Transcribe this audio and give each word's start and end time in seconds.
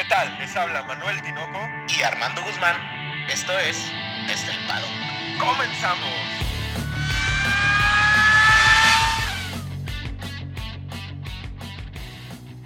¿Qué 0.00 0.06
tal? 0.08 0.34
Les 0.38 0.56
habla 0.56 0.82
Manuel 0.84 1.20
Tinoco 1.20 1.58
y 1.94 2.02
Armando 2.02 2.40
Guzmán. 2.42 2.74
Esto 3.28 3.52
es 3.58 3.76
Estelpado. 4.30 4.86
¡Comenzamos! 5.38 6.08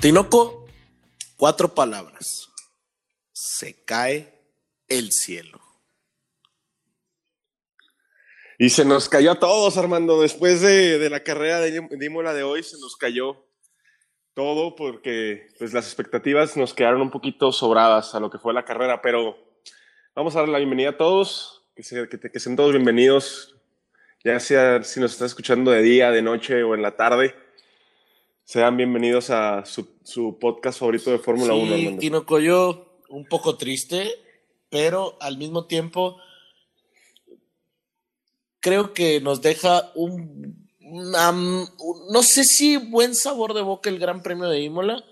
Tinoco, 0.00 0.68
cuatro 1.36 1.74
palabras. 1.74 2.50
Se 3.32 3.84
cae 3.84 4.32
el 4.86 5.10
cielo. 5.10 5.60
Y 8.60 8.70
se 8.70 8.84
nos 8.84 9.08
cayó 9.08 9.32
a 9.32 9.40
todos, 9.40 9.76
Armando. 9.76 10.20
Después 10.20 10.60
de, 10.60 11.10
la 11.10 11.24
carrera 11.24 11.58
de, 11.58 11.80
de 11.80 12.06
Imola 12.06 12.32
de 12.32 12.44
hoy, 12.44 12.62
se 12.62 12.78
nos 12.78 12.94
cayó 12.94 13.44
todo 14.34 14.74
porque 14.74 15.46
pues, 15.58 15.72
las 15.72 15.86
expectativas 15.86 16.56
nos 16.56 16.74
quedaron 16.74 17.00
un 17.00 17.10
poquito 17.10 17.52
sobradas 17.52 18.14
a 18.14 18.20
lo 18.20 18.30
que 18.30 18.38
fue 18.38 18.52
la 18.52 18.64
carrera, 18.64 19.00
pero 19.00 19.38
vamos 20.14 20.34
a 20.34 20.40
dar 20.40 20.48
la 20.48 20.58
bienvenida 20.58 20.90
a 20.90 20.96
todos, 20.96 21.62
que, 21.74 21.82
que, 22.08 22.40
sean 22.40 22.56
todos 22.56 22.72
bienvenidos, 22.72 23.56
ya 24.24 24.38
sea 24.40 24.82
si 24.82 25.00
nos 25.00 25.12
estás 25.12 25.30
escuchando 25.30 25.70
de 25.70 25.82
día, 25.82 26.10
de 26.10 26.22
noche 26.22 26.62
o 26.62 26.74
en 26.74 26.82
la 26.82 26.96
tarde. 26.96 27.34
Sean 28.44 28.76
bienvenidos 28.76 29.30
a 29.30 29.64
su, 29.64 30.38
podcast 30.38 30.78
favorito 30.80 31.10
de 31.10 31.18
Fórmula 31.18 31.54
1. 31.54 31.76
Sí, 31.76 31.96
Tino 31.98 32.26
Coyo, 32.26 33.00
un 33.08 33.26
poco 33.26 33.56
triste, 33.56 34.10
pero 34.68 35.16
al 35.20 35.38
mismo 35.38 35.66
tiempo 35.66 36.18
creo 38.60 38.92
que 38.92 39.20
nos 39.20 39.40
deja 39.40 39.92
un 39.94 40.63
no 40.94 42.22
sé 42.22 42.44
si 42.44 42.76
buen 42.76 43.14
sabor 43.14 43.54
de 43.54 43.62
boca 43.62 43.90
el 43.90 43.98
Gran 43.98 44.22
Premio 44.22 44.48
de 44.48 44.60
Imola. 44.60 45.04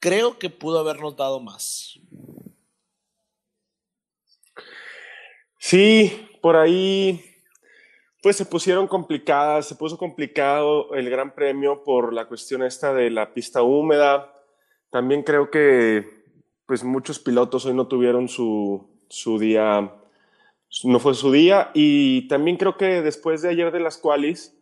Creo 0.00 0.38
que 0.38 0.48
pudo 0.48 0.78
habernos 0.78 1.16
dado 1.16 1.40
más. 1.40 1.98
Sí, 5.58 6.28
por 6.40 6.56
ahí 6.56 7.24
pues 8.22 8.36
se 8.36 8.46
pusieron 8.46 8.88
complicadas, 8.88 9.66
se 9.66 9.76
puso 9.76 9.96
complicado 9.96 10.94
el 10.94 11.08
Gran 11.08 11.34
Premio 11.34 11.84
por 11.84 12.12
la 12.12 12.26
cuestión 12.26 12.62
esta 12.62 12.92
de 12.92 13.10
la 13.10 13.32
pista 13.32 13.62
húmeda. 13.62 14.32
También 14.90 15.22
creo 15.22 15.50
que 15.50 16.18
pues 16.66 16.82
muchos 16.84 17.18
pilotos 17.18 17.64
hoy 17.66 17.74
no 17.74 17.86
tuvieron 17.86 18.28
su, 18.28 18.86
su 19.08 19.38
día, 19.38 19.92
no 20.84 20.98
fue 20.98 21.14
su 21.14 21.30
día. 21.30 21.70
Y 21.74 22.26
también 22.28 22.56
creo 22.56 22.76
que 22.76 23.02
después 23.02 23.42
de 23.42 23.50
ayer 23.50 23.70
de 23.72 23.80
las 23.80 23.98
qualis, 23.98 24.57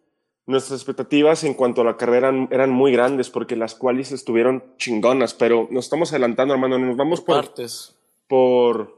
nuestras 0.47 0.81
expectativas 0.81 1.43
en 1.43 1.55
cuanto 1.55 1.81
a 1.81 1.85
la 1.85 1.97
carrera 1.97 2.33
eran, 2.51 2.71
muy 2.71 2.93
grandes 2.93 3.31
porque 3.31 3.57
las 3.57 3.75
cuales 3.75 4.13
estuvieron 4.13 4.65
chingonas, 4.79 5.35
pero 5.35 5.67
nos 5.71 5.87
estamos 5.87 6.13
adelantando, 6.13 6.55
hermano, 6.55 6.79
nos 6.79 6.97
vamos 6.97 7.21
por 7.21 7.45
partes. 7.45 7.95
Por, 8.29 8.97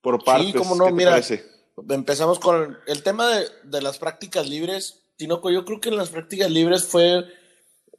por 0.00 0.24
partes. 0.24 0.46
Sí, 0.46 0.52
como 0.54 0.74
no, 0.74 0.90
mira, 0.90 1.20
empezamos 1.90 2.38
con 2.38 2.78
el, 2.86 3.02
tema 3.02 3.28
de, 3.64 3.82
las 3.82 3.98
prácticas 3.98 4.48
libres. 4.48 5.02
Tinoco, 5.16 5.50
yo 5.50 5.64
creo 5.64 5.80
que 5.80 5.90
en 5.90 5.96
las 5.96 6.08
prácticas 6.08 6.50
libres 6.50 6.86
fue 6.86 7.24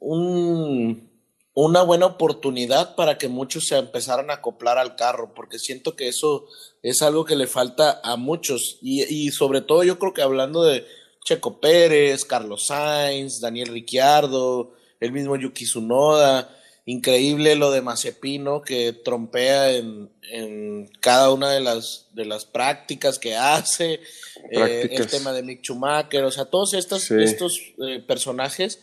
un, 0.00 1.08
una 1.54 1.82
buena 1.82 2.06
oportunidad 2.06 2.96
para 2.96 3.18
que 3.18 3.28
muchos 3.28 3.68
se 3.68 3.78
empezaran 3.78 4.30
a 4.30 4.34
acoplar 4.34 4.78
al 4.78 4.96
carro, 4.96 5.32
porque 5.34 5.60
siento 5.60 5.94
que 5.94 6.08
eso 6.08 6.46
es 6.82 7.02
algo 7.02 7.24
que 7.24 7.36
le 7.36 7.46
falta 7.46 8.00
a 8.02 8.16
muchos. 8.16 8.78
Y, 8.82 9.04
y 9.04 9.30
sobre 9.30 9.60
todo 9.60 9.84
yo 9.84 9.98
creo 10.00 10.12
que 10.12 10.22
hablando 10.22 10.64
de, 10.64 10.84
Checo 11.24 11.60
Pérez, 11.60 12.24
Carlos 12.24 12.66
Sainz, 12.66 13.40
Daniel 13.40 13.68
Ricciardo, 13.68 14.74
el 15.00 15.12
mismo 15.12 15.36
Yuki 15.36 15.64
Tsunoda. 15.64 16.56
Increíble 16.86 17.54
lo 17.54 17.70
de 17.70 17.82
Mazepino 17.82 18.62
que 18.62 18.92
trompea 18.92 19.72
en, 19.72 20.10
cada 21.00 21.32
una 21.32 21.50
de 21.50 21.60
las, 21.60 22.06
de 22.12 22.24
las 22.24 22.44
prácticas 22.44 23.18
que 23.18 23.36
hace. 23.36 24.00
Eh, 24.50 24.88
el 24.90 25.06
tema 25.06 25.32
de 25.32 25.42
Mick 25.42 25.62
Schumacher, 25.62 26.24
o 26.24 26.30
sea, 26.30 26.46
todos 26.46 26.74
estos, 26.74 27.10
estos 27.10 27.60
eh, 27.86 28.00
personajes, 28.00 28.80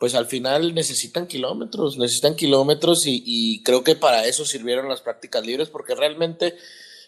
pues 0.00 0.14
al 0.14 0.26
final 0.26 0.74
necesitan 0.74 1.26
kilómetros, 1.26 1.98
necesitan 1.98 2.34
kilómetros 2.34 3.02
y, 3.04 3.62
creo 3.64 3.84
que 3.84 3.96
para 3.96 4.26
eso 4.26 4.46
sirvieron 4.46 4.88
las 4.88 5.02
prácticas 5.02 5.44
libres 5.44 5.68
porque 5.68 5.94
realmente 5.94 6.56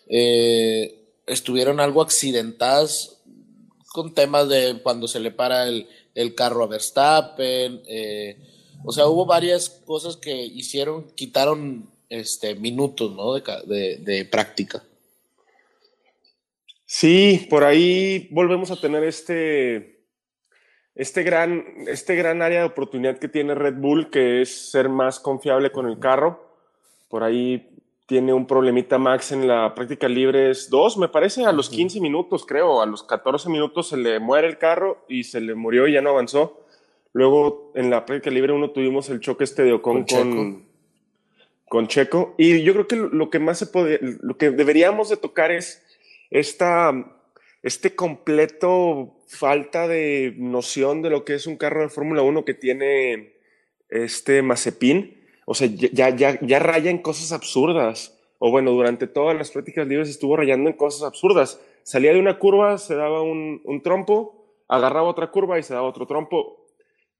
eh, 0.09 1.03
estuvieron 1.27 1.81
algo 1.81 2.03
accidentadas 2.03 3.22
con 3.93 4.15
temas 4.15 4.49
de 4.49 4.81
cuando 4.83 5.07
se 5.07 5.21
le 5.21 5.31
para 5.31 5.67
el, 5.67 5.87
carro 6.35 6.65
a 6.65 6.67
Verstappen. 6.67 7.83
Eh, 7.87 8.37
o 8.85 8.93
sea, 8.93 9.07
hubo 9.07 9.27
varias 9.27 9.69
cosas 9.69 10.17
que 10.17 10.35
hicieron, 10.35 11.11
quitaron 11.15 11.89
este, 12.09 12.55
minutos 12.55 13.15
¿no? 13.15 13.35
de, 13.35 13.99
de, 13.99 14.25
práctica. 14.25 14.83
Sí, 16.85 17.47
por 17.49 17.65
ahí 17.65 18.29
volvemos 18.31 18.71
a 18.71 18.81
tener 18.81 19.05
este, 19.05 20.01
este, 20.95 21.23
gran, 21.23 21.65
este 21.87 22.17
gran 22.17 22.43
área 22.43 22.61
de 22.61 22.67
oportunidad 22.67 23.19
que 23.19 23.29
tiene 23.29 23.55
Red 23.55 23.77
Bull, 23.77 24.11
que 24.11 24.43
es 24.43 24.71
ser 24.71 24.89
más 24.89 25.21
confiable 25.21 25.71
con 25.71 25.87
el 25.87 25.99
carro. 25.99 26.53
Por 27.09 27.25
ahí 27.25 27.72
tiene 28.13 28.35
un 28.35 28.47
problemita 28.47 28.99
Max 28.99 29.33
en 29.33 29.49
la 29.49 29.75
práctica 29.75 30.07
libres 30.07 30.69
2, 30.69 30.99
me 30.99 31.09
parece, 31.09 31.47
a 31.47 31.53
los 31.53 31.71
15 31.71 31.99
minutos, 31.99 32.45
creo, 32.45 32.83
a 32.83 32.85
los 32.85 33.03
14 33.05 33.49
minutos 33.49 33.89
se 33.89 33.97
le 33.97 34.21
muere 34.21 34.49
el 34.49 34.59
carro 34.59 35.03
y 35.09 35.25
se 35.25 35.41
le 35.41 35.55
murió 35.55 35.89
y 35.89 35.95
ya 35.95 36.03
no 36.03 36.11
avanzó. 36.11 36.63
Luego 37.15 37.73
en 37.75 37.89
la 37.89 38.05
práctica 38.05 38.31
libre 38.31 38.53
1 38.53 38.73
tuvimos 38.73 39.09
el 39.09 39.21
choque 39.21 39.45
este 39.45 39.63
de 39.63 39.73
Ocon 39.73 40.05
con, 40.05 40.67
con, 41.67 41.89
Checo. 41.89 42.35
Y 42.37 42.63
yo 42.63 42.75
creo 42.75 42.87
que 42.87 42.97
lo 42.97 43.31
que 43.31 43.39
más 43.39 43.59
se 43.59 43.67
puede, 43.69 43.99
lo 44.21 44.37
que 44.37 44.51
deberíamos 44.51 45.09
de 45.09 45.17
tocar 45.17 45.51
es 45.51 45.83
esta, 46.29 46.93
este 47.63 47.95
completo 47.97 49.17
falta 49.27 49.89
de 49.89 50.35
noción 50.37 51.01
de 51.01 51.09
lo 51.09 51.25
que 51.25 51.33
es 51.33 51.47
un 51.47 51.57
carro 51.57 51.81
de 51.81 51.89
Fórmula 51.89 52.21
1 52.21 52.45
que 52.45 52.53
tiene 52.53 53.37
este 53.89 54.43
Mazepin 54.43 55.22
o 55.45 55.55
sea, 55.55 55.69
ya, 55.69 56.11
ya, 56.11 56.39
ya 56.41 56.59
raya 56.59 56.91
en 56.91 56.99
cosas 56.99 57.33
absurdas. 57.33 58.15
O 58.39 58.51
bueno, 58.51 58.73
durante 58.73 59.07
todas 59.07 59.37
las 59.37 59.51
prácticas 59.51 59.87
libres 59.87 60.09
estuvo 60.09 60.37
rayando 60.37 60.69
en 60.69 60.77
cosas 60.77 61.03
absurdas. 61.03 61.61
Salía 61.85 62.13
de 62.13 62.19
una 62.19 62.39
curva, 62.39 62.79
se 62.79 62.95
daba 62.95 63.23
un, 63.23 63.61
un 63.65 63.83
trompo, 63.83 64.47
agarraba 64.69 65.09
otra 65.09 65.31
curva 65.31 65.59
y 65.59 65.63
se 65.63 65.75
daba 65.75 65.89
otro 65.89 66.07
trompo. 66.07 66.67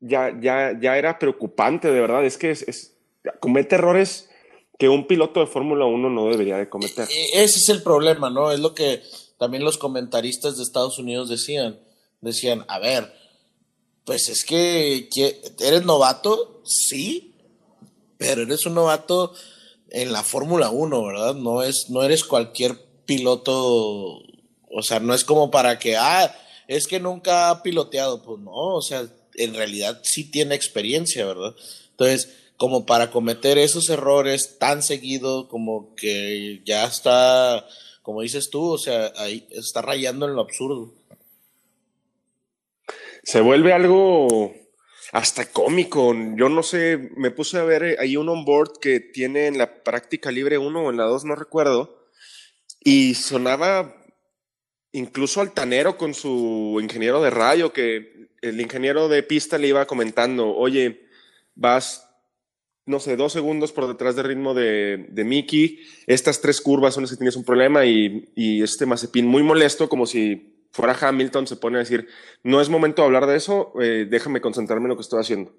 Ya, 0.01 0.37
ya, 0.41 0.77
ya 0.81 0.99
era 0.99 1.19
preocupante, 1.19 1.91
de 1.93 2.01
verdad. 2.01 2.25
Es 2.25 2.39
que 2.39 2.51
es, 2.51 2.97
comete 3.41 3.77
errores 3.77 4.31
que 4.79 4.89
un 4.89 5.07
piloto 5.07 5.41
de 5.41 5.47
Fórmula 5.47 5.85
1 5.85 6.11
no 6.11 6.29
debería 6.29 6.57
de 6.57 6.69
cometer. 6.69 7.09
E, 7.09 7.45
ese 7.45 7.59
es 7.59 7.69
el 7.69 7.83
problema, 7.83 8.31
¿no? 8.31 8.51
Es 8.51 8.59
lo 8.59 8.75
que 8.75 9.01
también 9.39 9.65
los 9.65 9.79
comentaristas 9.79 10.57
de 10.57 10.65
Estados 10.65 10.99
Unidos 10.99 11.29
decían. 11.29 11.79
Decían, 12.21 12.65
a 12.69 12.79
ver, 12.79 13.13
pues 14.05 14.29
es 14.29 14.45
que 14.45 15.09
eres 15.61 15.85
novato, 15.85 16.63
sí, 16.65 17.32
pero 18.23 18.43
eres 18.43 18.65
un 18.67 18.75
novato 18.75 19.35
en 19.91 20.13
la 20.13 20.23
Fórmula 20.23 20.71
1, 20.71 21.05
¿verdad? 21.05 21.35
No, 21.35 21.63
es, 21.63 21.91
no 21.91 22.03
eres 22.03 22.25
cualquier 22.25 22.79
piloto, 23.05 23.55
o 24.71 24.83
sea, 24.83 25.01
no 25.01 25.15
es 25.15 25.25
como 25.25 25.51
para 25.51 25.79
que, 25.79 25.97
ah, 25.97 26.35
es 26.69 26.87
que 26.87 27.01
nunca 27.01 27.51
ha 27.51 27.63
piloteado, 27.63 28.23
pues 28.23 28.41
no, 28.41 28.53
o 28.53 28.83
sea, 28.83 29.07
en 29.35 29.55
realidad 29.55 30.01
sí 30.05 30.31
tiene 30.31 30.55
experiencia, 30.55 31.27
¿verdad? 31.27 31.55
Entonces, 31.91 32.35
como 32.57 32.87
para 32.87 33.11
cometer 33.11 33.59
esos 33.59 33.89
errores 33.91 34.59
tan 34.59 34.83
seguido, 34.83 35.49
como 35.49 35.95
que 35.95 36.63
ya 36.65 36.85
está, 36.85 37.67
como 38.03 38.23
dices 38.23 38.51
tú, 38.51 38.71
o 38.71 38.79
sea, 38.79 39.13
ahí 39.17 39.47
está 39.51 39.83
rayando 39.83 40.27
en 40.27 40.35
lo 40.35 40.43
absurdo. 40.43 40.93
Se 43.25 43.41
vuelve 43.41 43.73
algo 43.73 44.53
hasta 45.13 45.45
cómico. 45.45 46.15
Yo 46.37 46.49
no 46.49 46.63
sé, 46.63 47.11
me 47.17 47.31
puse 47.31 47.59
a 47.59 47.65
ver 47.65 47.99
ahí 48.01 48.17
un 48.17 48.31
onboard 48.31 48.81
que 48.81 48.99
tiene 48.99 49.47
en 49.47 49.59
la 49.59 49.85
práctica 49.85 50.33
libre 50.33 50.59
1 50.59 50.81
o 50.81 50.91
en 50.91 50.97
la 50.97 51.05
2, 51.05 51.27
no 51.27 51.37
recuerdo, 51.37 52.09
y 52.81 53.15
sonaba 53.15 53.95
incluso 54.91 55.41
altanero 55.41 55.97
con 55.97 56.15
su 56.15 56.79
ingeniero 56.83 57.23
de 57.23 57.31
radio, 57.31 57.73
que 57.73 58.31
el 58.41 58.61
ingeniero 58.61 59.09
de 59.09 59.23
pista 59.23 59.59
le 59.59 59.69
iba 59.69 59.87
comentando, 59.87 60.49
oye, 60.57 61.07
vas, 61.55 62.09
no 62.87 62.99
sé, 62.99 63.17
dos 63.17 63.35
segundos 63.35 63.71
por 63.71 63.87
detrás 63.87 64.17
del 64.17 64.27
ritmo 64.27 64.55
de, 64.55 65.07
de 65.11 65.25
Mickey, 65.25 65.81
estas 66.07 66.41
tres 66.41 66.61
curvas 66.61 66.95
son 66.95 67.05
las 67.05 67.11
que 67.11 67.19
tienes 67.19 67.37
un 67.37 67.45
problema 67.45 67.85
y, 67.85 68.33
y 68.35 68.63
este 68.63 68.87
Mazepin 68.87 69.27
muy 69.27 69.43
molesto, 69.43 69.89
como 69.89 70.07
si 70.07 70.52
fuera 70.73 70.97
Hamilton, 71.01 71.47
se 71.47 71.57
pone 71.57 71.77
a 71.77 71.81
decir, 71.81 72.09
no 72.43 72.61
es 72.61 72.69
momento 72.69 73.03
de 73.03 73.07
hablar 73.07 73.27
de 73.27 73.37
eso, 73.37 73.73
eh, 73.81 74.07
déjame 74.09 74.41
concentrarme 74.41 74.87
en 74.87 74.91
lo 74.91 74.97
que 74.97 75.03
estoy 75.03 75.21
haciendo. 75.21 75.53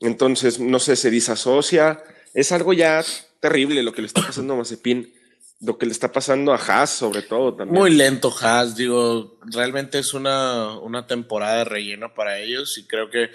Entonces, 0.00 0.60
no 0.60 0.78
sé, 0.78 0.94
se 0.96 1.10
disasocia. 1.10 2.02
Es 2.34 2.52
algo 2.52 2.72
ya 2.72 3.04
terrible 3.40 3.82
lo 3.82 3.92
que 3.92 4.02
le 4.02 4.06
está 4.06 4.22
pasando 4.22 4.54
a 4.54 4.58
Mazepin, 4.58 5.12
lo 5.60 5.76
que 5.76 5.86
le 5.86 5.92
está 5.92 6.12
pasando 6.12 6.52
a 6.52 6.56
Haas, 6.56 6.90
sobre 6.90 7.22
todo 7.22 7.54
también. 7.54 7.80
Muy 7.80 7.90
lento 7.90 8.32
Haas, 8.40 8.76
digo, 8.76 9.38
realmente 9.42 9.98
es 9.98 10.14
una, 10.14 10.78
una 10.78 11.06
temporada 11.06 11.58
de 11.58 11.64
relleno 11.64 12.14
para 12.14 12.38
ellos 12.38 12.78
y 12.78 12.86
creo 12.86 13.10
que 13.10 13.30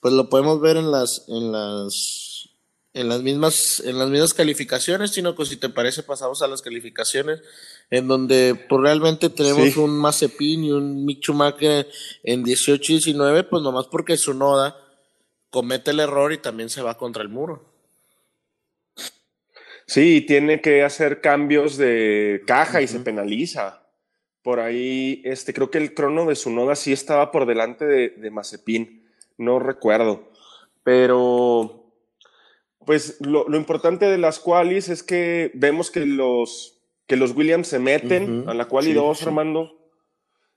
pues 0.00 0.14
lo 0.14 0.28
podemos 0.30 0.60
ver 0.60 0.76
en 0.76 0.90
las, 0.90 1.24
en 1.28 1.52
las 1.52 2.25
en 2.96 3.10
las 3.10 3.22
mismas, 3.22 3.82
en 3.84 3.98
las 3.98 4.08
mismas 4.08 4.32
calificaciones, 4.32 5.10
sino 5.10 5.36
que 5.36 5.44
si 5.44 5.58
te 5.58 5.68
parece 5.68 6.02
pasamos 6.02 6.40
a 6.40 6.48
las 6.48 6.62
calificaciones, 6.62 7.42
en 7.90 8.08
donde 8.08 8.54
pues, 8.54 8.80
realmente 8.80 9.28
tenemos 9.28 9.76
un 9.76 9.98
Mazepin 9.98 10.64
y 10.64 10.72
un 10.72 11.04
Mick 11.04 11.20
Schumacher 11.20 11.86
en 12.22 12.42
18 12.42 12.92
y 12.92 12.94
19, 12.96 13.44
pues 13.44 13.62
nomás 13.62 13.86
porque 13.88 14.16
su 14.16 14.32
noda 14.32 14.76
comete 15.50 15.90
el 15.90 16.00
error 16.00 16.32
y 16.32 16.38
también 16.38 16.70
se 16.70 16.80
va 16.80 16.96
contra 16.96 17.22
el 17.22 17.28
muro. 17.28 17.70
Sí, 19.84 20.22
tiene 20.22 20.62
que 20.62 20.82
hacer 20.82 21.20
cambios 21.20 21.76
de 21.76 22.42
caja 22.46 22.80
y 22.80 22.88
se 22.88 23.00
penaliza. 23.00 23.82
Por 24.42 24.58
ahí, 24.58 25.20
este, 25.26 25.52
creo 25.52 25.70
que 25.70 25.78
el 25.78 25.92
crono 25.92 26.24
de 26.24 26.34
su 26.34 26.50
noda 26.50 26.74
sí 26.76 26.94
estaba 26.94 27.30
por 27.30 27.44
delante 27.44 27.84
de, 27.84 28.08
de 28.08 28.30
Mazepin, 28.30 29.06
no 29.36 29.58
recuerdo. 29.58 30.32
Pero 30.82 31.85
pues 32.86 33.20
lo, 33.20 33.44
importante 33.56 34.06
de 34.06 34.16
las 34.16 34.38
qualis 34.38 34.88
es 34.88 35.02
que 35.02 35.50
vemos 35.54 35.90
que 35.90 36.06
los, 36.06 36.80
que 37.06 37.16
los 37.16 37.36
Williams 37.36 37.66
se 37.66 37.80
meten 37.80 38.44
a 38.46 38.54
la 38.54 38.66
quali 38.66 38.92
2, 38.92 39.22
Armando. 39.24 39.72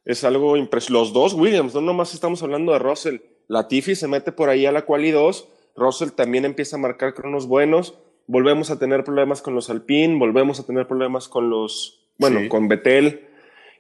Es 0.05 0.23
algo 0.23 0.55
impresionante. 0.55 0.99
Los 0.99 1.13
dos 1.13 1.33
Williams, 1.33 1.73
no 1.73 1.81
nomás 1.81 2.13
estamos 2.13 2.41
hablando 2.43 2.71
de 2.71 2.79
Russell. 2.79 3.17
Latifi 3.47 3.95
se 3.95 4.07
mete 4.07 4.31
por 4.31 4.49
ahí 4.49 4.65
a 4.67 4.71
la 4.71 4.85
quali 4.85 5.11
2. 5.11 5.47
Russell 5.75 6.09
también 6.09 6.45
empieza 6.45 6.75
a 6.75 6.79
marcar 6.79 7.15
cronos 7.15 7.47
buenos. 7.47 7.95
Volvemos 8.27 8.69
a 8.69 8.77
tener 8.77 9.03
problemas 9.03 9.41
con 9.41 9.55
los 9.55 9.71
Alpine, 9.71 10.19
volvemos 10.19 10.59
a 10.59 10.65
tener 10.65 10.87
problemas 10.87 11.27
con 11.27 11.49
los, 11.49 12.07
bueno, 12.19 12.47
con 12.47 12.67
Betel. 12.67 13.28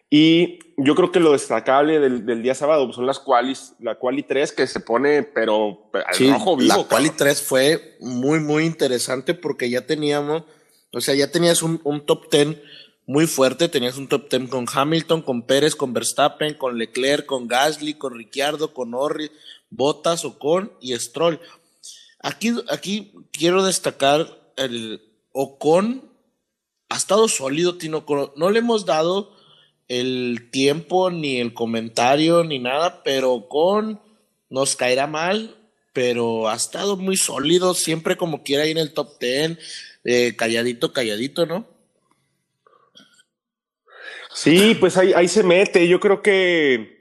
Y 0.09 0.59
yo 0.77 0.95
creo 0.95 1.11
que 1.11 1.19
lo 1.19 1.33
destacable 1.33 1.99
del, 1.99 2.41
día 2.41 2.55
sábado 2.55 2.85
pues, 2.85 2.95
son 2.95 3.05
las 3.05 3.19
qualis, 3.19 3.73
la 3.79 3.95
quali 3.95 4.23
3 4.23 4.51
que 4.53 4.65
se 4.65 4.79
pone, 4.79 5.23
pero 5.23 5.89
al 5.93 6.29
rojo 6.31 6.57
vivo. 6.57 6.77
La 6.77 6.83
quali 6.83 7.09
3 7.11 7.41
fue 7.41 7.97
muy, 7.99 8.39
muy 8.39 8.65
interesante 8.65 9.33
porque 9.35 9.69
ya 9.69 9.85
teníamos, 9.85 10.43
o 10.91 11.01
sea, 11.01 11.13
ya 11.13 11.31
tenías 11.31 11.61
un, 11.61 11.79
top 12.05 12.31
10 12.31 12.57
muy 13.05 13.27
fuerte, 13.27 13.69
tenías 13.69 13.97
un 13.97 14.07
top 14.07 14.29
10 14.29 14.49
con 14.49 14.65
Hamilton, 14.71 15.21
con 15.21 15.43
Pérez, 15.43 15.75
con 15.75 15.93
Verstappen, 15.93 16.55
con 16.55 16.77
Leclerc, 16.77 17.25
con 17.25 17.47
Gasly, 17.47 17.93
con 17.95 18.15
Ricciardo, 18.15 18.73
con 18.73 18.91
Norris, 18.91 19.31
Bottas, 19.69 20.25
Ocon 20.25 20.71
y 20.81 20.95
Stroll. 20.95 21.39
Aquí, 22.21 22.53
aquí 22.69 23.13
quiero 23.31 23.63
destacar 23.63 24.27
el 24.55 25.01
Ocon 25.33 26.09
ha 26.89 26.97
estado 26.97 27.27
sólido, 27.27 27.77
Tino. 27.77 28.03
No 28.35 28.49
le 28.49 28.59
hemos 28.59 28.85
dado 28.85 29.38
el 29.89 30.49
tiempo, 30.51 31.11
ni 31.11 31.39
el 31.39 31.53
comentario, 31.53 32.43
ni 32.43 32.59
nada, 32.59 33.03
pero 33.03 33.49
con 33.49 33.99
nos 34.49 34.75
caerá 34.75 35.07
mal, 35.07 35.55
pero 35.91 36.47
ha 36.47 36.55
estado 36.55 36.95
muy 36.95 37.17
sólido, 37.17 37.73
siempre 37.73 38.15
como 38.15 38.43
quiera 38.43 38.65
ir 38.65 38.77
en 38.77 38.83
el 38.83 38.93
top 38.93 39.19
10, 39.19 39.57
eh, 40.05 40.35
calladito, 40.35 40.93
calladito, 40.93 41.45
¿no? 41.45 41.67
Sí, 44.33 44.75
pues 44.79 44.95
ahí, 44.95 45.11
ahí 45.13 45.27
se 45.27 45.43
mete. 45.43 45.87
Yo 45.87 45.99
creo 45.99 46.21
que 46.21 46.99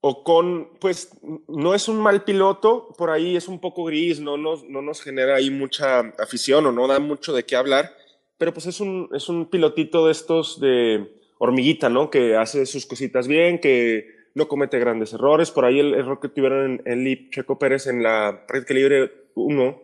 Ocon, 0.00 0.70
pues 0.80 1.10
no 1.48 1.74
es 1.74 1.88
un 1.88 1.98
mal 1.98 2.24
piloto, 2.24 2.94
por 2.98 3.10
ahí 3.10 3.36
es 3.36 3.48
un 3.48 3.60
poco 3.60 3.84
gris, 3.84 4.20
no 4.20 4.36
nos, 4.36 4.64
no 4.64 4.82
nos 4.82 5.00
genera 5.00 5.36
ahí 5.36 5.50
mucha 5.50 6.00
afición 6.18 6.66
o 6.66 6.72
no 6.72 6.86
da 6.86 6.98
mucho 6.98 7.32
de 7.32 7.44
qué 7.44 7.56
hablar, 7.56 7.96
pero 8.36 8.52
pues 8.52 8.66
es 8.66 8.80
un, 8.80 9.08
es 9.14 9.28
un 9.28 9.46
pilotito 9.46 10.06
de 10.06 10.12
estos 10.12 10.60
de 10.60 11.16
hormiguita, 11.38 11.88
¿no? 11.88 12.10
Que 12.10 12.36
hace 12.36 12.66
sus 12.66 12.86
cositas 12.86 13.28
bien, 13.28 13.58
que 13.58 14.16
no 14.34 14.48
comete 14.48 14.78
grandes 14.78 15.12
errores. 15.12 15.50
Por 15.50 15.64
ahí 15.64 15.80
el 15.80 15.94
error 15.94 16.20
que 16.20 16.28
tuvieron 16.28 16.82
en, 16.84 17.04
Lip 17.04 17.32
Checo 17.32 17.58
Pérez 17.58 17.86
en 17.86 18.02
la 18.02 18.44
práctica 18.46 18.74
libre 18.74 19.10
1 19.34 19.82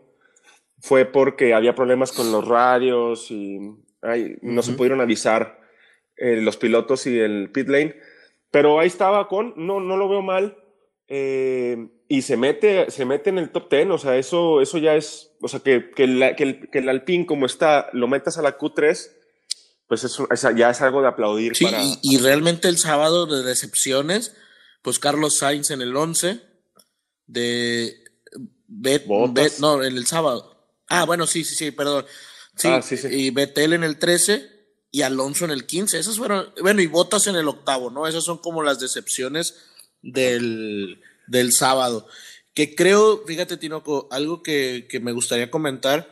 fue 0.80 1.04
porque 1.04 1.54
había 1.54 1.74
problemas 1.74 2.12
con 2.12 2.30
los 2.32 2.46
radios 2.46 3.30
y 3.30 3.58
no 4.42 4.62
se 4.62 4.72
pudieron 4.72 5.00
avisar 5.00 5.60
eh, 6.16 6.40
los 6.40 6.56
pilotos 6.56 7.06
y 7.06 7.18
el 7.18 7.50
pit 7.50 7.68
lane. 7.68 7.96
Pero 8.50 8.78
ahí 8.78 8.88
estaba 8.88 9.28
con, 9.28 9.54
no, 9.56 9.80
no 9.80 9.96
lo 9.96 10.08
veo 10.08 10.22
mal. 10.22 10.58
Eh, 11.08 11.88
y 12.08 12.22
se 12.22 12.36
mete, 12.36 12.90
se 12.90 13.06
mete 13.06 13.30
en 13.30 13.38
el 13.38 13.50
top 13.50 13.70
10, 13.70 13.90
o 13.90 13.98
sea, 13.98 14.16
eso, 14.16 14.60
eso 14.60 14.76
ya 14.76 14.94
es, 14.94 15.34
o 15.40 15.48
sea, 15.48 15.60
que, 15.60 15.90
que, 15.90 16.34
que, 16.36 16.42
el, 16.42 16.70
que 16.70 16.78
el 16.78 16.88
Alpine 16.90 17.24
como 17.24 17.46
está, 17.46 17.88
lo 17.92 18.06
metas 18.06 18.36
a 18.36 18.42
la 18.42 18.58
Q3, 18.58 19.10
pues 19.92 20.04
eso, 20.04 20.26
ya 20.56 20.70
es 20.70 20.80
algo 20.80 21.02
de 21.02 21.08
aplaudir. 21.08 21.54
Sí, 21.54 21.66
y, 22.00 22.16
realmente 22.16 22.68
el 22.68 22.78
sábado 22.78 23.26
de 23.26 23.42
decepciones, 23.42 24.32
pues 24.80 24.98
Carlos 24.98 25.36
Sainz 25.36 25.70
en 25.70 25.82
el 25.82 25.94
11, 25.94 26.40
de 27.26 28.02
Bet, 28.68 29.06
no, 29.58 29.84
en 29.84 29.94
el 29.94 30.06
sábado. 30.06 30.66
Ah, 30.88 31.04
bueno, 31.04 31.26
sí, 31.26 31.44
sí, 31.44 31.54
sí, 31.54 31.72
perdón. 31.72 32.06
Sí, 32.56 32.68
ah, 32.68 32.80
y 33.10 33.28
Betel 33.32 33.74
en 33.74 33.84
el 33.84 33.98
13 33.98 34.48
y 34.90 35.02
Alonso 35.02 35.44
en 35.44 35.50
el 35.50 35.66
15. 35.66 35.98
Esas 35.98 36.16
fueron, 36.16 36.54
bueno, 36.62 36.80
y 36.80 36.86
Botas 36.86 37.26
en 37.26 37.36
el 37.36 37.46
octavo, 37.46 37.90
¿no? 37.90 38.06
Esas 38.06 38.24
son 38.24 38.38
como 38.38 38.62
las 38.62 38.80
decepciones 38.80 39.56
del, 40.00 41.02
del 41.26 41.52
sábado. 41.52 42.06
Que 42.54 42.74
creo, 42.74 43.24
fíjate, 43.26 43.58
Tinoco, 43.58 44.08
algo 44.10 44.42
que, 44.42 44.86
que 44.88 45.00
me 45.00 45.12
gustaría 45.12 45.50
comentar 45.50 46.10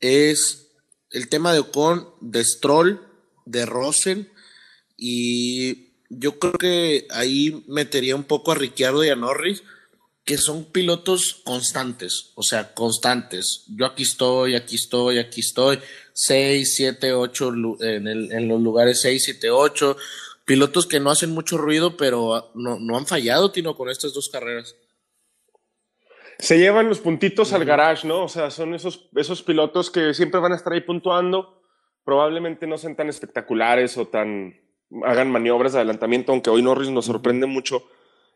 es 0.00 0.72
el 1.10 1.28
tema 1.28 1.52
de 1.52 1.60
Ocon, 1.60 2.08
de 2.20 2.42
Stroll 2.42 3.11
de 3.44 3.66
Rosen 3.66 4.30
y 4.96 5.92
yo 6.08 6.38
creo 6.38 6.52
que 6.52 7.06
ahí 7.10 7.64
metería 7.66 8.14
un 8.14 8.24
poco 8.24 8.52
a 8.52 8.54
Ricciardo 8.54 9.02
y 9.02 9.08
a 9.08 9.16
Norris, 9.16 9.62
que 10.24 10.36
son 10.38 10.66
pilotos 10.66 11.40
constantes, 11.44 12.32
o 12.36 12.42
sea, 12.42 12.74
constantes. 12.74 13.64
Yo 13.74 13.86
aquí 13.86 14.04
estoy, 14.04 14.54
aquí 14.54 14.76
estoy, 14.76 15.18
aquí 15.18 15.40
estoy, 15.40 15.80
6, 16.12 16.76
7, 16.76 17.12
8 17.14 17.52
en, 17.80 18.06
en 18.06 18.48
los 18.48 18.60
lugares 18.60 19.00
6, 19.00 19.24
7, 19.24 19.50
8. 19.50 19.96
Pilotos 20.44 20.86
que 20.86 21.00
no 21.00 21.10
hacen 21.10 21.30
mucho 21.30 21.56
ruido, 21.56 21.96
pero 21.96 22.50
no, 22.54 22.78
no 22.78 22.96
han 22.96 23.06
fallado, 23.06 23.50
Tino, 23.50 23.74
con 23.74 23.88
estas 23.88 24.12
dos 24.12 24.28
carreras. 24.28 24.76
Se 26.38 26.58
llevan 26.58 26.88
los 26.88 27.00
puntitos 27.00 27.52
al 27.52 27.64
garage, 27.64 28.06
¿no? 28.06 28.24
O 28.24 28.28
sea, 28.28 28.50
son 28.50 28.74
esos, 28.74 29.08
esos 29.16 29.42
pilotos 29.42 29.90
que 29.90 30.14
siempre 30.14 30.40
van 30.40 30.52
a 30.52 30.56
estar 30.56 30.72
ahí 30.72 30.80
puntuando 30.80 31.61
probablemente 32.04 32.66
no 32.66 32.78
sean 32.78 32.96
tan 32.96 33.08
espectaculares 33.08 33.96
o 33.98 34.06
tan 34.06 34.54
hagan 35.04 35.30
maniobras 35.30 35.72
de 35.72 35.78
adelantamiento, 35.78 36.32
aunque 36.32 36.50
hoy 36.50 36.62
Norris 36.62 36.90
nos 36.90 37.06
sorprende 37.06 37.46
mucho. 37.46 37.84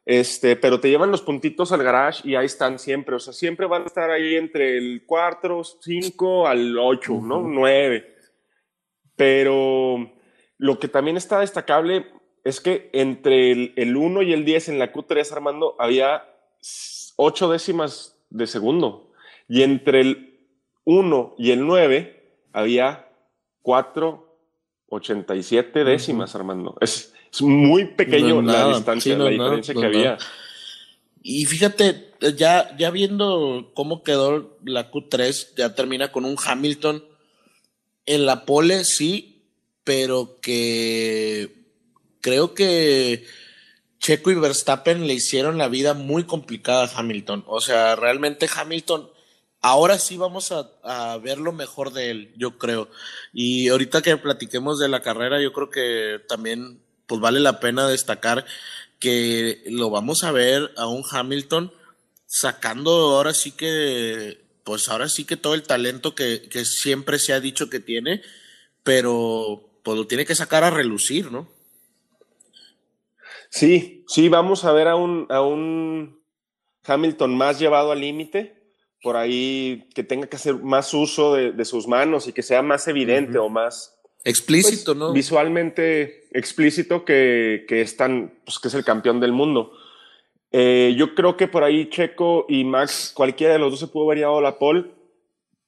Este, 0.06 0.54
pero 0.54 0.78
te 0.78 0.88
llevan 0.88 1.10
los 1.10 1.22
puntitos 1.22 1.72
al 1.72 1.82
garage 1.82 2.26
y 2.28 2.36
ahí 2.36 2.46
están 2.46 2.78
siempre. 2.78 3.16
O 3.16 3.18
sea, 3.18 3.32
siempre 3.32 3.66
van 3.66 3.82
a 3.82 3.86
estar 3.86 4.10
ahí 4.10 4.36
entre 4.36 4.78
el 4.78 5.02
4, 5.04 5.64
5 5.64 6.46
al 6.46 6.78
8, 6.78 7.20
¿no? 7.22 7.42
9. 7.42 8.14
Pero 9.16 10.12
lo 10.58 10.78
que 10.78 10.88
también 10.88 11.16
está 11.16 11.40
destacable 11.40 12.06
es 12.44 12.60
que 12.60 12.88
entre 12.92 13.50
el, 13.50 13.72
el 13.76 13.96
1 13.96 14.22
y 14.22 14.32
el 14.32 14.44
10 14.44 14.68
en 14.70 14.78
la 14.78 14.92
Q3, 14.92 15.32
Armando, 15.32 15.74
había 15.78 16.22
8 17.16 17.50
décimas 17.50 18.16
de 18.30 18.46
segundo. 18.46 19.10
Y 19.48 19.62
entre 19.62 20.00
el 20.00 20.38
1 20.84 21.34
y 21.36 21.50
el 21.50 21.66
9 21.66 22.46
había 22.52 23.05
4,87 23.66 25.84
décimas, 25.84 26.34
Armando. 26.36 26.76
Es, 26.80 27.12
muy 27.40 27.84
pequeño 27.84 28.40
la 28.40 28.68
distancia, 28.68 29.18
la 29.18 29.28
diferencia 29.28 29.74
que 29.74 29.84
había. 29.84 30.16
Y 31.22 31.44
fíjate, 31.44 32.14
ya, 32.36 32.74
ya 32.78 32.90
viendo 32.90 33.72
cómo 33.74 34.02
quedó 34.04 34.56
la 34.64 34.90
Q3, 34.90 35.54
ya 35.56 35.74
termina 35.74 36.10
con 36.12 36.24
un 36.24 36.36
Hamilton 36.42 37.04
en 38.06 38.24
la 38.24 38.46
pole, 38.46 38.84
sí, 38.84 39.42
pero 39.82 40.38
que 40.40 41.66
creo 42.20 42.54
que 42.54 43.26
Checo 43.98 44.30
y 44.30 44.36
Verstappen 44.36 45.08
le 45.08 45.14
hicieron 45.14 45.58
la 45.58 45.68
vida 45.68 45.94
muy 45.94 46.24
complicada 46.24 46.84
a 46.84 46.98
Hamilton. 46.98 47.44
O 47.48 47.60
sea, 47.60 47.96
realmente 47.96 48.48
Hamilton 48.54 49.10
ahora 49.66 49.98
sí 49.98 50.16
vamos 50.16 50.52
a, 50.52 51.18
ver 51.18 51.38
lo 51.38 51.52
mejor 51.52 51.92
de 51.92 52.10
él, 52.10 52.32
yo 52.36 52.56
creo. 52.56 52.88
Y 53.32 53.68
ahorita 53.68 54.00
que 54.00 54.16
platiquemos 54.16 54.78
de 54.78 54.88
la 54.88 55.02
carrera, 55.02 55.42
yo 55.42 55.52
creo 55.52 55.70
que 55.70 56.20
también 56.28 56.80
pues 57.06 57.20
vale 57.20 57.40
la 57.40 57.58
pena 57.58 57.88
destacar 57.88 58.44
que 59.00 59.62
lo 59.66 59.90
vamos 59.90 60.22
a 60.22 60.30
ver 60.30 60.72
a 60.76 60.86
un 60.86 61.02
Hamilton 61.10 61.72
sacando 62.26 62.90
ahora 62.90 63.34
sí 63.34 63.52
que, 63.52 64.40
pues 64.62 64.88
ahora 64.88 65.08
sí 65.08 65.24
que 65.24 65.36
todo 65.36 65.54
el 65.54 65.64
talento 65.64 66.14
que, 66.14 66.48
siempre 66.64 67.18
se 67.18 67.32
ha 67.32 67.40
dicho 67.40 67.68
que 67.68 67.80
tiene, 67.80 68.22
pero 68.84 69.80
pues 69.82 69.98
lo 69.98 70.06
tiene 70.06 70.24
que 70.24 70.36
sacar 70.36 70.62
a 70.62 70.70
relucir, 70.70 71.32
¿no? 71.32 71.48
Sí, 73.50 74.04
sí, 74.06 74.28
vamos 74.28 74.64
a 74.64 74.72
ver 74.72 74.86
a 74.86 74.94
un, 74.94 75.26
a 75.28 75.40
un 75.40 76.20
Hamilton 76.84 77.36
más 77.36 77.58
llevado 77.58 77.90
al 77.90 78.00
límite 78.00 78.55
por 79.02 79.16
ahí 79.16 79.88
que 79.94 80.02
tenga 80.02 80.26
que 80.26 80.36
hacer 80.36 80.54
más 80.54 80.92
uso 80.94 81.34
de, 81.34 81.64
sus 81.64 81.86
manos 81.86 82.26
y 82.26 82.32
que 82.32 82.42
sea 82.42 82.62
más 82.62 82.88
evidente 82.88 83.38
o 83.38 83.48
más 83.48 83.98
explícito, 84.24 84.92
pues, 84.92 84.96
¿no? 84.96 85.12
Visualmente 85.12 86.28
explícito 86.32 87.04
que, 87.04 87.64
que, 87.68 87.82
es 87.82 87.94
pues, 87.94 88.58
que 88.58 88.68
es 88.68 88.74
el 88.74 88.84
campeón 88.84 89.20
del 89.20 89.32
mundo. 89.32 89.72
Eh, 90.52 90.94
yo 90.96 91.14
creo 91.14 91.36
que 91.36 91.48
por 91.48 91.64
ahí 91.64 91.90
Checo 91.90 92.46
y 92.48 92.64
Max, 92.64 93.12
cualquiera 93.14 93.52
de 93.52 93.58
los 93.58 93.72
dos 93.72 93.80
se 93.80 93.88
pudo 93.88 94.06
haber 94.06 94.18
llevado 94.18 94.40
la 94.40 94.58
pole, 94.58 94.90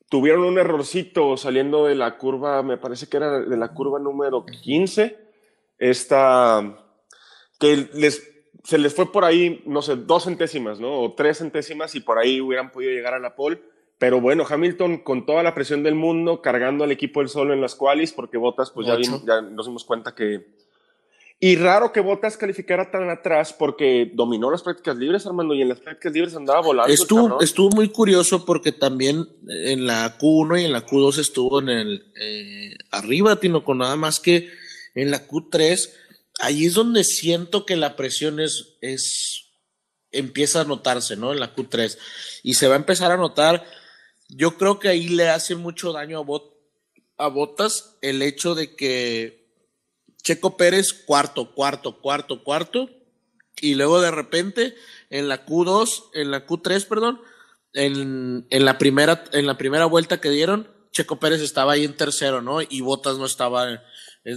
tuvieron 0.08 0.44
un 0.44 0.58
errorcito 0.58 1.37
saliendo 1.37 1.87
de 1.87 1.94
la 1.94 2.16
curva, 2.16 2.62
me 2.62 2.78
parece 2.78 3.06
que 3.06 3.18
era 3.18 3.40
de 3.40 3.56
la 3.56 3.75
curva 3.75 3.99
número 3.99 4.47
15, 4.47 5.16
esta, 5.78 6.78
que 7.58 7.88
les, 7.92 8.38
se 8.64 8.78
les 8.78 8.94
fue 8.94 9.12
por 9.12 9.24
ahí, 9.24 9.62
no 9.66 9.82
sé, 9.82 9.96
dos 9.96 10.24
centésimas, 10.24 10.80
¿no? 10.80 11.00
O 11.00 11.12
tres 11.14 11.38
centésimas 11.38 11.94
y 11.94 12.00
por 12.00 12.18
ahí 12.18 12.40
hubieran 12.40 12.70
podido 12.70 12.92
llegar 12.92 13.14
a 13.14 13.18
la 13.18 13.34
pole. 13.34 13.60
Pero 13.98 14.20
bueno, 14.20 14.44
Hamilton 14.48 14.98
con 14.98 15.26
toda 15.26 15.42
la 15.42 15.54
presión 15.54 15.82
del 15.82 15.96
mundo, 15.96 16.40
cargando 16.40 16.84
al 16.84 16.92
equipo 16.92 17.20
del 17.20 17.28
solo 17.28 17.52
en 17.52 17.60
las 17.60 17.74
qualis, 17.74 18.12
porque 18.12 18.38
Botas, 18.38 18.70
pues 18.70 18.86
ya, 18.86 18.96
ya, 19.26 19.40
nos 19.42 19.66
dimos 19.66 19.84
cuenta 19.84 20.14
que... 20.14 20.46
Y 21.40 21.54
raro 21.56 21.92
que 21.92 22.00
Botas 22.00 22.36
calificara 22.36 22.90
tan 22.90 23.08
atrás 23.10 23.52
porque 23.52 24.10
dominó 24.12 24.50
las 24.50 24.62
prácticas 24.62 24.96
libres, 24.96 25.24
Armando, 25.24 25.54
y 25.54 25.62
en 25.62 25.68
las 25.68 25.80
prácticas 25.80 26.12
libres 26.12 26.34
andaba 26.34 26.60
volando. 26.60 26.92
Estuvo, 26.92 27.40
estuvo 27.40 27.70
muy 27.70 27.88
curioso 27.90 28.44
porque 28.44 28.72
también 28.72 29.28
en 29.48 29.86
la 29.86 30.18
Q1 30.18 30.62
y 30.62 30.64
en 30.64 30.72
la 30.72 30.84
Q2 30.84 31.18
estuvo 31.18 31.60
en 31.60 31.68
el 31.68 32.06
eh, 32.20 32.76
arriba, 32.90 33.36
Tino, 33.36 33.64
con 33.64 33.78
nada 33.78 33.94
más 33.94 34.18
que 34.18 34.48
en 34.94 35.12
la 35.12 35.28
Q3, 35.28 35.90
ahí 36.38 36.66
es 36.66 36.75
donde 36.75 37.04
siento 37.04 37.66
que 37.66 37.76
la 37.76 37.97
presión 37.97 38.40
es, 38.40 38.76
es 38.80 39.47
empieza 40.11 40.62
a 40.62 40.64
notarse, 40.64 41.16
¿no? 41.16 41.33
En 41.33 41.40
la 41.40 41.54
Q3. 41.54 41.99
Y 42.42 42.54
se 42.54 42.68
va 42.68 42.75
a 42.75 42.78
empezar 42.78 43.12
a 43.12 43.16
notar 43.16 43.64
yo 44.28 44.57
creo 44.57 44.78
que 44.78 44.88
ahí 44.88 45.09
le 45.09 45.28
hace 45.28 45.54
mucho 45.54 45.92
daño 45.92 46.18
a, 46.18 46.23
Bot 46.23 46.54
a 47.16 47.28
Botas 47.28 47.97
el 48.02 48.23
hecho 48.23 48.54
de 48.54 48.76
que 48.76 49.49
Checo 50.23 50.57
Pérez 50.57 50.92
cuarto, 50.92 51.54
cuarto, 51.54 52.00
cuarto, 52.00 52.45
cuarto, 52.45 52.90
y 53.61 53.75
luego 53.75 54.00
de 54.00 54.11
repente 54.11 54.76
en 55.11 55.28
la 55.28 55.47
Q2, 55.47 56.11
en 56.14 56.30
la 56.30 56.47
Q3, 56.47 56.87
perdón, 56.87 57.21
en, 57.73 58.47
en, 58.50 58.64
la 58.64 58.78
primera, 58.78 59.25
en 59.33 59.47
la 59.47 59.57
primera 59.57 59.87
vuelta 59.87 60.21
que 60.21 60.30
dieron, 60.30 60.68
Checo 60.92 61.18
Pérez 61.18 61.40
estaba 61.40 61.73
ahí 61.73 61.85
en 61.85 61.97
tercero, 61.97 62.42
¿no? 62.42 62.61
Y 62.61 62.80
Botas 62.83 63.16
no 63.16 63.25
estaba, 63.25 63.83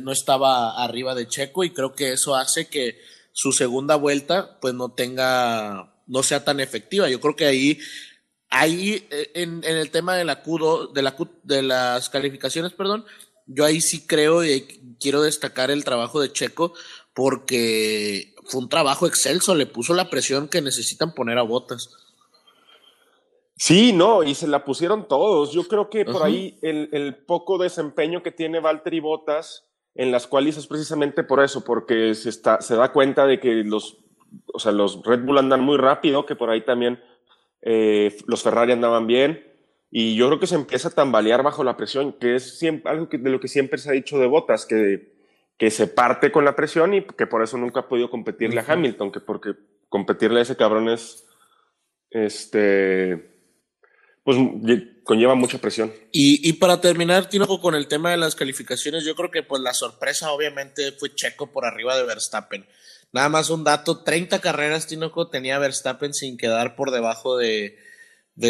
no 0.01 0.11
estaba 0.11 0.83
arriba 0.83 1.15
de 1.15 1.27
Checo, 1.27 1.63
y 1.63 1.71
creo 1.71 1.93
que 1.93 2.13
eso 2.13 2.35
hace 2.35 2.67
que 2.67 2.99
su 3.33 3.51
segunda 3.51 3.95
vuelta, 3.95 4.59
pues 4.59 4.73
no 4.73 4.91
tenga, 4.91 5.93
no 6.07 6.23
sea 6.23 6.43
tan 6.43 6.59
efectiva. 6.59 7.09
Yo 7.09 7.19
creo 7.19 7.35
que 7.35 7.45
ahí 7.45 7.79
ahí 8.51 9.07
eh, 9.09 9.31
en, 9.33 9.63
en, 9.63 9.77
el 9.77 9.89
tema 9.89 10.15
de 10.15 10.25
la 10.25 10.43
Q2, 10.43 10.91
de, 10.91 11.01
la 11.01 11.15
de 11.43 11.61
las 11.63 12.09
calificaciones, 12.09 12.73
perdón, 12.73 13.05
yo 13.47 13.65
ahí 13.65 13.81
sí 13.81 14.05
creo 14.05 14.43
y 14.43 14.95
quiero 14.99 15.21
destacar 15.21 15.71
el 15.71 15.83
trabajo 15.83 16.21
de 16.21 16.31
Checo 16.31 16.73
porque 17.13 18.35
fue 18.45 18.61
un 18.61 18.69
trabajo 18.69 19.07
excelso, 19.07 19.55
le 19.55 19.65
puso 19.65 19.93
la 19.93 20.09
presión 20.09 20.47
que 20.47 20.61
necesitan 20.61 21.13
poner 21.13 21.37
a 21.37 21.43
botas. 21.43 21.89
Sí, 23.55 23.93
no, 23.93 24.23
y 24.23 24.33
se 24.33 24.47
la 24.47 24.65
pusieron 24.65 25.07
todos. 25.07 25.51
Yo 25.51 25.67
creo 25.67 25.89
que 25.89 26.03
por 26.03 26.23
ahí 26.23 26.57
el, 26.61 26.89
el, 26.93 27.15
poco 27.15 27.57
desempeño 27.59 28.23
que 28.23 28.31
tiene 28.31 28.59
Valtteri 28.59 28.99
Botas 28.99 29.65
en 29.95 30.11
las 30.11 30.27
cuales 30.27 30.57
es 30.57 30.67
precisamente 30.67 31.23
por 31.23 31.43
eso, 31.43 31.63
porque 31.63 32.15
se, 32.15 32.29
está, 32.29 32.61
se 32.61 32.75
da 32.75 32.91
cuenta 32.91 33.25
de 33.25 33.39
que 33.39 33.63
los, 33.63 33.97
o 34.53 34.59
sea, 34.59 34.71
los 34.71 35.03
Red 35.03 35.23
Bull 35.23 35.37
andan 35.37 35.61
muy 35.61 35.77
rápido, 35.77 36.25
que 36.25 36.35
por 36.35 36.49
ahí 36.49 36.61
también 36.61 36.99
eh, 37.61 38.15
los 38.27 38.43
Ferrari 38.43 38.71
andaban 38.71 39.07
bien 39.07 39.45
y 39.91 40.15
yo 40.15 40.27
creo 40.27 40.39
que 40.39 40.47
se 40.47 40.55
empieza 40.55 40.87
a 40.87 40.95
tambalear 40.95 41.43
bajo 41.43 41.65
la 41.65 41.75
presión, 41.75 42.13
que 42.13 42.35
es 42.35 42.57
siempre, 42.57 42.89
algo 42.89 43.07
de 43.11 43.29
lo 43.29 43.41
que 43.41 43.49
siempre 43.49 43.77
se 43.77 43.89
ha 43.89 43.93
dicho 43.93 44.17
de 44.17 44.27
Botas, 44.27 44.65
que, 44.65 45.11
que 45.57 45.69
se 45.69 45.87
parte 45.87 46.31
con 46.31 46.45
la 46.45 46.55
presión 46.55 46.93
y 46.93 47.03
que 47.03 47.27
por 47.27 47.43
eso 47.43 47.57
nunca 47.57 47.81
ha 47.81 47.87
podido 47.89 48.09
competirle 48.09 48.61
a 48.61 48.65
Hamilton, 48.65 49.11
que 49.11 49.19
porque 49.19 49.53
competirle 49.89 50.39
a 50.39 50.43
ese 50.43 50.55
cabrón 50.55 50.87
es, 50.87 51.27
este, 52.09 53.30
pues 54.23 54.37
conlleva 55.03 55.35
mucha 55.35 55.57
presión. 55.57 55.91
Y, 56.11 56.47
y 56.47 56.53
para 56.53 56.79
terminar, 56.79 57.27
Tinoco, 57.29 57.59
con 57.59 57.75
el 57.75 57.87
tema 57.87 58.11
de 58.11 58.17
las 58.17 58.35
calificaciones, 58.35 59.03
yo 59.03 59.15
creo 59.15 59.31
que 59.31 59.43
pues 59.43 59.61
la 59.61 59.73
sorpresa 59.73 60.31
obviamente 60.31 60.91
fue 60.93 61.13
Checo 61.13 61.51
por 61.51 61.65
arriba 61.65 61.97
de 61.97 62.05
Verstappen. 62.05 62.65
Nada 63.13 63.29
más 63.29 63.49
un 63.49 63.63
dato, 63.63 64.03
30 64.03 64.39
carreras 64.39 64.87
Tinoco 64.87 65.29
tenía 65.29 65.59
Verstappen 65.59 66.13
sin 66.13 66.37
quedar 66.37 66.75
por 66.75 66.91
debajo 66.91 67.37
de, 67.37 67.77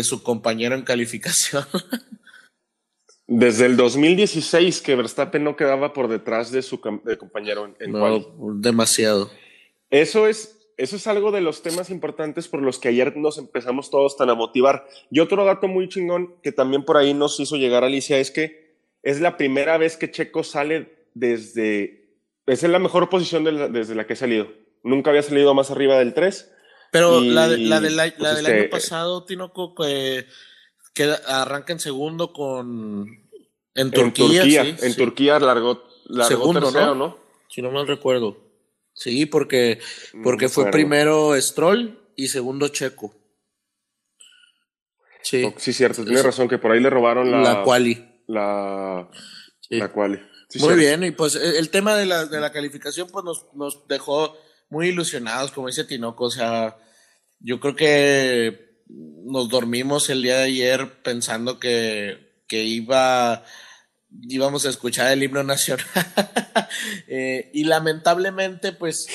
su 0.03 0.21
compañero 0.23 0.75
en 0.75 0.83
calificación. 0.83 1.65
Desde 3.27 3.65
el 3.65 3.77
2016 3.77 4.81
que 4.81 4.95
Verstappen 4.95 5.43
no 5.43 5.55
quedaba 5.55 5.93
por 5.93 6.09
detrás 6.09 6.51
de 6.51 6.61
su 6.61 6.81
compañero 6.81 7.73
en, 7.79 7.91
no, 7.91 8.55
demasiado. 8.55 9.31
Eso 9.89 10.27
es, 10.27 10.60
eso 10.81 10.95
es 10.95 11.05
algo 11.05 11.31
de 11.31 11.41
los 11.41 11.61
temas 11.61 11.89
importantes 11.91 12.47
por 12.47 12.61
los 12.61 12.79
que 12.79 12.87
ayer 12.87 13.15
nos 13.15 13.37
empezamos 13.37 13.91
todos 13.91 14.17
tan 14.17 14.31
a 14.31 14.35
motivar. 14.35 14.87
Y 15.11 15.19
otro 15.19 15.45
dato 15.45 15.67
muy 15.67 15.87
chingón 15.87 16.35
que 16.41 16.51
también 16.51 16.83
por 16.83 16.97
ahí 16.97 17.13
nos 17.13 17.39
hizo 17.39 17.55
llegar 17.55 17.83
Alicia 17.83 18.17
es 18.17 18.31
que 18.31 18.75
es 19.03 19.21
la 19.21 19.37
primera 19.37 19.77
vez 19.77 19.95
que 19.95 20.09
Checo 20.09 20.43
sale 20.43 21.07
desde 21.13 22.01
es 22.47 22.63
la 22.63 22.79
mejor 22.79 23.09
posición 23.09 23.43
desde 23.71 23.95
la 23.95 24.07
que 24.07 24.13
he 24.13 24.15
salido. 24.15 24.47
Nunca 24.83 25.11
había 25.11 25.21
salido 25.21 25.53
más 25.53 25.69
arriba 25.69 25.99
del 25.99 26.13
3. 26.13 26.51
Pero 26.91 27.21
la, 27.21 27.47
de, 27.47 27.57
la, 27.57 27.79
del 27.79 27.95
pues 28.17 28.19
año 28.27 28.37
este, 28.39 28.63
pasado, 28.67 29.23
Tinoco, 29.23 29.75
que, 29.75 30.25
arranca 31.27 31.71
en 31.73 31.79
segundo 31.79 32.33
con. 32.33 33.05
En 33.75 33.91
Turquía. 33.91 34.63
En 34.63 34.95
Turquía, 34.95 35.39
largó, 35.39 35.83
segundo, 36.27 36.59
tercero, 36.59 36.95
¿no? 36.95 37.17
Si 37.47 37.61
no 37.61 37.71
mal 37.71 37.87
recuerdo. 37.87 38.50
Sí, 38.93 39.25
porque, 39.25 39.79
porque 40.23 40.49
fue 40.49 40.69
primero 40.69 41.39
Stroll 41.39 42.11
y 42.15 42.27
segundo 42.27 42.67
Checo. 42.67 43.15
Sí. 45.23 45.53
sí, 45.57 45.71
cierto, 45.71 46.03
tienes 46.03 46.23
razón, 46.23 46.47
que 46.47 46.57
por 46.57 46.71
ahí 46.71 46.79
le 46.79 46.89
robaron 46.89 47.31
la. 47.31 47.41
La 47.41 47.63
quali. 47.63 48.23
La. 48.27 49.09
La 49.69 49.91
quali. 49.91 50.19
Muy 50.59 50.75
bien, 50.75 51.03
y 51.03 51.11
pues 51.11 51.35
e, 51.35 51.59
el 51.59 51.69
tema 51.69 51.95
de 51.95 52.05
la, 52.05 52.25
de 52.25 52.39
la 52.39 52.51
calificación 52.51 53.07
pues 53.09 53.23
nos, 53.23 53.45
nos, 53.53 53.87
dejó 53.87 54.37
muy 54.69 54.89
ilusionados, 54.89 55.51
como 55.51 55.67
dice 55.67 55.85
Tinoco, 55.85 56.25
o 56.25 56.31
sea, 56.31 56.77
yo 57.39 57.59
creo 57.59 57.75
que 57.75 58.71
nos 58.87 59.49
dormimos 59.49 60.09
el 60.09 60.21
día 60.21 60.37
de 60.37 60.43
ayer 60.43 61.01
pensando 61.03 61.59
que, 61.59 62.43
que 62.47 62.63
iba, 62.63 63.45
íbamos 64.27 64.65
a 64.65 64.69
escuchar 64.69 65.11
el 65.11 65.23
himno 65.23 65.43
nacional 65.43 65.85
eh, 67.07 67.49
y 67.53 67.63
lamentablemente 67.63 68.71
pues, 68.71 69.07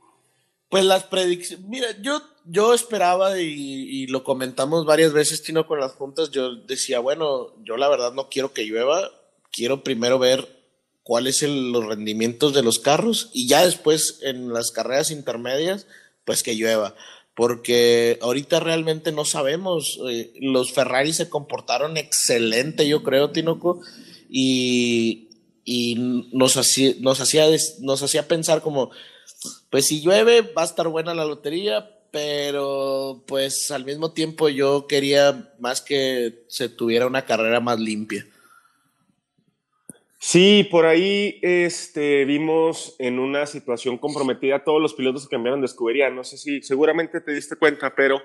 pues 0.68 0.84
las 0.84 1.04
predicciones, 1.04 1.66
mira, 1.66 1.88
yo, 2.00 2.22
yo 2.44 2.74
esperaba 2.74 3.40
y, 3.40 3.46
y, 3.46 4.06
lo 4.06 4.24
comentamos 4.24 4.86
varias 4.86 5.12
veces, 5.12 5.42
Tino, 5.42 5.66
con 5.66 5.80
las 5.80 5.92
juntas, 5.92 6.30
yo 6.30 6.54
decía, 6.54 7.00
bueno, 7.00 7.54
yo 7.64 7.76
la 7.76 7.88
verdad 7.88 8.12
no 8.12 8.28
quiero 8.28 8.52
que 8.52 8.64
llueva, 8.64 9.10
quiero 9.50 9.82
primero 9.82 10.18
ver 10.18 10.60
cuáles 11.02 11.38
son 11.38 11.72
los 11.72 11.86
rendimientos 11.86 12.54
de 12.54 12.62
los 12.62 12.78
carros 12.78 13.30
y 13.32 13.48
ya 13.48 13.64
después 13.64 14.20
en 14.22 14.52
las 14.52 14.70
carreras 14.70 15.10
intermedias, 15.10 15.86
pues 16.24 16.42
que 16.42 16.54
llueva. 16.54 16.94
Porque 17.34 18.18
ahorita 18.22 18.60
realmente 18.60 19.12
no 19.12 19.24
sabemos. 19.24 19.98
Eh, 20.08 20.32
los 20.40 20.72
Ferrari 20.72 21.12
se 21.12 21.28
comportaron 21.28 21.96
excelente, 21.96 22.86
yo 22.86 23.02
creo, 23.02 23.30
Tinoco, 23.30 23.80
y, 24.30 25.28
y 25.64 26.28
nos, 26.32 26.56
hacía, 26.56 26.94
nos, 27.00 27.20
hacía, 27.20 27.46
nos 27.80 28.02
hacía 28.02 28.28
pensar 28.28 28.62
como, 28.62 28.90
pues 29.70 29.86
si 29.86 30.00
llueve 30.00 30.42
va 30.42 30.62
a 30.62 30.66
estar 30.66 30.88
buena 30.88 31.14
la 31.14 31.24
lotería, 31.24 31.90
pero 32.10 33.22
pues 33.26 33.70
al 33.70 33.84
mismo 33.84 34.12
tiempo 34.12 34.48
yo 34.48 34.86
quería 34.86 35.52
más 35.58 35.80
que 35.80 36.44
se 36.48 36.68
tuviera 36.68 37.06
una 37.06 37.24
carrera 37.24 37.60
más 37.60 37.78
limpia. 37.78 38.26
Sí, 40.22 40.68
por 40.70 40.84
ahí 40.84 41.38
este, 41.40 42.26
vimos 42.26 42.94
en 42.98 43.18
una 43.18 43.46
situación 43.46 43.96
comprometida 43.96 44.64
todos 44.64 44.80
los 44.80 44.92
pilotos 44.92 45.26
que 45.26 45.34
cambiaron 45.34 45.60
de 45.60 45.66
escudería. 45.66 46.10
No 46.10 46.24
sé 46.24 46.36
si 46.36 46.60
seguramente 46.62 47.22
te 47.22 47.32
diste 47.32 47.56
cuenta, 47.56 47.94
pero 47.94 48.20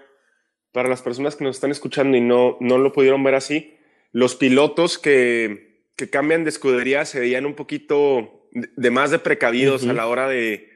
para 0.73 0.89
las 0.89 1.01
personas 1.01 1.37
que 1.37 1.45
nos 1.45 1.55
están 1.55 1.71
escuchando 1.71 2.17
y 2.17 2.21
no, 2.21 2.57
no 2.59 2.77
lo 2.77 2.91
pudieron 2.91 3.23
ver 3.23 3.35
así, 3.35 3.77
los 4.11 4.35
pilotos 4.35 4.97
que, 4.97 5.74
que 5.95 6.09
cambian 6.09 6.43
de 6.43 6.49
escudería 6.49 7.05
se 7.05 7.19
veían 7.19 7.45
un 7.45 7.55
poquito 7.55 8.49
de, 8.51 8.91
más 8.91 9.11
de 9.11 9.19
precavidos 9.19 9.85
a 9.85 9.93
la 9.93 10.07
hora 10.07 10.27
de, 10.27 10.69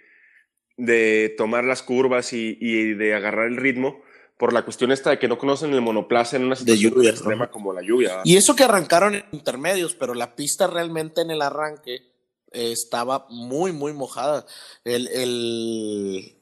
de 0.78 1.34
tomar 1.38 1.64
las 1.64 1.84
curvas 1.84 2.34
y, 2.34 2.58
y 2.60 2.94
de 2.94 3.16
agarrar 3.16 3.48
el 3.48 3.58
ritmo 3.58 4.02
por 4.40 4.54
la 4.54 4.64
cuestión 4.64 4.94
esta 4.94 5.10
de 5.10 5.20
que 5.20 5.28
no 5.28 5.38
conocen 5.38 5.74
el 5.74 5.82
monoplaza 5.82 6.38
en 6.38 6.46
una 6.46 6.56
situación 6.56 7.02
de 7.02 7.10
extrema 7.10 7.52
como 7.52 7.74
la 7.74 7.82
lluvia. 7.82 8.22
Y 8.24 8.38
eso 8.38 8.56
que 8.56 8.64
arrancaron 8.64 9.16
en 9.16 9.26
intermedios, 9.34 9.96
pero 9.96 10.14
la 10.14 10.38
pista 10.38 10.66
realmente 10.66 11.20
en 11.20 11.32
el 11.32 11.42
arranque 11.42 11.96
eh, 12.52 12.72
estaba 12.72 13.28
muy, 13.30 13.74
muy 13.74 13.92
mojada. 13.92 14.46
El, 14.86 15.10
el, 15.10 16.39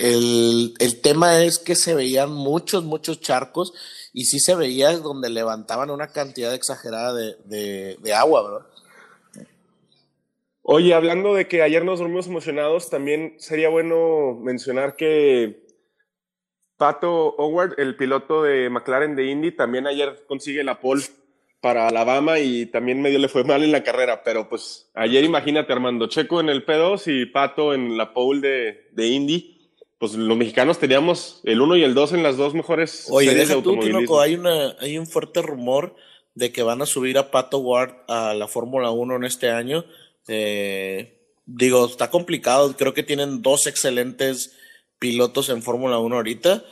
el, 0.00 0.74
el, 0.78 1.00
tema 1.02 1.42
es 1.42 1.58
que 1.58 1.74
se 1.74 1.94
veían 1.94 2.32
muchos, 2.32 2.84
muchos 2.84 3.20
charcos 3.20 3.74
y 4.14 4.24
sí 4.24 4.40
se 4.40 4.54
veía 4.54 4.96
donde 4.96 5.28
levantaban 5.28 5.90
una 5.90 6.08
cantidad 6.08 6.54
exagerada 6.54 7.12
de, 7.12 7.96
de, 8.00 8.14
agua, 8.14 8.42
¿verdad? 8.42 8.66
Oye, 10.62 10.94
hablando 10.94 11.34
de 11.34 11.48
que 11.48 11.62
ayer 11.62 11.84
nos 11.84 11.98
dormimos 11.98 12.26
emocionados, 12.26 12.88
también 12.88 13.34
sería 13.38 13.68
bueno 13.68 14.38
mencionar 14.40 14.96
que 14.96 15.66
Pato 16.78 17.34
Howard, 17.36 17.74
el 17.78 17.96
piloto 17.96 18.42
de 18.42 18.70
McLaren 18.70 19.16
de 19.16 19.26
Indy, 19.26 19.52
también 19.52 19.86
ayer 19.86 20.24
consigue 20.26 20.64
la 20.64 20.80
pole 20.80 21.02
para 21.60 21.88
Alabama 21.88 22.38
y 22.38 22.64
también 22.66 23.02
medio 23.02 23.18
le 23.18 23.28
fue 23.28 23.44
mal 23.44 23.62
en 23.62 23.72
la 23.72 23.84
carrera, 23.84 24.22
pero 24.24 24.48
pues 24.48 24.90
ayer 24.94 25.24
imagínate 25.24 25.74
Armando, 25.74 26.06
Checo 26.06 26.40
en 26.40 26.48
el 26.48 26.64
P2 26.64 27.02
y 27.06 27.26
Pato 27.26 27.74
en 27.74 27.98
la 27.98 28.14
pole 28.14 28.40
de, 28.40 28.88
de 28.92 29.06
Indy. 29.08 29.59
Pues 30.00 30.14
los 30.14 30.36
mexicanos 30.38 30.78
teníamos 30.78 31.42
el 31.44 31.60
1 31.60 31.76
y 31.76 31.82
el 31.84 31.92
2 31.92 32.14
en 32.14 32.22
las 32.22 32.38
dos 32.38 32.54
mejores 32.54 33.06
Oye, 33.10 33.28
series 33.28 33.48
de 33.48 33.54
deja 33.54 33.62
tú, 33.62 33.68
automovilismo. 33.68 33.98
Tinoco, 33.98 34.20
hay, 34.22 34.34
una, 34.34 34.74
hay 34.80 34.96
un 34.96 35.06
fuerte 35.06 35.42
rumor 35.42 35.94
de 36.34 36.52
que 36.52 36.62
van 36.62 36.80
a 36.80 36.86
subir 36.86 37.18
a 37.18 37.30
Pato 37.30 37.58
Ward 37.58 37.96
a 38.08 38.32
la 38.32 38.48
Fórmula 38.48 38.90
1 38.92 39.16
en 39.16 39.24
este 39.24 39.50
año. 39.50 39.84
Eh, 40.26 41.18
digo, 41.44 41.84
está 41.84 42.08
complicado. 42.08 42.74
Creo 42.78 42.94
que 42.94 43.02
tienen 43.02 43.42
dos 43.42 43.66
excelentes 43.66 44.56
pilotos 44.98 45.50
en 45.50 45.62
Fórmula 45.62 45.98
1 45.98 46.16
ahorita. 46.16 46.64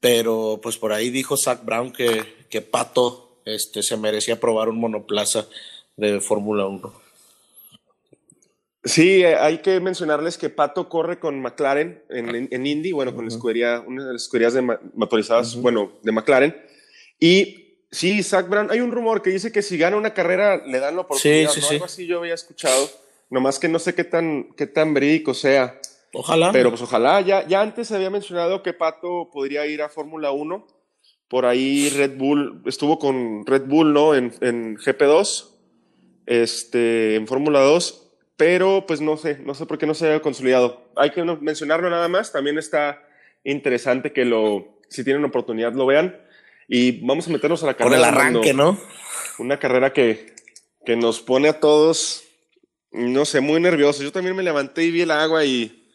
Pero 0.00 0.60
pues 0.62 0.76
por 0.76 0.92
ahí 0.92 1.08
dijo 1.08 1.38
Zach 1.38 1.64
Brown 1.64 1.90
que, 1.90 2.22
que 2.50 2.60
Pato 2.60 3.40
este, 3.46 3.82
se 3.82 3.96
merecía 3.96 4.38
probar 4.38 4.68
un 4.68 4.78
monoplaza 4.78 5.48
de 5.96 6.20
Fórmula 6.20 6.66
1. 6.66 7.07
Sí, 8.88 9.22
eh, 9.22 9.36
hay 9.36 9.58
que 9.58 9.80
mencionarles 9.80 10.38
que 10.38 10.48
Pato 10.48 10.88
corre 10.88 11.18
con 11.18 11.40
McLaren 11.40 12.02
en, 12.08 12.34
en, 12.34 12.48
en 12.50 12.66
Indy, 12.66 12.92
bueno, 12.92 13.14
con 13.14 13.24
la 13.24 13.28
escudería, 13.28 13.82
una 13.86 14.06
de 14.06 14.12
las 14.14 14.22
escuderías 14.22 14.54
de 14.54 14.62
motorizadas, 14.94 15.56
bueno, 15.56 15.92
de 16.02 16.12
McLaren. 16.12 16.56
Y 17.20 17.76
sí, 17.90 18.22
Zach 18.22 18.48
Brown, 18.48 18.70
hay 18.70 18.80
un 18.80 18.92
rumor 18.92 19.22
que 19.22 19.30
dice 19.30 19.52
que 19.52 19.62
si 19.62 19.76
gana 19.76 19.96
una 19.96 20.14
carrera 20.14 20.64
le 20.66 20.78
dan 20.78 20.96
la 20.96 21.02
oportunidad, 21.02 21.50
sí, 21.50 21.60
¿no? 21.60 21.66
sí. 21.66 21.74
Algo 21.74 21.84
así 21.84 22.06
yo 22.06 22.20
había 22.20 22.34
escuchado, 22.34 22.88
nomás 23.30 23.58
que 23.58 23.68
no 23.68 23.78
sé 23.78 23.94
qué 23.94 24.04
tan, 24.04 24.54
qué 24.56 24.66
tan 24.66 24.94
verídico 24.94 25.34
sea. 25.34 25.80
Ojalá. 26.14 26.50
Pero 26.52 26.70
pues 26.70 26.80
ojalá, 26.80 27.20
ya, 27.20 27.46
ya 27.46 27.60
antes 27.60 27.88
se 27.88 27.94
había 27.94 28.10
mencionado 28.10 28.62
que 28.62 28.72
Pato 28.72 29.28
podría 29.30 29.66
ir 29.66 29.82
a 29.82 29.88
Fórmula 29.88 30.30
1. 30.30 30.66
Por 31.28 31.44
ahí 31.44 31.90
Red 31.90 32.16
Bull, 32.16 32.62
estuvo 32.64 32.98
con 32.98 33.44
Red 33.44 33.66
Bull, 33.66 33.92
¿no? 33.92 34.14
En, 34.14 34.32
en 34.40 34.78
GP2, 34.78 35.50
este, 36.24 37.16
en 37.16 37.26
Fórmula 37.26 37.60
2, 37.60 38.07
pero 38.38 38.86
pues 38.86 39.02
no 39.02 39.18
sé, 39.18 39.38
no 39.44 39.52
sé 39.54 39.66
por 39.66 39.76
qué 39.76 39.86
no 39.86 39.92
se 39.92 40.06
haya 40.08 40.22
consolidado. 40.22 40.88
Hay 40.96 41.10
que 41.10 41.22
mencionarlo 41.22 41.90
nada 41.90 42.08
más, 42.08 42.32
también 42.32 42.56
está 42.56 43.02
interesante 43.44 44.12
que 44.14 44.24
lo, 44.24 44.78
si 44.88 45.04
tienen 45.04 45.24
oportunidad, 45.24 45.74
lo 45.74 45.84
vean. 45.84 46.16
Y 46.68 47.04
vamos 47.04 47.26
a 47.26 47.30
meternos 47.30 47.62
a 47.62 47.66
la 47.66 47.72
Por 47.76 47.88
carrera. 47.90 47.96
el 47.98 48.04
Armando. 48.04 48.38
arranque, 48.40 48.54
¿no? 48.54 48.78
Una 49.38 49.58
carrera 49.58 49.92
que, 49.92 50.34
que 50.86 50.96
nos 50.96 51.20
pone 51.20 51.48
a 51.48 51.60
todos, 51.60 52.24
no 52.92 53.24
sé, 53.24 53.40
muy 53.40 53.60
nerviosos. 53.60 54.02
Yo 54.02 54.12
también 54.12 54.36
me 54.36 54.42
levanté 54.42 54.84
y 54.84 54.90
vi 54.92 55.00
el 55.02 55.10
agua 55.10 55.44
y 55.44 55.88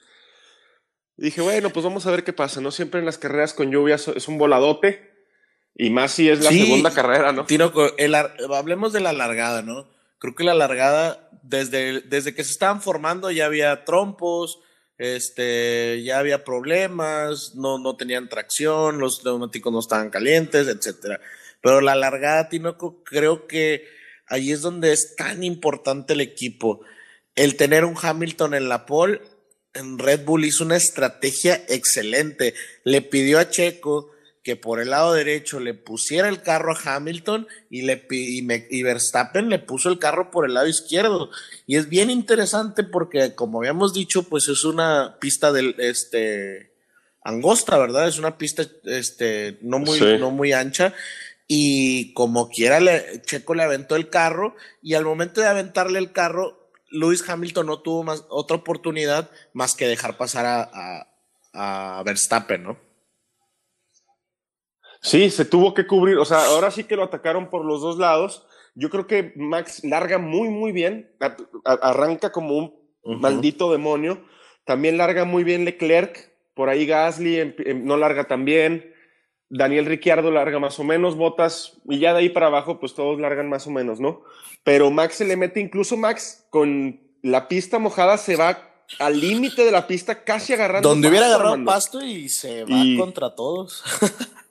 dije, 1.15 1.41
bueno, 1.41 1.69
pues 1.69 1.83
vamos 1.85 2.05
a 2.07 2.11
ver 2.11 2.23
qué 2.23 2.33
pasa. 2.33 2.59
No 2.59 2.71
siempre 2.71 2.99
en 2.99 3.05
las 3.05 3.17
carreras 3.17 3.53
con 3.53 3.71
lluvia 3.71 3.95
es 3.95 4.27
un 4.27 4.37
voladote. 4.37 5.11
Y 5.75 5.89
más 5.91 6.11
si 6.11 6.29
es 6.29 6.43
la 6.43 6.49
Sí. 6.51 6.61
segunda 6.63 6.91
carrera, 6.91 7.31
¿no? 7.31 7.45
Tinoco, 7.45 7.95
el 7.97 8.13
hablemos 8.15 8.93
de 8.93 8.99
la 8.99 9.13
largada, 9.13 9.61
¿no? 9.63 9.87
Creo 10.23 10.35
que 10.35 10.45
la 10.45 10.53
largada, 10.53 11.29
desde, 11.41 11.99
desde 11.99 12.33
que 12.33 12.45
se 12.45 12.51
estaban 12.51 12.81
formando 12.81 13.29
ya 13.29 13.45
había 13.45 13.83
trompos, 13.83 14.61
este, 14.97 16.01
ya 16.01 16.17
había 16.17 16.45
problemas, 16.45 17.55
no, 17.55 17.77
no 17.77 17.97
tenían 17.97 18.29
tracción, 18.29 18.99
los 18.99 19.25
neumáticos 19.25 19.73
no 19.73 19.81
estaban 19.81 20.09
calientes, 20.09 20.69
etcétera. 20.69 21.19
Pero 21.59 21.81
la 21.81 21.95
largada, 21.95 22.47
Tinoco, 22.47 23.03
creo 23.03 23.47
que 23.47 23.85
ahí 24.27 24.53
es 24.53 24.61
donde 24.61 24.93
es 24.93 25.17
tan 25.17 25.43
importante 25.43 26.13
el 26.13 26.21
equipo. 26.21 26.79
El 27.35 27.57
tener 27.57 27.83
un 27.83 27.97
Hamilton 28.01 28.53
en 28.53 28.69
la 28.69 28.85
pole, 28.85 29.19
en 29.73 29.99
Red 29.99 30.23
Bull 30.23 30.45
hizo 30.45 30.63
una 30.63 30.77
estrategia 30.77 31.65
excelente. 31.67 32.53
Le 32.85 33.01
pidió 33.01 33.39
a 33.39 33.49
Checo 33.49 34.12
que 34.43 34.55
por 34.57 34.81
el 34.81 34.89
lado 34.89 35.13
derecho 35.13 35.59
le 35.61 35.73
pusiera 35.73 36.27
el 36.27 36.41
carro 36.41 36.73
a 36.75 36.95
Hamilton 36.95 37.47
y, 37.69 37.83
le, 37.83 38.05
y, 38.11 38.41
me- 38.41 38.67
y 38.69 38.83
Verstappen 38.83 39.49
le 39.49 39.57
puso 39.59 39.89
el 39.89 39.99
carro 39.99 40.31
por 40.31 40.45
el 40.45 40.53
lado 40.53 40.67
izquierdo. 40.67 41.29
Y 41.65 41.77
es 41.77 41.87
bien 41.87 42.09
interesante 42.09 42.83
porque, 42.83 43.35
como 43.35 43.59
habíamos 43.59 43.93
dicho, 43.93 44.23
pues 44.23 44.49
es 44.49 44.65
una 44.65 45.17
pista 45.21 45.51
del, 45.53 45.75
este, 45.79 46.73
angosta, 47.23 47.77
¿verdad? 47.77 48.07
Es 48.09 48.19
una 48.19 48.37
pista 48.37 48.63
este, 48.83 49.57
no, 49.61 49.79
muy, 49.79 49.97
Sí. 49.97 50.17
no 50.19 50.29
muy 50.29 50.51
ancha. 50.51 50.93
Y 51.47 52.13
como 52.13 52.49
quiera, 52.49 52.79
le, 52.81 53.21
Checo 53.21 53.53
le 53.55 53.63
aventó 53.63 53.95
el 53.95 54.09
carro 54.09 54.55
y 54.81 54.95
al 54.95 55.05
momento 55.05 55.39
de 55.39 55.47
aventarle 55.47 55.99
el 55.99 56.11
carro, 56.11 56.69
Lewis 56.89 57.23
Hamilton 57.27 57.65
no 57.67 57.79
tuvo 57.81 58.03
más, 58.03 58.25
otra 58.29 58.57
oportunidad 58.57 59.29
más 59.53 59.73
que 59.75 59.87
dejar 59.87 60.17
pasar 60.17 60.45
a, 60.45 60.69
a, 61.53 61.97
a 61.99 62.03
Verstappen, 62.03 62.63
¿no? 62.63 62.77
Sí, 65.03 65.29
se 65.29 65.45
tuvo 65.45 65.73
que 65.73 65.85
cubrir. 65.85 66.17
O 66.17 66.25
sea, 66.25 66.45
ahora 66.45 66.71
sí 66.71 66.85
que 66.85 66.95
lo 66.95 67.03
atacaron 67.03 67.49
por 67.49 67.63
los 67.65 67.81
dos 67.81 67.97
lados. 67.97 68.45
Yo 68.75 68.89
creo 68.89 69.05
que 69.05 69.33
Max 69.35 69.83
larga 69.83 70.17
muy, 70.17 70.49
muy 70.49 70.71
bien. 70.71 71.11
A- 71.19 71.35
a- 71.65 71.89
arranca 71.89 72.31
como 72.31 72.57
un 73.03 73.21
maldito 73.21 73.71
demonio. 73.71 74.23
También 74.65 74.97
larga 74.97 75.25
muy 75.25 75.43
bien 75.43 75.65
Leclerc. 75.65 76.31
Por 76.55 76.69
ahí 76.69 76.85
Gasly 76.85 77.39
em- 77.39 77.55
em, 77.65 77.85
no 77.85 77.97
larga 77.97 78.23
tan 78.25 78.45
bien. 78.45 78.91
Daniel 79.49 79.85
Ricciardo 79.85 80.31
larga 80.31 80.57
más 80.57 80.79
o 80.79 80.83
menos, 80.83 81.15
Botas, 81.15 81.73
y 81.87 81.99
ya 81.99 82.13
de 82.13 82.19
ahí 82.19 82.29
para 82.29 82.47
abajo, 82.47 82.79
pues 82.79 82.95
todos 82.95 83.19
largan 83.19 83.49
más 83.49 83.67
o 83.67 83.71
menos, 83.71 83.99
¿no? 83.99 84.23
Pero 84.63 84.89
Max 84.89 85.15
se 85.15 85.25
le 85.25 85.35
mete, 85.37 85.59
incluso 85.59 85.95
Max 85.95 86.47
con 86.49 86.99
la 87.21 87.47
pista 87.47 87.77
mojada 87.77 88.17
se 88.17 88.35
va 88.35 88.57
al 88.97 89.19
límite 89.19 89.63
de 89.63 89.71
la 89.71 89.85
pista, 89.85 90.23
casi 90.23 90.53
agarrando. 90.53 90.89
Donde 90.89 91.07
hubiera 91.07 91.27
agarrado 91.27 91.51
Armando. 91.53 91.71
pasto 91.71 92.01
y 92.03 92.29
se 92.29 92.63
va 92.63 92.69
Y- 92.83 92.97
contra 92.97 93.35
todos. 93.35 93.83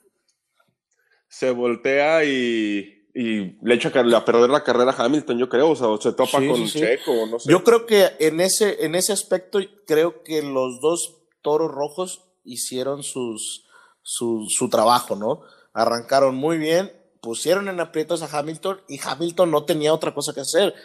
Se 1.33 1.49
voltea 1.49 2.23
y, 2.25 3.07
y 3.15 3.57
le 3.65 3.73
echa 3.73 3.89
a 3.89 4.25
perder 4.25 4.51
la 4.51 4.63
carrera 4.63 4.91
a 4.91 5.03
Hamilton, 5.05 5.39
yo 5.39 5.49
creo, 5.49 5.71
o 5.71 5.75
sea, 5.75 5.87
o 5.87 5.99
se 5.99 6.11
topa 6.11 6.39
Sí, 6.39 6.47
con 6.47 6.67
sí. 6.67 6.79
Checo, 6.79 7.25
no 7.25 7.39
sé. 7.39 7.49
Yo 7.49 7.63
creo 7.63 7.87
que 7.87 8.11
en 8.19 8.39
ese, 8.39 8.85
en 8.85 8.93
ese 8.93 9.13
aspecto, 9.13 9.59
creo 9.87 10.21
que 10.23 10.43
los 10.43 10.79
dos 10.79 11.23
toros 11.41 11.71
rojos 11.71 12.23
hicieron 12.43 13.01
sus, 13.01 13.65
su, 14.03 14.45
su 14.47 14.69
trabajo, 14.69 15.15
¿no? 15.15 15.41
Arrancaron 15.73 16.35
muy 16.35 16.59
bien, 16.59 16.91
pusieron 17.19 17.67
en 17.67 17.79
aprietos 17.79 18.21
a 18.21 18.37
Hamilton 18.37 18.81
y 18.87 18.99
Hamilton 19.03 19.49
no 19.49 19.63
tenía 19.63 19.93
otra 19.93 20.13
cosa 20.13 20.33
que 20.33 20.41
hacer. 20.41 20.75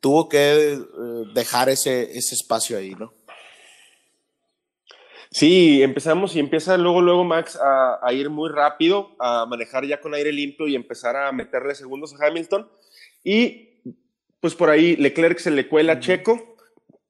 Tuvo 0.00 0.28
que 0.28 0.38
eh, 0.72 0.78
dejar 1.34 1.68
ese, 1.68 2.16
ese 2.16 2.34
espacio 2.34 2.78
ahí, 2.78 2.94
¿no? 2.94 3.12
Sí, 5.30 5.82
empezamos 5.82 6.34
y 6.34 6.40
empieza 6.40 6.76
luego, 6.78 7.02
luego 7.02 7.24
Max 7.24 7.56
a, 7.56 7.98
a 8.02 8.12
ir 8.12 8.30
muy 8.30 8.50
rápido, 8.50 9.14
a 9.18 9.46
manejar 9.46 9.84
ya 9.84 10.00
con 10.00 10.14
aire 10.14 10.32
limpio 10.32 10.66
y 10.68 10.74
empezar 10.74 11.16
a 11.16 11.32
meterle 11.32 11.74
segundos 11.74 12.14
a 12.14 12.26
Hamilton. 12.26 12.68
Y 13.22 13.82
pues 14.40 14.54
por 14.54 14.70
ahí 14.70 14.96
Leclerc 14.96 15.38
se 15.38 15.50
le 15.50 15.68
cuela 15.68 15.94
a 15.94 16.00
Checo, 16.00 16.56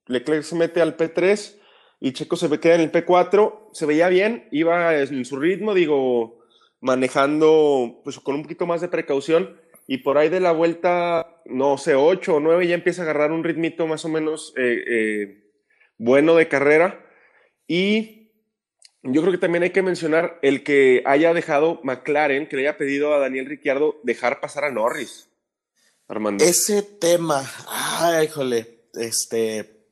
Leclerc 0.06 0.42
se 0.42 0.56
mete 0.56 0.80
al 0.80 0.96
P3 0.96 1.58
y 2.00 2.12
Checo 2.12 2.36
se 2.36 2.48
queda 2.60 2.74
en 2.74 2.80
el 2.80 2.92
P4. 2.92 3.70
Se 3.72 3.86
veía 3.86 4.08
bien, 4.08 4.48
iba 4.50 4.96
en 4.96 5.24
su 5.24 5.36
ritmo, 5.36 5.74
digo, 5.74 6.38
manejando 6.80 8.00
pues 8.04 8.18
con 8.18 8.34
un 8.34 8.42
poquito 8.42 8.66
más 8.66 8.80
de 8.80 8.88
precaución. 8.88 9.60
Y 9.86 9.98
por 9.98 10.18
ahí 10.18 10.28
de 10.28 10.40
la 10.40 10.52
vuelta, 10.52 11.40
no 11.46 11.78
sé, 11.78 11.94
8 11.94 12.36
o 12.36 12.40
9 12.40 12.66
ya 12.66 12.74
empieza 12.74 13.02
a 13.02 13.04
agarrar 13.04 13.32
un 13.32 13.44
ritmito 13.44 13.86
más 13.86 14.04
o 14.04 14.08
menos 14.08 14.52
eh, 14.56 14.84
eh, 14.86 15.50
bueno 15.96 16.34
de 16.34 16.48
carrera. 16.48 17.04
Y 17.68 18.32
yo 19.02 19.20
creo 19.20 19.30
que 19.30 19.38
también 19.38 19.62
hay 19.62 19.70
que 19.70 19.82
mencionar 19.82 20.40
el 20.42 20.64
que 20.64 21.02
haya 21.06 21.32
dejado 21.34 21.80
McLaren, 21.84 22.48
que 22.48 22.56
le 22.56 22.62
haya 22.62 22.78
pedido 22.78 23.14
a 23.14 23.18
Daniel 23.18 23.46
Ricciardo 23.46 23.96
dejar 24.02 24.40
pasar 24.40 24.64
a 24.64 24.72
Norris. 24.72 25.28
Ese 26.40 26.82
tema, 26.82 27.44
ay, 27.68 28.24
híjole, 28.24 28.86
este, 28.94 29.84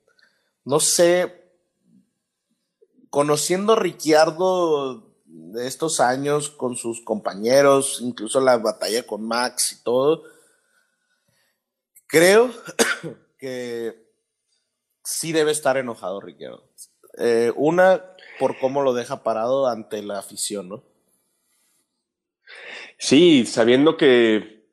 no 0.64 0.80
sé, 0.80 1.52
conociendo 3.10 3.74
a 3.74 3.78
Ricciardo 3.78 5.14
de 5.26 5.66
estos 5.66 6.00
años 6.00 6.48
con 6.48 6.76
sus 6.76 7.02
compañeros, 7.02 7.98
incluso 8.00 8.40
la 8.40 8.56
batalla 8.56 9.06
con 9.06 9.28
Max 9.28 9.72
y 9.72 9.82
todo, 9.84 10.22
creo 12.06 12.50
que 13.38 14.10
sí 15.04 15.32
debe 15.32 15.52
estar 15.52 15.76
enojado 15.76 16.20
Ricciardo. 16.22 16.65
Eh, 17.18 17.52
una, 17.56 18.02
por 18.38 18.58
cómo 18.58 18.82
lo 18.82 18.92
deja 18.92 19.22
parado 19.22 19.66
ante 19.68 20.02
la 20.02 20.18
afición, 20.18 20.68
¿no? 20.68 20.82
Sí, 22.98 23.46
sabiendo 23.46 23.96
que 23.96 24.64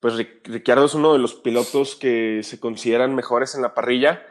pues 0.00 0.14
Ric- 0.14 0.40
Ricciardo 0.44 0.86
es 0.86 0.94
uno 0.94 1.12
de 1.12 1.18
los 1.18 1.34
pilotos 1.34 1.94
que 1.94 2.40
se 2.42 2.58
consideran 2.58 3.14
mejores 3.14 3.54
en 3.54 3.62
la 3.62 3.74
parrilla 3.74 4.26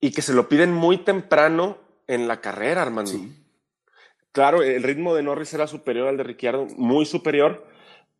y 0.00 0.12
que 0.12 0.22
se 0.22 0.34
lo 0.34 0.48
piden 0.48 0.72
muy 0.72 0.98
temprano 0.98 1.78
en 2.06 2.28
la 2.28 2.40
carrera, 2.40 2.82
Armando. 2.82 3.12
Claro, 4.32 4.62
el 4.62 4.82
ritmo 4.82 5.14
de 5.14 5.22
Norris 5.22 5.54
era 5.54 5.66
superior 5.66 6.08
al 6.08 6.18
de 6.18 6.24
Ricciardo, 6.24 6.66
muy 6.76 7.06
superior, 7.06 7.66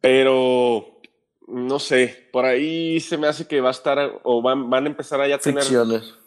pero 0.00 1.00
no 1.46 1.78
sé, 1.78 2.28
por 2.32 2.44
ahí 2.46 3.00
se 3.00 3.18
me 3.18 3.26
hace 3.26 3.46
que 3.46 3.60
va 3.60 3.68
a 3.68 3.72
estar 3.72 4.20
o 4.22 4.42
van, 4.42 4.70
van 4.70 4.84
a 4.84 4.88
empezar 4.88 5.20
a 5.20 5.28
ya 5.28 5.38
tener 5.38 5.62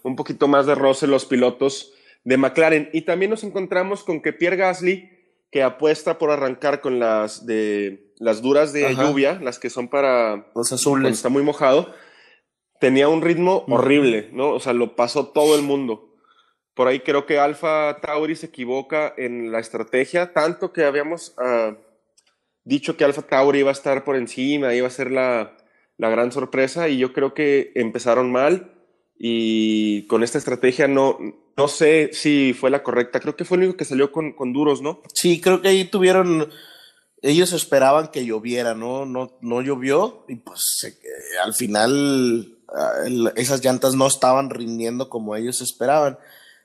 un 0.04 0.16
poquito 0.16 0.48
más 0.48 0.66
de 0.68 0.76
roce 0.76 1.08
los 1.08 1.26
pilotos 1.26 1.94
de 2.24 2.38
McLaren. 2.38 2.90
Y 2.94 3.02
también 3.02 3.32
nos 3.32 3.44
encontramos 3.44 4.04
con 4.04 4.22
que 4.22 4.34
Pierre 4.34 4.58
Gasly, 4.58 5.10
que 5.52 5.64
apuesta 5.64 6.18
por 6.18 6.32
arrancar 6.32 6.82
con 6.82 7.00
las 7.00 7.46
de 7.46 8.14
las 8.18 8.42
duras 8.42 8.72
de 8.72 8.86
Ajá. 8.88 9.04
lluvia, 9.04 9.40
las 9.42 9.60
que 9.60 9.70
son 9.70 9.88
para 9.88 10.36
Los 10.36 10.70
cuando 10.70 10.76
azules. 10.76 11.12
está 11.14 11.30
muy 11.30 11.44
mojado, 11.44 11.94
tenía 12.80 13.10
un 13.10 13.22
ritmo 13.22 13.66
horrible, 13.68 14.30
¿no? 14.32 14.52
O 14.52 14.60
sea, 14.60 14.74
lo 14.74 14.96
pasó 14.96 15.28
todo 15.30 15.56
el 15.56 15.64
mundo. 15.64 16.16
Por 16.74 16.88
ahí 16.88 17.02
creo 17.02 17.26
que 17.26 17.40
Alfa 17.40 18.00
Tauri 18.02 18.36
se 18.36 18.46
equivoca 18.46 19.14
en 19.18 19.52
la 19.52 19.60
estrategia, 19.60 20.34
tanto 20.34 20.72
que 20.72 20.86
habíamos 20.86 21.34
ah, 21.38 21.76
dicho 22.64 22.96
que 22.96 23.04
Alfa 23.04 23.24
Tauri 23.24 23.60
iba 23.60 23.70
a 23.70 23.74
estar 23.74 24.04
por 24.04 24.16
encima, 24.16 24.74
iba 24.74 24.88
a 24.88 24.92
ser 24.92 25.12
la, 25.12 25.58
la 25.98 26.10
gran 26.10 26.32
sorpresa, 26.32 26.88
y 26.88 26.98
yo 26.98 27.12
creo 27.14 27.34
que 27.34 27.72
empezaron 27.76 28.32
mal 28.32 28.71
y 29.24 30.08
con 30.08 30.24
esta 30.24 30.40
estrategia 30.40 30.88
no, 30.88 31.20
no 31.56 31.68
sé 31.68 32.10
si 32.12 32.54
fue 32.54 32.72
la 32.72 32.82
correcta. 32.82 33.20
Creo 33.20 33.36
que 33.36 33.46
fue 33.46 33.58
el 33.58 33.66
único 33.66 33.78
que 33.78 33.86
salió 33.86 34.12
con, 34.12 34.34
con 34.34 34.52
duros, 34.52 34.82
¿no? 34.82 35.04
Sí, 35.14 35.40
creo 35.40 35.62
que 35.62 35.68
ahí 35.68 35.86
tuvieron. 35.86 36.50
Ellos 37.22 37.54
esperaban 37.54 38.08
que 38.08 38.26
lloviera, 38.26 38.74
¿no? 38.74 39.06
No, 39.06 39.38
no 39.42 39.62
llovió 39.62 40.26
y 40.28 40.38
pues 40.38 40.88
eh, 40.88 41.38
al 41.44 41.54
final 41.54 42.58
ah, 42.76 42.94
esas 43.36 43.64
llantas 43.64 43.94
no 43.94 44.08
estaban 44.08 44.50
rindiendo 44.50 45.08
como 45.08 45.36
ellos 45.36 45.62
esperaban. 45.62 46.18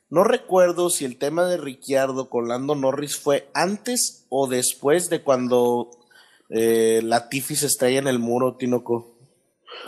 No 0.09 0.25
recuerdo 0.25 0.88
si 0.88 1.05
el 1.05 1.19
tema 1.19 1.45
de 1.45 1.59
Ricciardo 1.59 2.31
con 2.31 2.49
Lando 2.49 2.75
Norris 2.75 3.19
fue 3.19 3.51
antes 3.53 4.25
o 4.31 4.47
después 4.47 5.11
de 5.11 5.21
cuando 5.23 5.90
eh, 6.49 7.03
Latifi 7.05 7.55
se 7.55 7.66
estrella 7.66 7.99
en 7.99 8.09
el 8.09 8.19
muro, 8.19 8.57
Tinoco. 8.57 9.14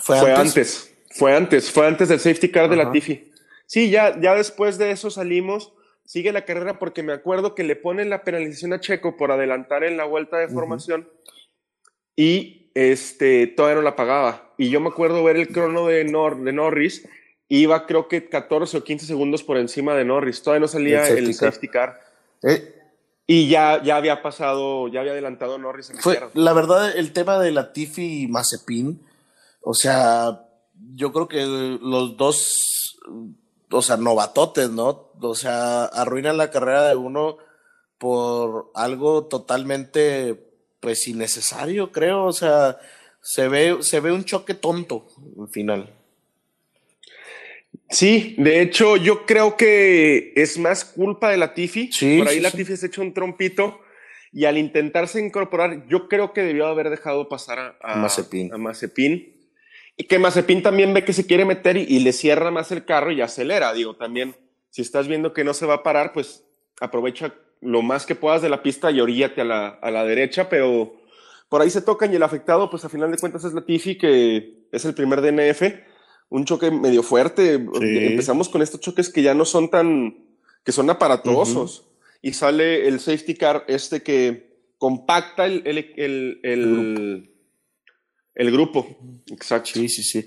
Fue, 0.03 0.19
Fue 0.19 0.35
antes. 0.35 0.49
antes, 0.49 0.98
fue 1.11 1.35
antes, 1.35 1.71
fue 1.71 1.87
antes 1.87 2.09
del 2.09 2.21
safety 2.21 2.51
car 2.51 2.69
de 2.69 2.77
Ajá. 2.77 2.85
Latifi. 2.85 3.31
Sí, 3.67 3.91
ya, 3.91 4.19
ya 4.21 4.35
después 4.35 4.79
de 4.79 4.91
eso 4.91 5.11
salimos, 5.11 5.73
sigue 6.05 6.33
la 6.33 6.45
carrera 6.45 6.79
porque 6.79 7.03
me 7.03 7.13
acuerdo 7.13 7.55
que 7.55 7.65
le 7.65 7.77
ponen 7.77 8.09
la 8.11 8.23
penalización 8.25 8.73
a 8.73 8.81
Checo 8.81 9.17
por 9.17 9.31
adelantar 9.31 9.85
en 9.85 9.97
la 9.97 10.05
vuelta 10.05 10.39
de 10.39 10.49
formación 10.49 11.09
y 12.17 12.71
este, 12.75 13.47
todavía 13.47 13.77
no 13.77 13.83
la 13.83 13.97
pagaba. 13.97 14.53
Y 14.57 14.71
yo 14.71 14.81
me 14.81 14.89
acuerdo 14.89 15.23
ver 15.25 15.37
el 15.37 15.49
crono 15.49 15.87
de, 15.87 16.05
Nor- 16.07 16.43
de 16.43 16.53
Norris, 16.53 17.07
iba 17.49 17.87
creo 17.87 18.09
que 18.09 18.29
14 18.29 18.79
o 18.79 18.85
15 18.85 19.07
segundos 19.07 19.43
por 19.43 19.57
encima 19.57 19.95
de 19.95 20.05
Norris, 20.05 20.43
todavía 20.43 20.61
no 20.61 20.69
salía 20.69 21.07
El 21.09 21.19
el 21.29 21.35
safety 21.35 21.39
car. 21.39 21.53
safety 21.53 21.69
car. 21.69 22.01
Eh, 22.43 22.75
Y 23.27 23.49
ya, 23.49 23.83
ya 23.83 23.97
había 23.97 24.23
pasado, 24.23 24.89
ya 24.89 25.01
había 25.01 25.13
adelantado 25.13 25.59
Norris 25.59 25.91
en 25.91 25.99
Fue, 25.99 26.19
la 26.35 26.53
verdad, 26.55 26.97
el 26.97 27.13
tema 27.13 27.39
de 27.39 27.51
Latifi 27.53 28.23
y 28.23 28.29
Mazepin, 28.29 29.01
o 29.61 29.75
sea, 29.75 30.41
yo 30.95 31.13
creo 31.13 31.29
que 31.29 31.45
los 31.45 32.17
dos, 32.17 32.99
o 33.71 33.83
sea, 33.83 33.97
novatotes, 33.97 34.71
¿no? 34.71 35.13
O 35.21 35.35
sea, 35.35 35.85
arruinan 35.85 36.37
la 36.37 36.51
carrera 36.51 36.89
de 36.89 36.97
uno 36.97 37.39
por 37.99 38.71
algo 38.75 39.27
totalmente, 39.27 40.39
pues, 40.81 41.09
innecesario, 41.09 41.93
creo. 41.93 42.25
O 42.25 42.33
sea, 42.33 42.79
se 43.21 43.49
ve, 43.49 43.79
se 43.81 44.01
ve 44.01 44.13
un 44.13 44.25
choque 44.25 44.55
tonto 44.55 45.07
al 45.41 45.49
final. 45.49 45.95
Sí, 47.91 48.35
de 48.39 48.61
hecho, 48.61 48.97
yo 48.97 49.25
creo 49.25 49.57
que 49.57 50.33
es 50.37 50.59
más 50.59 50.85
culpa 50.85 51.31
de 51.31 51.39
Latifi. 51.39 51.91
Sí, 51.91 52.19
Por 52.19 52.29
ahí 52.29 52.37
sí, 52.37 52.41
Latifi 52.41 52.77
se 52.77 52.87
echó 52.87 53.01
un 53.01 53.15
trompito 53.15 53.81
y 54.31 54.45
al 54.45 54.59
intentarse 54.59 55.21
incorporar, 55.21 55.87
yo 55.89 56.07
creo 56.09 56.35
que 56.35 56.43
debió 56.43 56.67
haber 56.67 56.91
dejado 56.91 57.29
pasar 57.29 57.59
a, 57.59 57.77
a, 57.81 57.97
Mazepin. 57.97 58.53
a 58.53 58.59
Mazepin. 58.59 59.38
Y 59.99 60.05
que 60.05 60.19
Mazepin 60.19 60.63
también 60.63 60.95
ve 60.95 61.05
que 61.05 61.13
se 61.13 61.27
quiere 61.27 61.45
meter 61.45 61.77
y, 61.77 61.83
y 61.83 62.01
le 62.01 62.13
cierra 62.13 62.51
más 62.51 62.73
el 62.73 62.87
carro 62.87 63.13
y 63.13 63.21
acelera. 63.21 63.75
Digo, 63.75 63.97
también, 63.97 64.35
si 64.71 64.81
estás 64.81 65.09
viendo 65.09 65.35
que 65.35 65.45
no 65.45 65.53
se 65.53 65.67
va 65.67 65.75
a 65.75 65.83
parar, 65.83 66.15
pues 66.15 66.45
aprovecha 66.81 67.35
lo 67.61 67.83
más 67.83 68.07
que 68.07 68.15
puedas 68.15 68.41
de 68.41 68.49
la 68.49 68.63
pista 68.63 68.91
y 68.91 69.01
oríllate 69.01 69.43
a 69.43 69.45
la, 69.45 69.69
a 69.69 69.91
la 69.91 70.05
derecha, 70.05 70.49
pero 70.49 70.97
por 71.51 71.61
ahí 71.61 71.69
se 71.69 71.83
tocan 71.83 72.13
y 72.13 72.17
el 72.17 72.23
afectado, 72.23 72.71
pues 72.71 72.85
a 72.87 72.89
final 72.89 73.11
de 73.11 73.19
cuentas 73.19 73.45
es 73.45 73.53
Latifi, 73.53 73.99
que 73.99 74.69
es 74.73 74.85
el 74.87 74.95
primer 74.95 75.21
DNF 75.21 75.63
un 76.31 76.45
choque 76.45 76.71
medio 76.71 77.03
fuerte. 77.03 77.59
Sí. 77.59 77.99
Empezamos 78.07 78.49
con 78.49 78.63
estos 78.63 78.81
choques 78.81 79.11
que 79.11 79.23
ya 79.23 79.35
no 79.35 79.45
son 79.45 79.71
tan, 79.71 80.17
que 80.65 80.73
son 80.73 80.91
aparatosos. 80.91 81.87
Y 82.21 82.33
sale 82.33 82.89
el 82.89 83.01
safety 83.01 83.35
car 83.35 83.65
este 83.69 84.03
que 84.03 84.59
compacta 84.79 85.47
el, 85.47 85.63
el, 85.65 85.93
el, 85.97 86.41
el, 86.43 87.31
el 88.39 88.53
grupo. 88.53 88.87
Exacto. 89.27 89.71
Sí, 89.75 89.89
sí, 89.91 90.03
sí. 90.03 90.27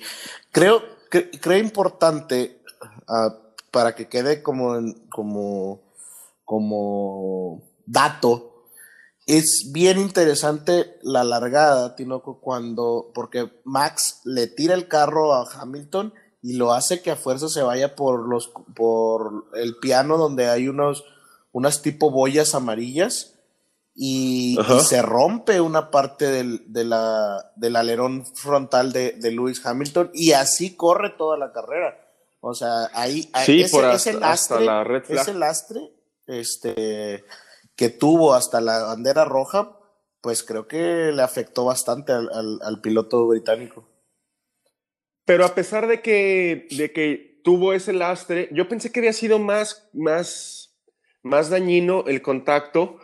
Creo, 0.51 0.83
creo 1.09 1.57
importante 1.57 2.61
ah, 3.07 3.35
para 3.71 3.95
que 3.95 4.07
quede 4.07 4.43
como, 4.43 4.75
como, 5.09 5.81
como 6.45 7.63
dato. 7.85 8.67
Es 9.25 9.71
bien 9.71 9.97
interesante 9.97 10.97
la 11.03 11.23
largada, 11.23 11.95
Tinoco, 11.95 12.41
cuando, 12.41 13.11
porque 13.15 13.49
Max 13.63 14.21
le 14.25 14.47
tira 14.47 14.73
el 14.73 14.87
carro 14.87 15.33
a 15.33 15.49
Hamilton 15.49 16.13
y 16.41 16.53
lo 16.53 16.73
hace 16.73 17.01
que 17.01 17.11
a 17.11 17.15
fuerza 17.15 17.47
se 17.47 17.61
vaya 17.61 17.95
por 17.95 18.27
los, 18.27 18.51
por 18.75 19.45
el 19.53 19.77
piano 19.77 20.17
donde 20.17 20.49
hay 20.49 20.67
unos, 20.67 21.05
unas 21.53 21.81
tipo 21.81 22.11
boyas 22.11 22.55
amarillas 22.55 23.40
y, 23.93 24.57
se 24.83 25.01
rompe 25.01 25.59
una 25.61 25.91
parte 25.91 26.25
del, 26.31 26.71
de 26.71 26.85
la, 26.85 27.51
del 27.55 27.75
alerón 27.75 28.25
frontal 28.25 28.93
de, 28.93 29.11
de 29.13 29.31
Lewis 29.31 29.65
Hamilton 29.65 30.11
y 30.13 30.31
así 30.31 30.75
corre 30.75 31.09
toda 31.17 31.37
la 31.37 31.51
carrera. 31.51 31.97
O 32.39 32.53
sea, 32.53 32.89
ahí, 32.93 33.29
Sí, 33.45 33.61
ese, 33.61 33.75
por 33.75 33.85
ese 33.85 34.11
hasta- 34.11 34.31
hasta 34.31 34.55
lastre, 34.55 34.65
la 34.65 34.83
red 34.83 35.03
flag. 35.03 35.19
ese 35.21 35.33
lastre 35.33 35.81
este, 36.27 37.23
que 37.75 37.89
tuvo 37.89 38.33
hasta 38.33 38.61
la 38.61 38.83
bandera 38.83 39.25
roja, 39.25 39.77
pues 40.21 40.43
creo 40.43 40.67
que 40.67 41.11
le 41.13 41.21
afectó 41.21 41.65
bastante 41.65 42.13
al, 42.13 42.29
al- 42.33 42.59
al 42.63 42.81
piloto 42.81 43.27
británico. 43.27 43.87
Pero 45.25 45.45
a 45.45 45.53
pesar 45.53 45.87
de 45.87 46.01
que, 46.01 46.67
de 46.71 46.91
que 46.91 47.41
tuvo 47.43 47.73
ese 47.73 47.93
lastre, 47.93 48.49
yo 48.51 48.67
pensé 48.67 48.91
que 48.91 48.99
había 49.01 49.13
sido 49.13 49.37
más, 49.39 49.89
más, 49.93 50.75
más 51.21 51.49
dañino 51.49 52.05
el 52.07 52.21
contacto, 52.21 52.97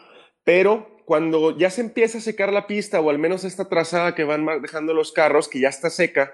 pero 0.48 0.88
cuando 1.04 1.58
ya 1.58 1.70
se 1.70 1.82
empieza 1.82 2.20
a 2.20 2.22
secar 2.22 2.54
la 2.54 2.68
pista, 2.68 3.02
o 3.02 3.10
al 3.10 3.20
menos 3.20 3.44
esta 3.44 3.68
trazada 3.68 4.16
que 4.16 4.24
van 4.24 4.46
dejando 4.62 4.94
los 4.94 5.12
carros, 5.12 5.50
que 5.50 5.60
ya 5.60 5.68
está 5.68 5.90
seca, 5.90 6.34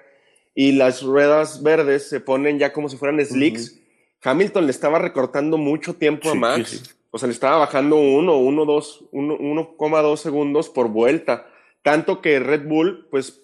y 0.53 0.73
las 0.73 1.01
ruedas 1.01 1.63
verdes 1.63 2.09
se 2.09 2.19
ponen 2.19 2.59
ya 2.59 2.71
como 2.73 2.89
si 2.89 2.97
fueran 2.97 3.19
slicks, 3.25 3.79
Hamilton 4.21 4.65
le 4.67 4.71
estaba 4.71 4.99
recortando 4.99 5.57
mucho 5.57 5.95
tiempo 5.95 6.29
a 6.29 6.35
Max. 6.35 6.69
sí, 6.69 6.77
sí. 6.77 6.91
O 7.09 7.17
sea, 7.17 7.25
le 7.27 7.33
estaba 7.33 7.57
bajando 7.57 7.95
uno, 7.95 8.37
uno, 8.37 8.65
dos, 8.65 9.03
uno- 9.11 9.35
1,2 9.39 10.17
segundos 10.21 10.69
por 10.69 10.89
vuelta. 10.89 11.47
Tanto 11.81 12.21
que 12.21 12.39
Red 12.39 12.67
Bull, 12.67 13.07
pues, 13.09 13.41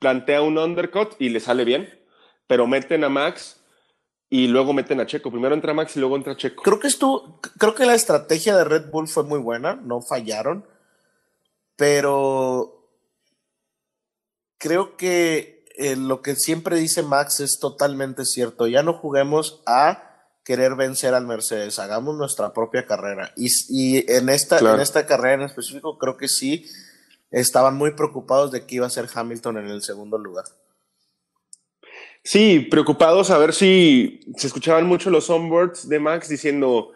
plantea 0.00 0.42
un 0.42 0.58
undercut 0.58 1.10
y 1.20 1.28
le 1.28 1.38
sale 1.38 1.64
bien, 1.64 1.88
pero 2.48 2.66
meten 2.66 3.04
a 3.04 3.08
Max 3.08 3.57
y 4.30 4.46
luego 4.48 4.72
meten 4.72 5.00
a 5.00 5.06
Checo. 5.06 5.30
Primero 5.30 5.54
entra 5.54 5.72
Max 5.74 5.96
y 5.96 6.00
luego 6.00 6.16
entra 6.16 6.36
Checo. 6.36 6.62
Creo 6.62 6.78
que 6.80 6.88
estuvo, 6.88 7.40
creo 7.58 7.74
que 7.74 7.86
la 7.86 7.94
estrategia 7.94 8.56
de 8.56 8.64
Red 8.64 8.90
Bull 8.90 9.08
fue 9.08 9.24
muy 9.24 9.38
buena, 9.38 9.74
no 9.76 10.00
fallaron, 10.02 10.66
pero 11.76 12.90
creo 14.58 14.96
que 14.96 15.64
eh, 15.76 15.96
lo 15.96 16.22
que 16.22 16.34
siempre 16.34 16.76
dice 16.76 17.02
Max 17.02 17.40
es 17.40 17.58
totalmente 17.58 18.24
cierto. 18.24 18.66
Ya 18.66 18.82
no 18.82 18.92
juguemos 18.94 19.62
a 19.66 20.04
querer 20.44 20.74
vencer 20.74 21.14
al 21.14 21.26
Mercedes, 21.26 21.78
hagamos 21.78 22.16
nuestra 22.16 22.52
propia 22.52 22.86
carrera. 22.86 23.32
Y, 23.36 23.48
y 23.68 24.10
en, 24.10 24.28
esta, 24.28 24.58
Claro. 24.58 24.76
en 24.76 24.80
esta 24.82 25.06
carrera 25.06 25.34
en 25.34 25.42
específico, 25.42 25.98
creo 25.98 26.16
que 26.16 26.28
sí 26.28 26.66
estaban 27.30 27.76
muy 27.76 27.92
preocupados 27.92 28.50
de 28.50 28.64
que 28.64 28.76
iba 28.76 28.86
a 28.86 28.90
ser 28.90 29.08
Hamilton 29.12 29.58
en 29.58 29.68
el 29.68 29.82
segundo 29.82 30.16
lugar. 30.18 30.46
Sí, 32.30 32.60
preocupados 32.70 33.30
a 33.30 33.38
ver 33.38 33.54
si 33.54 34.20
se 34.36 34.48
escuchaban 34.48 34.86
mucho 34.86 35.08
los 35.08 35.30
onboards 35.30 35.88
de 35.88 35.98
Max 35.98 36.28
diciendo 36.28 36.90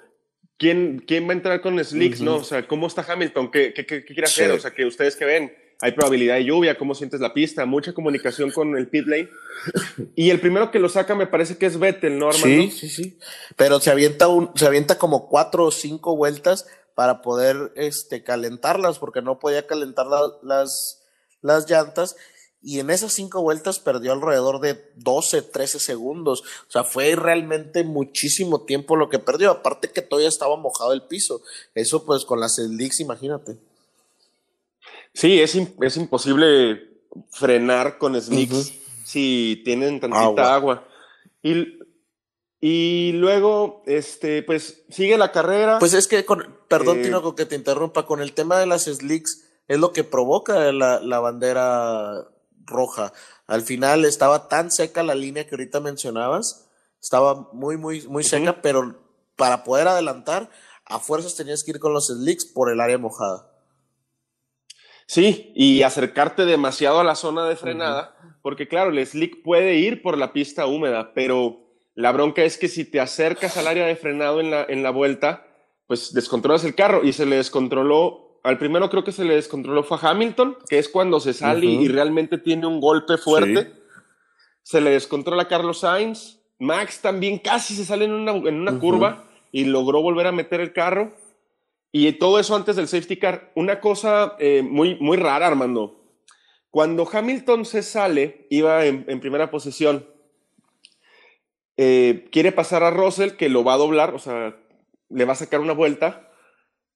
quién, 0.59 1.03
quién 1.07 1.27
va 1.27 1.31
a 1.31 1.37
entrar 1.37 1.62
con 1.62 1.83
slicks. 1.83 2.21
¿no? 2.21 2.37
O 2.37 2.45
sea, 2.45 2.68
¿cómo 2.68 2.87
está 2.87 3.03
Hamilton? 3.11 3.51
¿Qué, 3.51 3.73
qué, 3.73 3.87
qué- 3.87 4.05
qué 4.05 4.12
quiere 4.12 4.27
Sí. 4.29 4.42
hacer? 4.42 4.51
O 4.51 4.61
sea, 4.61 4.73
que 4.73 4.85
ustedes 4.85 5.16
que 5.16 5.25
ven, 5.25 5.51
hay 5.81 5.92
probabilidad 5.92 6.35
de 6.35 6.45
lluvia, 6.45 6.77
cómo 6.77 6.95
sientes 6.95 7.21
la 7.21 7.33
pista, 7.33 7.64
mucha 7.64 7.95
comunicación 7.95 8.51
con 8.51 8.77
el 8.77 8.88
pit 8.88 9.07
lane. 9.07 9.31
Y 10.14 10.29
el 10.29 10.38
primero 10.38 10.71
que 10.71 10.79
lo 10.79 10.90
saca 10.90 11.14
me 11.14 11.27
parece 11.27 11.57
que 11.57 11.64
es 11.64 11.79
Vettel, 11.79 12.18
¿no, 12.18 12.29
Armando? 12.29 12.47
Sí, 12.64 12.71
sí, 12.71 12.88
sí. 12.90 13.18
Pero 13.57 13.81
se 13.81 13.90
avienta 13.90 14.29
un, 14.29 14.51
se 14.55 14.66
avienta 14.66 14.99
como 14.99 15.29
cuatro 15.31 15.64
o 15.64 15.71
cinco 15.71 16.14
vueltas 16.14 16.66
para 16.95 17.23
poder 17.23 17.73
este 17.75 18.23
calentarlas, 18.23 18.99
porque 18.99 19.23
no 19.23 19.38
podía 19.38 19.66
calentar 19.66 20.05
la- 20.07 20.31
las, 20.42 21.03
las 21.40 21.71
llantas. 21.71 22.16
Y 22.64 22.79
en 22.79 22.90
esas 22.90 23.12
cinco 23.12 23.42
vueltas 23.42 23.81
perdió 23.81 24.12
alrededor 24.12 24.61
de 24.61 24.81
12, 24.96 25.42
13 25.42 25.81
segundos. 25.81 26.42
O 26.68 26.70
sea, 26.70 26.85
fue 26.85 27.16
realmente 27.16 27.83
muchísimo 27.83 28.62
tiempo 28.62 28.94
lo 28.94 29.09
que 29.09 29.18
perdió. 29.18 29.51
Aparte 29.51 29.90
que 29.90 30.01
todavía 30.01 30.29
estaba 30.29 30.57
mojado 30.57 30.92
el 30.92 31.03
piso. 31.03 31.42
Eso 31.75 32.05
pues 32.05 32.25
con 32.25 32.38
las 32.38 32.57
slicks, 32.57 33.01
imagínate. 33.01 33.57
Sí, 35.12 35.40
es, 35.40 35.57
es 35.57 35.96
imposible 35.96 36.88
frenar 37.31 37.98
con 37.98 38.20
slicks 38.20 38.72
si 39.05 39.61
tienen 39.64 40.01
tantita 40.01 40.22
Agua. 40.22 40.55
agua. 40.55 40.88
Y, 41.42 41.79
y 42.61 43.12
luego, 43.14 43.83
este, 43.87 44.42
pues 44.44 44.85
sigue 44.88 45.18
la 45.18 45.33
carrera. 45.33 45.79
Pues 45.81 45.94
es 45.94 46.07
que, 46.07 46.25
con, 46.25 46.57
perdón, 46.68 47.01
Eh, 47.01 47.03
Tinoco, 47.03 47.35
que 47.35 47.44
te 47.44 47.57
interrumpa, 47.57 48.07
con 48.07 48.22
el 48.22 48.33
tema 48.33 48.59
de 48.59 48.66
las 48.66 48.85
slicks, 48.85 49.44
es 49.68 49.79
lo 49.79 49.92
que 49.92 50.05
provoca 50.05 50.70
la, 50.72 51.01
la 51.01 51.18
bandera 51.18 52.29
roja. 52.64 53.12
Al 53.46 53.62
final 53.62 54.05
estaba 54.05 54.48
tan 54.48 54.70
seca 54.70 55.03
la 55.03 55.14
línea 55.14 55.46
que 55.46 55.55
ahorita 55.55 55.81
mencionabas, 55.81 56.70
estaba 57.01 57.48
muy, 57.53 57.77
muy, 57.77 58.07
muy 58.09 58.25
seca, 58.25 58.62
pero 58.62 59.03
para 59.37 59.64
poder 59.64 59.88
adelantar, 59.88 60.51
a 60.85 60.98
fuerzas 60.98 61.35
tenías 61.35 61.64
que 61.64 61.72
ir 61.72 61.79
con 61.81 61.92
los 61.92 62.09
slicks 62.09 62.44
por 62.44 62.70
el 62.70 62.81
área 62.81 62.98
mojada. 62.98 63.48
Sí, 65.07 65.53
y 65.55 65.83
acercarte 65.83 66.44
demasiado 66.44 67.01
a 67.01 67.05
la 67.05 67.14
zona 67.14 67.46
de 67.46 67.57
frenada, 67.57 68.16
porque 68.40 68.68
claro, 68.68 68.90
el 68.90 69.07
slick 69.07 69.42
puede 69.42 69.75
ir 69.75 70.01
por 70.01 70.16
la 70.16 70.33
pista 70.33 70.66
húmeda, 70.66 71.12
pero 71.14 71.62
la 71.94 72.12
bronca 72.12 72.42
es 72.42 72.57
que 72.57 72.68
si 72.68 72.85
te 72.85 73.01
acercas 73.01 73.57
al 73.57 73.66
área 73.66 73.87
de 73.87 73.96
frenado 73.96 74.40
en 74.40 74.51
la, 74.51 74.64
en 74.64 74.83
la 74.83 74.90
vuelta, 74.90 75.46
pues 75.87 76.14
descontrolas 76.14 76.64
el 76.64 76.75
carro 76.75 77.05
y 77.05 77.12
se 77.12 77.27
le 77.27 77.37
descontroló. 77.37 78.32
Al 78.42 78.59
primero 78.59 78.90
creo 78.90 79.05
que 79.05 79.12
se 79.12 79.24
le 79.24 79.35
descontroló 79.35 79.85
fue 79.85 79.98
a 80.00 80.11
Hamilton, 80.11 80.57
que 80.68 80.78
es 80.78 80.88
cuando 80.88 81.20
se 81.20 81.33
sale 81.33 81.66
y 81.66 81.88
realmente 81.88 82.38
tiene 82.38 82.66
un 82.66 82.81
golpe 82.81 83.16
fuerte. 83.16 83.72
Se 84.62 84.81
le 84.81 84.90
descontrola 84.90 85.44
a 85.44 85.48
Carlos 85.48 85.81
Sainz. 85.81 86.40
Max 86.59 87.00
también 87.00 87.38
casi 87.38 87.74
se 87.74 87.85
sale 87.85 88.05
en 88.05 88.12
una, 88.12 88.33
en 88.33 88.61
una 88.61 88.78
curva 88.78 89.24
y 89.52 89.64
logró 89.64 90.02
volver 90.02 90.26
a 90.26 90.33
meter 90.33 90.61
el 90.61 90.72
carro. 90.72 91.12
Y 91.92 92.11
todo 92.12 92.38
eso 92.38 92.57
antes 92.57 92.74
del 92.76 92.88
safety 92.88 93.16
car. 93.16 93.52
Una 93.55 93.81
cosa 93.81 94.35
eh, 94.38 94.62
muy, 94.62 94.96
muy 94.96 95.18
rara, 95.18 95.46
Armando. 95.46 96.00
Cuando 96.70 97.07
Hamilton 97.11 97.64
se 97.64 97.83
sale, 97.83 98.46
iba 98.48 98.87
en, 98.87 99.05
en 99.07 99.20
primera 99.20 99.50
posición. 99.50 100.07
Eh, 101.76 102.28
quiere 102.33 102.50
pasar 102.50 102.83
a 102.83 102.90
Russell, 102.90 103.33
que 103.33 103.48
lo 103.48 103.62
va 103.62 103.74
a 103.74 103.78
doblar, 103.78 104.14
o 104.14 104.18
sea, 104.18 104.57
le 105.11 105.24
va 105.24 105.33
a 105.33 105.37
sacar 105.37 105.61
una 105.61 105.74
vuelta. 105.74 106.31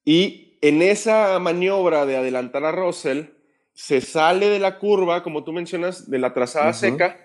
Y 0.04 0.45
en 0.60 0.82
esa 0.82 1.38
maniobra 1.38 2.06
de 2.06 2.16
adelantar 2.16 2.64
a 2.64 2.72
Russell, 2.72 3.24
se 3.72 4.00
sale 4.00 4.48
de 4.48 4.58
la 4.58 4.78
curva, 4.78 5.22
como 5.22 5.44
tú 5.44 5.52
mencionas, 5.52 6.10
de 6.10 6.18
la 6.18 6.32
trazada 6.32 6.72
seca, 6.72 7.20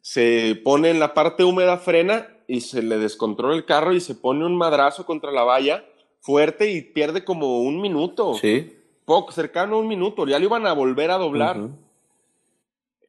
se 0.00 0.60
pone 0.64 0.90
en 0.90 0.98
la 0.98 1.14
parte 1.14 1.44
húmeda, 1.44 1.78
frena 1.78 2.28
y 2.48 2.60
se 2.60 2.82
le 2.82 2.98
descontrola 2.98 3.54
el 3.54 3.64
carro 3.64 3.92
y 3.92 4.00
se 4.00 4.16
pone 4.16 4.44
un 4.44 4.56
madrazo 4.56 5.06
contra 5.06 5.30
la 5.30 5.44
valla 5.44 5.84
fuerte 6.22 6.70
y 6.70 6.80
pierde 6.80 7.24
como 7.24 7.60
un 7.60 7.80
minuto. 7.80 8.34
Sí. 8.34 8.78
Poco, 9.04 9.32
cercano 9.32 9.76
a 9.76 9.80
un 9.80 9.88
minuto. 9.88 10.26
Ya 10.26 10.38
lo 10.38 10.46
iban 10.46 10.66
a 10.66 10.72
volver 10.72 11.10
a 11.10 11.18
doblar. 11.18 11.68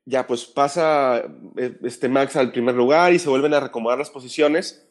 Ya 0.05 0.27
pues 0.27 0.45
pasa 0.45 1.23
eh, 1.55 1.77
este 1.83 2.09
Max 2.09 2.35
al 2.35 2.51
primer 2.51 2.75
lugar 2.75 3.13
y 3.13 3.19
se 3.19 3.29
vuelven 3.29 3.53
a 3.53 3.59
recomodar 3.59 3.99
las 3.99 4.09
posiciones. 4.09 4.87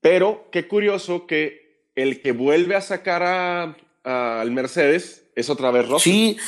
Pero 0.00 0.46
qué 0.50 0.68
curioso 0.68 1.26
que 1.26 1.63
el 1.94 2.20
que 2.20 2.32
vuelve 2.32 2.76
a 2.76 2.80
sacar 2.80 3.76
al 4.02 4.50
Mercedes 4.50 5.24
es 5.34 5.50
otra 5.50 5.70
vez 5.70 5.88
Russell. 5.88 6.12
Sí, 6.12 6.38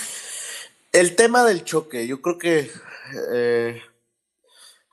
el 0.93 1.17
tema 1.17 1.45
del 1.45 1.65
choque, 1.65 2.07
yo 2.07 2.21
creo 2.21 2.39
que 2.39 2.71
eh, 3.33 3.83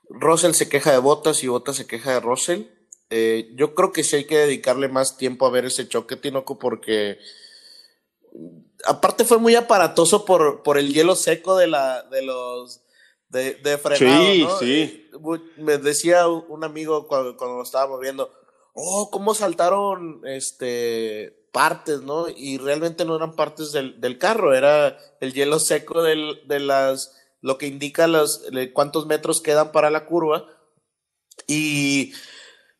Russell 0.08 0.52
se 0.52 0.68
queja 0.68 0.92
de 0.92 0.98
Bottas 0.98 1.42
y 1.42 1.48
Bottas 1.48 1.76
se 1.76 1.86
queja 1.86 2.12
de 2.12 2.20
Russell. 2.20 2.62
Eh, 3.10 3.52
yo 3.54 3.74
creo 3.74 3.92
que 3.92 4.04
sí 4.04 4.16
hay 4.16 4.24
que 4.24 4.38
dedicarle 4.38 4.88
más 4.88 5.16
tiempo 5.16 5.46
a 5.46 5.50
ver 5.50 5.66
ese 5.66 5.88
choque, 5.88 6.16
Tinoco, 6.16 6.58
porque 6.58 7.18
aparte 8.84 9.24
fue 9.24 9.38
muy 9.38 9.54
aparatoso 9.54 10.24
por, 10.24 10.62
por 10.62 10.78
el 10.78 10.92
hielo 10.92 11.14
seco 11.14 11.56
de, 11.56 11.66
la, 11.66 12.02
de 12.04 12.22
los 12.22 12.82
de, 13.28 13.54
de 13.54 13.78
frenado. 13.78 14.24
Sí, 14.24 14.42
¿no? 14.42 14.58
sí. 14.58 15.10
Me 15.58 15.78
decía 15.78 16.26
un 16.28 16.64
amigo 16.64 17.06
cuando, 17.06 17.36
cuando 17.36 17.56
lo 17.56 17.62
estábamos 17.62 18.00
viendo, 18.00 18.30
oh, 18.74 19.10
cómo 19.10 19.34
saltaron 19.34 20.20
este 20.24 21.44
partes, 21.54 22.02
¿no? 22.02 22.26
Y 22.28 22.58
realmente 22.58 23.04
no 23.04 23.14
eran 23.16 23.36
partes 23.36 23.70
del, 23.70 24.00
del 24.00 24.18
carro, 24.18 24.54
era 24.54 24.98
el 25.20 25.32
hielo 25.32 25.60
seco 25.60 26.02
del, 26.02 26.42
de 26.48 26.58
las, 26.58 27.16
lo 27.40 27.58
que 27.58 27.68
indica 27.68 28.08
los, 28.08 28.42
cuántos 28.72 29.06
metros 29.06 29.40
quedan 29.40 29.70
para 29.70 29.90
la 29.90 30.04
curva. 30.04 30.48
Y 31.46 32.12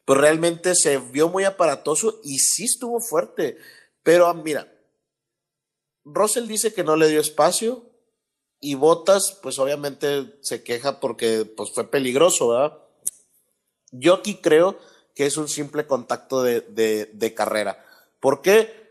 pues 0.04 0.18
realmente 0.18 0.74
se 0.74 0.98
vio 0.98 1.28
muy 1.28 1.44
aparatoso 1.44 2.20
y 2.24 2.40
sí 2.40 2.64
estuvo 2.64 3.00
fuerte. 3.00 3.58
Pero 4.02 4.26
ah, 4.26 4.34
mira, 4.34 4.72
Russell 6.04 6.48
dice 6.48 6.74
que 6.74 6.82
no 6.82 6.96
le 6.96 7.08
dio 7.08 7.20
espacio 7.20 7.88
y 8.58 8.74
Botas, 8.74 9.38
pues 9.40 9.58
obviamente 9.60 10.36
se 10.40 10.64
queja 10.64 10.98
porque 10.98 11.44
pues 11.44 11.70
fue 11.70 11.88
peligroso, 11.90 12.48
¿verdad? 12.48 12.78
Yo 13.92 14.14
aquí 14.14 14.36
creo 14.36 14.78
que 15.14 15.26
es 15.26 15.36
un 15.36 15.48
simple 15.48 15.86
contacto 15.86 16.42
de, 16.42 16.60
de, 16.60 17.10
de 17.12 17.34
carrera. 17.34 17.84
¿Por 18.20 18.42
qué? 18.42 18.84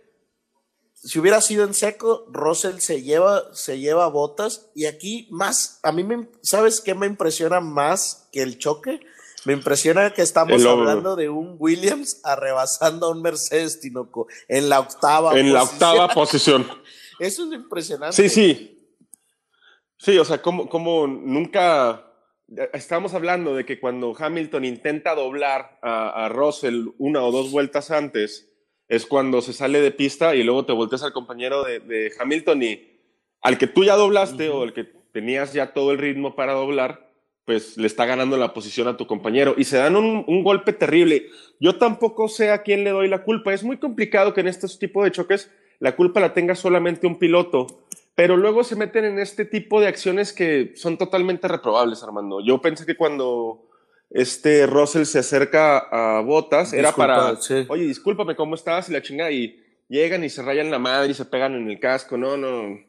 Si 0.94 1.20
hubiera 1.20 1.42
sido 1.42 1.66
en 1.66 1.74
seco, 1.74 2.26
Russell 2.30 2.80
se 2.80 3.02
lleva, 3.02 3.54
se 3.54 3.80
lleva 3.80 4.08
botas 4.08 4.70
y 4.74 4.86
aquí 4.86 5.28
más, 5.32 5.80
a 5.84 5.92
mí 5.92 6.04
me, 6.04 6.30
¿sabes 6.42 6.80
qué 6.80 6.96
me 6.96 7.08
impresiona 7.08 7.60
más 7.60 8.30
que 8.32 8.42
el 8.42 8.58
choque? 8.58 9.02
Me 9.46 9.54
impresiona 9.54 10.14
que 10.14 10.22
estamos 10.22 10.66
hablando 10.66 11.16
de 11.18 11.30
un 11.30 11.58
Williams 11.60 12.22
arrebasando 12.24 13.08
a 13.08 13.10
un 13.10 13.22
Mercedes 13.22 13.82
Tinoco 13.82 14.28
en 14.48 14.70
la 14.70 14.80
octava. 14.80 15.38
En 15.38 15.52
la 15.52 15.62
posición. 15.62 15.74
octava 15.74 16.08
posición. 16.14 16.68
Eso 17.20 17.46
es 17.46 17.54
impresionante. 17.54 18.16
Sí, 18.16 18.30
sí. 18.30 18.98
Sí, 19.98 20.18
o 20.18 20.26
sea, 20.26 20.42
como, 20.42 20.70
como 20.70 21.08
nunca. 21.08 22.13
Estamos 22.74 23.14
hablando 23.14 23.56
de 23.56 23.66
que 23.66 23.80
cuando 23.80 24.16
Hamilton 24.18 24.66
intenta 24.66 25.16
doblar 25.16 25.80
a, 25.82 26.26
a 26.26 26.30
Russell 26.30 26.88
una 26.98 27.24
o 27.24 27.32
dos 27.32 27.52
vueltas 27.52 27.90
antes, 27.90 28.52
es 28.88 29.06
cuando 29.06 29.42
se 29.42 29.54
sale 29.54 29.82
de 29.82 29.92
pista 29.92 30.36
y 30.36 30.44
luego 30.44 30.66
te 30.66 30.74
volteas 30.74 31.04
al 31.04 31.14
compañero 31.14 31.64
de, 31.64 31.80
de 31.80 32.12
Hamilton 32.20 32.64
y 32.64 33.00
al 33.42 33.58
que 33.58 33.68
tú 33.68 33.84
ya 33.84 33.96
doblaste 33.96 34.50
o 34.50 34.64
al 34.64 34.74
que 34.74 34.84
tenías 35.12 35.54
ya 35.54 35.74
todo 35.74 35.92
el 35.92 35.98
ritmo 35.98 36.36
para 36.36 36.54
doblar, 36.54 37.12
pues 37.46 37.78
le 37.78 37.88
está 37.88 38.06
ganando 38.06 38.38
la 38.38 38.54
posición 38.54 38.88
a 38.88 38.98
tu 38.98 39.08
compañero 39.08 39.56
y 39.58 39.64
se 39.64 39.78
dan 39.78 39.96
un, 39.96 40.24
un 40.28 40.44
golpe 40.44 40.74
terrible. 40.74 41.28
Yo 41.60 41.78
tampoco 41.78 42.28
sé 42.28 42.52
a 42.52 42.62
quién 42.62 42.84
le 42.84 42.92
doy 42.92 43.08
la 43.08 43.24
culpa. 43.24 43.54
Es 43.54 43.64
muy 43.64 43.78
complicado 43.78 44.34
que 44.34 44.42
en 44.42 44.48
estos 44.48 44.80
tipos 44.80 45.04
de 45.04 45.12
choques 45.12 45.52
la 45.80 45.96
culpa 45.96 46.20
la 46.20 46.34
tenga 46.34 46.56
solamente 46.56 47.08
un 47.08 47.20
piloto, 47.20 47.83
pero 48.16 48.38
luego 48.38 48.64
se 48.64 48.76
meten 48.76 49.06
en 49.06 49.20
este 49.20 49.46
tipo 49.46 49.82
de 49.82 49.88
acciones 49.88 50.34
que 50.34 50.74
son 50.76 50.98
totalmente 50.98 51.48
reprobables, 51.48 52.04
Armando. 52.04 52.40
Yo 52.46 52.62
pensé 52.62 52.86
que 52.86 52.96
cuando 52.96 53.68
este 54.10 54.68
Russell 54.68 55.06
se 55.06 55.20
acerca 55.20 55.78
a 55.80 56.22
Botas 56.22 56.74
era 56.74 56.92
para, 56.92 57.36
sí. 57.38 57.66
oye, 57.70 57.84
discúlpame, 57.84 58.36
¿cómo 58.36 58.56
estás? 58.56 58.90
Y 58.90 58.94
la 58.94 59.02
chinga, 59.02 59.32
y 59.32 59.60
llegan 59.90 60.24
y 60.24 60.30
se 60.30 60.44
rayan 60.44 60.70
la 60.72 60.80
madre 60.80 61.10
y 61.12 61.14
se 61.16 61.26
pegan 61.26 61.56
en 61.56 61.70
el 61.70 61.80
casco. 61.80 62.16
No, 62.18 62.38
no, 62.38 62.80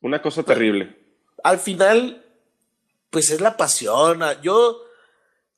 una 0.00 0.22
cosa 0.22 0.42
terrible. 0.42 0.96
Al 1.44 1.58
final, 1.58 2.24
pues 3.10 3.30
es 3.30 3.40
la 3.40 3.56
pasión. 3.56 4.22
ah, 4.22 4.40
Yo, 4.42 4.78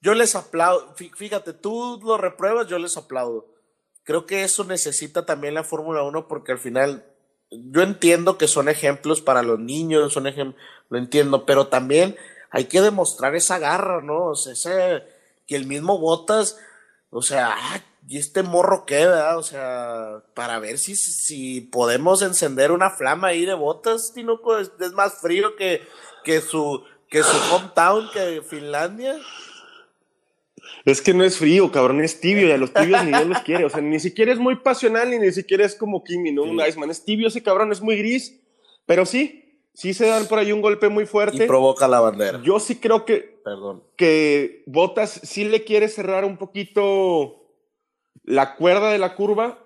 yo 0.01 0.15
les 0.15 0.35
aplaudo. 0.35 0.95
Fí- 0.97 1.15
Fíjate, 1.15 1.53
tú 1.53 2.01
lo 2.05 2.17
repruebas, 2.19 2.67
yo 2.67 2.79
les 2.79 2.97
aplaudo. 2.97 3.55
Creo 4.03 4.27
que 4.27 4.43
eso 4.43 4.65
necesita 4.65 5.25
también 5.25 5.55
la 5.55 5.63
Fórmula 5.63 6.03
1 6.03 6.27
porque 6.27 6.53
al 6.53 6.59
final 6.59 7.05
yo 7.51 7.83
entiendo 7.83 8.39
que 8.39 8.49
son 8.49 8.69
ejemplos 8.69 9.21
para 9.21 9.43
los 9.43 9.59
niños, 9.59 10.13
son 10.13 10.27
ejemplos, 10.27 10.63
lo 10.89 10.99
entiendo, 10.99 11.47
pero 11.47 11.67
también 11.69 12.17
hay 12.51 12.65
que 12.67 12.81
demostrar 12.81 13.35
esa 13.35 13.59
garra, 13.59 14.01
¿no? 14.03 14.27
O 14.29 14.35
sea, 14.37 14.53
ese- 14.53 15.05
que 15.47 15.57
el 15.57 15.67
mismo 15.67 15.99
Botas, 15.99 16.59
o 17.11 17.23
sea, 17.23 17.55
ah, 17.57 17.81
y 18.09 18.19
este 18.19 18.43
morro 18.43 18.87
queda, 18.87 19.37
o 19.37 19.43
sea, 19.43 20.23
para 20.35 20.59
ver 20.59 20.79
si, 20.79 20.97
si 20.97 21.61
podemos 21.61 22.23
encender 22.23 22.73
una 22.73 22.91
flama 22.91 23.29
ahí 23.29 23.45
de 23.45 23.55
Botas, 23.55 24.13
Tinoco, 24.15 24.59
es, 24.59 24.71
es 24.81 24.93
más 24.93 25.21
frío 25.21 25.57
que, 25.57 25.83
que 26.25 26.41
su 26.41 26.83
que 27.09 27.25
su 27.25 27.37
hometown, 27.53 28.09
que 28.13 28.41
Finlandia. 28.49 29.17
Es 30.85 31.03
que 31.03 31.13
no 31.15 31.25
es 31.25 31.37
frío, 31.39 31.71
cabrón, 31.71 32.01
es 32.01 32.21
tibio 32.21 32.49
y 32.49 32.53
a 32.53 32.57
los 32.57 32.73
tibios 32.73 33.05
ni 33.05 33.11
Dios 33.11 33.27
los 33.27 33.39
quiere. 33.41 33.65
O 33.65 33.71
sea, 33.71 33.81
ni 33.81 34.01
siquiera 34.01 34.33
es 34.33 34.39
muy 34.39 34.57
pasional 34.57 35.11
ni 35.11 35.19
ni 35.19 35.31
siquiera 35.33 35.65
es 35.65 35.75
como 35.75 36.03
Kimi, 36.05 36.33
¿no? 36.33 36.43
Un 36.45 36.61
Iceman. 36.67 36.91
Es 36.91 37.05
tibio 37.05 37.29
ese 37.29 37.43
cabrón, 37.43 37.71
es 37.73 37.81
muy 37.81 37.97
gris. 37.97 38.41
Pero 38.87 39.05
sí, 39.07 39.63
sí 39.75 39.95
se 39.95 40.07
dan 40.07 40.27
por 40.27 40.39
ahí 40.39 40.53
un 40.53 40.63
golpe 40.63 40.89
muy 40.89 41.05
Y 41.05 41.07
fuerte. 41.07 41.47
provoca 41.47 41.87
la 41.87 42.01
bandera. 42.01 42.41
Yo 42.43 42.59
sí 42.61 42.77
creo 42.77 43.05
que, 43.05 43.41
Perdón. 43.45 43.83
que 43.97 44.63
Botas 44.67 45.21
sí 45.23 45.45
le 45.45 45.65
quiere 45.65 45.89
cerrar 45.89 46.25
un 46.25 46.37
poquito 46.39 47.47
la 48.25 48.57
cuerda 48.57 48.91
de 48.91 48.99
la 48.99 49.15
curva. 49.15 49.59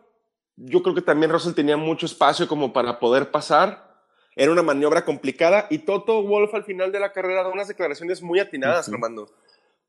Yo 0.57 0.83
creo 0.83 0.95
que 0.95 1.03
también 1.03 1.31
Russell 1.33 1.55
tenía 1.55 1.77
mucho 1.77 2.07
espacio 2.07 2.47
como 2.49 2.73
para 2.73 2.99
poder 3.01 3.31
pasar. 3.31 3.93
Era 4.37 4.51
una 4.53 4.63
maniobra 4.63 5.05
complicada 5.05 5.67
y 5.71 5.79
Toto 5.79 6.23
Wolf 6.23 6.53
al 6.55 6.65
final 6.65 6.91
de 6.91 6.99
la 7.01 7.13
carrera 7.13 7.43
da 7.45 7.51
unas 7.51 7.69
declaraciones 7.69 8.21
muy 8.21 8.41
atinadas, 8.41 8.89
Armando. 8.89 9.29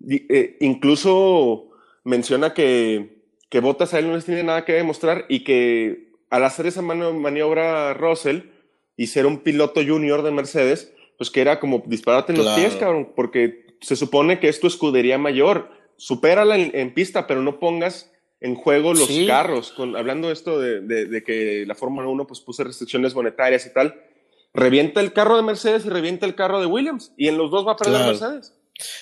Eh, 0.07 0.57
incluso 0.59 1.69
menciona 2.03 2.53
que, 2.53 3.23
que 3.49 3.59
Bottas 3.59 3.93
a 3.93 3.99
él 3.99 4.07
no 4.07 4.15
les 4.15 4.25
tiene 4.25 4.43
nada 4.43 4.65
que 4.65 4.73
demostrar 4.73 5.25
y 5.29 5.43
que 5.43 6.11
al 6.29 6.43
hacer 6.43 6.67
esa 6.67 6.81
maniobra 6.81 7.93
Russell 7.93 8.41
y 8.97 9.07
ser 9.07 9.25
un 9.25 9.39
piloto 9.39 9.81
junior 9.85 10.21
de 10.23 10.31
Mercedes, 10.31 10.93
pues 11.17 11.31
que 11.31 11.41
era 11.41 11.59
como 11.59 11.83
dispararte 11.85 12.33
en 12.33 12.39
los 12.39 12.55
pies, 12.55 12.75
cabrón, 12.75 13.11
porque 13.15 13.77
se 13.81 13.95
supone 13.95 14.39
que 14.39 14.49
es 14.49 14.59
tu 14.59 14.67
escudería 14.67 15.17
mayor. 15.17 15.69
Supérala 15.97 16.57
en, 16.57 16.71
en 16.73 16.93
pista, 16.93 17.25
pero 17.25 17.41
no 17.41 17.59
pongas 17.59 18.11
en 18.41 18.55
juego 18.55 18.93
los 18.93 19.09
carros, 19.27 19.71
con, 19.71 19.95
hablando 19.95 20.31
esto 20.31 20.59
de, 20.59 20.81
de, 20.81 21.23
que 21.23 21.63
la 21.65 21.73
Fórmula 21.73 22.07
1 22.07 22.27
pues 22.27 22.41
puso 22.41 22.63
restricciones 22.63 23.15
monetarias 23.15 23.65
y 23.65 23.73
tal, 23.73 23.99
revienta 24.53 25.01
el 25.01 25.13
carro 25.13 25.35
de 25.35 25.41
Mercedes 25.41 25.85
y 25.85 25.89
revienta 25.89 26.25
el 26.25 26.35
carro 26.35 26.59
de 26.59 26.65
Williams, 26.65 27.13
y 27.17 27.27
en 27.27 27.37
los 27.37 27.49
dos 27.49 27.65
va 27.65 27.73
a 27.73 27.77
perder 27.77 28.05
Mercedes. 28.05 28.53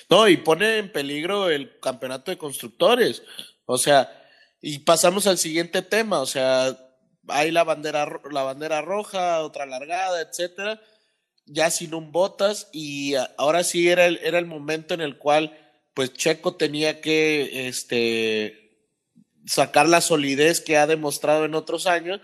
No, 0.08 0.28
y 0.28 0.36
pone 0.36 0.78
en 0.78 0.92
peligro 0.92 1.50
el 1.50 1.78
campeonato 1.80 2.30
de 2.30 2.38
constructores. 2.38 3.22
O 3.66 3.78
sea, 3.78 4.24
y 4.60 4.80
pasamos 4.80 5.26
al 5.26 5.38
siguiente 5.38 5.82
tema, 5.82 6.20
o 6.20 6.26
sea, 6.26 6.76
hay 7.28 7.50
la 7.50 7.64
bandera, 7.64 8.20
la 8.30 8.42
bandera 8.42 8.82
roja, 8.82 9.42
otra 9.42 9.66
largada, 9.66 10.22
etcétera, 10.22 10.80
ya 11.46 11.70
sin 11.70 11.94
un 11.94 12.12
botas, 12.12 12.68
y 12.72 13.14
ahora 13.36 13.64
sí 13.64 13.88
era 13.88 14.06
el, 14.06 14.18
era 14.22 14.38
el 14.38 14.46
momento 14.46 14.94
en 14.94 15.00
el 15.00 15.18
cual 15.18 15.58
pues 15.94 16.12
Checo 16.12 16.56
tenía 16.56 17.00
que 17.00 17.68
este, 17.68 18.88
sacar 19.46 19.88
la 19.88 20.00
solidez 20.00 20.60
que 20.60 20.76
ha 20.76 20.86
demostrado 20.86 21.44
en 21.44 21.54
otros 21.54 21.86
años. 21.86 22.20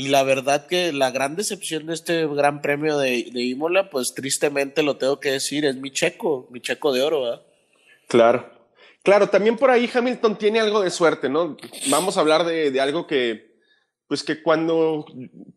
Y 0.00 0.08
la 0.08 0.22
verdad 0.22 0.66
que 0.66 0.94
la 0.94 1.10
gran 1.10 1.36
decepción 1.36 1.84
de 1.84 1.92
este 1.92 2.26
gran 2.26 2.62
premio 2.62 2.96
de, 2.96 3.28
de 3.30 3.42
Imola, 3.42 3.90
pues 3.90 4.14
tristemente 4.14 4.82
lo 4.82 4.96
tengo 4.96 5.20
que 5.20 5.32
decir, 5.32 5.66
es 5.66 5.76
mi 5.76 5.90
checo, 5.90 6.48
mi 6.50 6.62
checo 6.62 6.94
de 6.94 7.02
oro. 7.02 7.44
Claro. 8.08 8.50
Claro, 9.02 9.28
también 9.28 9.58
por 9.58 9.68
ahí 9.68 9.90
Hamilton 9.92 10.38
tiene 10.38 10.58
algo 10.58 10.80
de 10.80 10.88
suerte, 10.88 11.28
¿no? 11.28 11.54
Vamos 11.90 12.16
a 12.16 12.20
hablar 12.20 12.46
de, 12.46 12.70
de 12.70 12.80
algo 12.80 13.06
que, 13.06 13.58
pues 14.08 14.22
que 14.22 14.42
cuando 14.42 15.04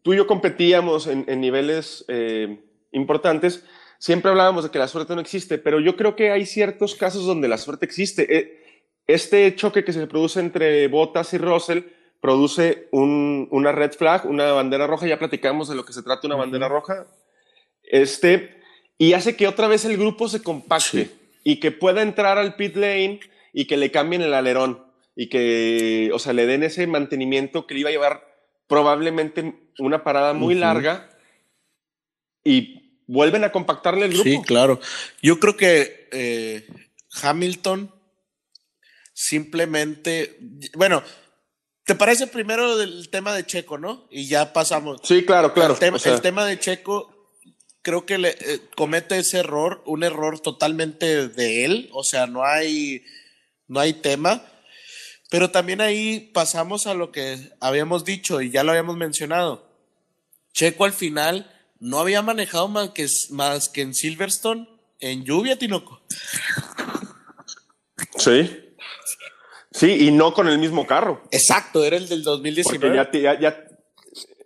tú 0.02 0.14
y 0.14 0.18
yo 0.18 0.28
competíamos 0.28 1.08
en, 1.08 1.24
en 1.30 1.40
niveles 1.40 2.04
eh, 2.10 2.66
importantes, 2.92 3.64
siempre 3.98 4.30
hablábamos 4.30 4.66
de 4.66 4.72
que 4.72 4.80
la 4.80 4.90
suerte 4.90 5.16
no 5.16 5.22
existe, 5.22 5.58
pero 5.58 5.80
yo 5.80 5.96
creo 5.96 6.18
que 6.18 6.32
hay 6.32 6.46
ciertos 6.46 6.96
casos 6.96 7.26
donde 7.26 7.48
la 7.48 7.58
suerte 7.58 7.86
existe. 7.86 8.28
Eh, 8.38 8.62
este 9.08 9.56
choque 9.56 9.86
que 9.86 9.94
se 9.94 10.06
produce 10.06 10.42
entre 10.42 10.90
Bottas 10.90 11.34
y 11.34 11.38
Russell 11.38 11.84
produce 12.24 12.88
un, 12.92 13.50
una 13.52 13.74
red 13.74 13.92
flag, 13.92 14.26
una 14.26 14.54
bandera 14.54 14.88
roja, 14.88 15.06
ya 15.06 15.20
platicamos 15.20 15.68
de 15.68 15.76
lo 15.76 15.84
que 15.84 15.92
se 15.92 16.04
trata 16.04 16.26
una 16.26 16.38
bandera 16.38 16.70
roja, 16.70 17.06
este, 17.84 18.62
y 18.98 19.12
hace 19.12 19.36
que 19.36 19.46
otra 19.46 19.68
vez 19.68 19.84
el 19.84 19.98
grupo 19.98 20.30
se 20.30 20.42
compacte 20.42 21.12
y 21.44 21.60
que 21.60 21.72
pueda 21.72 22.02
entrar 22.02 22.38
al 22.38 22.56
pit 22.56 22.78
lane 22.78 23.20
y 23.52 23.66
que 23.66 23.76
le 23.76 23.92
cambien 23.92 24.22
el 24.22 24.34
alerón 24.34 24.86
y 25.18 25.28
que, 25.28 26.12
o 26.14 26.20
sea, 26.20 26.32
le 26.32 26.46
den 26.46 26.64
ese 26.64 26.88
mantenimiento 26.88 27.68
que 27.68 27.74
le 27.74 27.82
iba 27.82 27.90
a 27.90 27.92
llevar 27.92 28.26
probablemente 28.68 29.56
una 29.78 30.06
parada 30.06 30.32
muy 30.32 30.56
larga 30.56 31.10
y 32.42 33.02
vuelven 33.06 33.44
a 33.44 33.52
compactarle 33.52 34.06
el 34.06 34.14
grupo. 34.14 34.30
Sí, 34.30 34.42
claro. 34.44 34.80
Yo 35.22 35.42
creo 35.42 35.58
que 35.58 36.08
eh, 36.14 36.68
Hamilton 37.22 37.92
simplemente, 39.12 40.38
bueno, 40.76 41.04
¿te 41.86 41.96
parece 41.96 42.28
primero 42.28 42.82
el 42.82 43.10
tema 43.10 43.34
de 43.34 43.46
Checo, 43.46 43.78
no? 43.78 44.08
Y 44.10 44.28
ya 44.28 44.54
pasamos. 44.54 45.02
Sí, 45.04 45.26
claro, 45.26 45.54
claro. 45.54 45.74
El, 45.80 46.22
tema, 46.22 46.46
de 46.46 46.60
Checo, 46.60 47.30
creo 47.82 48.06
que 48.06 48.18
le, 48.18 48.30
eh, 48.30 48.62
comete 48.76 49.18
ese 49.18 49.40
error, 49.40 49.82
un 49.86 50.04
error 50.04 50.40
totalmente 50.40 51.28
de 51.28 51.66
él, 51.66 51.90
o 51.94 52.04
sea, 52.04 52.28
no 52.28 52.44
hay, 52.44 53.04
no 53.68 53.80
hay 53.80 53.94
tema. 53.94 54.46
Pero 55.30 55.50
también 55.50 55.82
ahí 55.82 56.30
pasamos 56.34 56.86
a 56.86 56.94
lo 56.94 57.12
que 57.12 57.52
habíamos 57.60 58.06
dicho 58.06 58.42
y 58.42 58.52
ya 58.52 58.64
lo 58.64 58.72
habíamos 58.72 58.98
mencionado. 58.98 59.68
Checo 60.54 60.86
al 60.86 60.94
final 60.94 61.52
no 61.80 62.00
había 62.00 62.22
manejado 62.22 62.68
más 62.68 62.92
que, 62.92 63.08
más 63.32 63.68
que 63.68 63.82
en 63.82 63.96
Silverstone 63.96 64.70
en 65.00 65.26
lluvia, 65.26 65.58
Tinoco. 65.58 66.02
Sí. 68.18 68.63
Sí, 69.74 70.08
y 70.08 70.12
no 70.12 70.34
con 70.34 70.48
el 70.48 70.60
mismo 70.60 70.86
carro. 70.86 71.22
Exacto, 71.32 71.84
era 71.84 71.98
el 71.98 72.08
del 72.08 72.24
2019. 72.24 73.02
Porque 73.02 73.22
ya, 73.22 73.40
ya, 73.40 73.66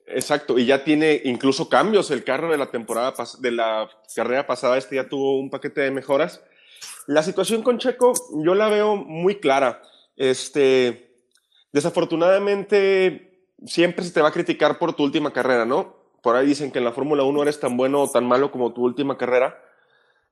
exacto, 0.08 0.58
y 0.58 0.66
ya 0.66 0.84
tiene 0.84 1.22
incluso 1.26 1.68
cambios. 1.68 2.10
El 2.12 2.24
carro 2.24 2.50
de 2.50 2.58
la 2.58 2.72
temporada, 2.72 3.13
de 3.40 3.52
la 3.52 3.90
carrera 4.16 4.48
pasada, 4.48 4.78
este 4.78 4.96
ya 4.96 5.10
tuvo 5.10 5.38
un 5.38 5.50
paquete 5.50 5.82
de 5.82 5.92
mejoras. 5.92 6.42
La 7.08 7.24
situación 7.24 7.62
con 7.62 7.78
Checo, 7.78 8.13
yo 8.44 8.56
la 8.56 8.70
veo 8.70 8.96
muy 8.96 9.40
clara. 9.40 9.82
Este, 10.16 11.20
desafortunadamente, 11.74 13.50
siempre 13.66 14.06
se 14.06 14.12
te 14.12 14.22
va 14.22 14.30
a 14.30 14.34
criticar 14.34 14.80
por 14.80 14.94
tu 14.94 15.04
última 15.04 15.34
carrera, 15.34 15.66
¿no? 15.66 15.98
Por 16.24 16.36
ahí 16.36 16.48
dicen 16.48 16.72
que 16.72 16.80
en 16.80 16.86
la 16.86 16.94
Fórmula 16.94 17.24
1 17.24 17.42
eres 17.42 17.60
tan 17.60 17.76
bueno 17.76 18.02
o 18.02 18.10
tan 18.10 18.26
malo 18.26 18.52
como 18.52 18.74
tu 18.74 18.84
última 18.84 19.18
carrera. 19.18 19.62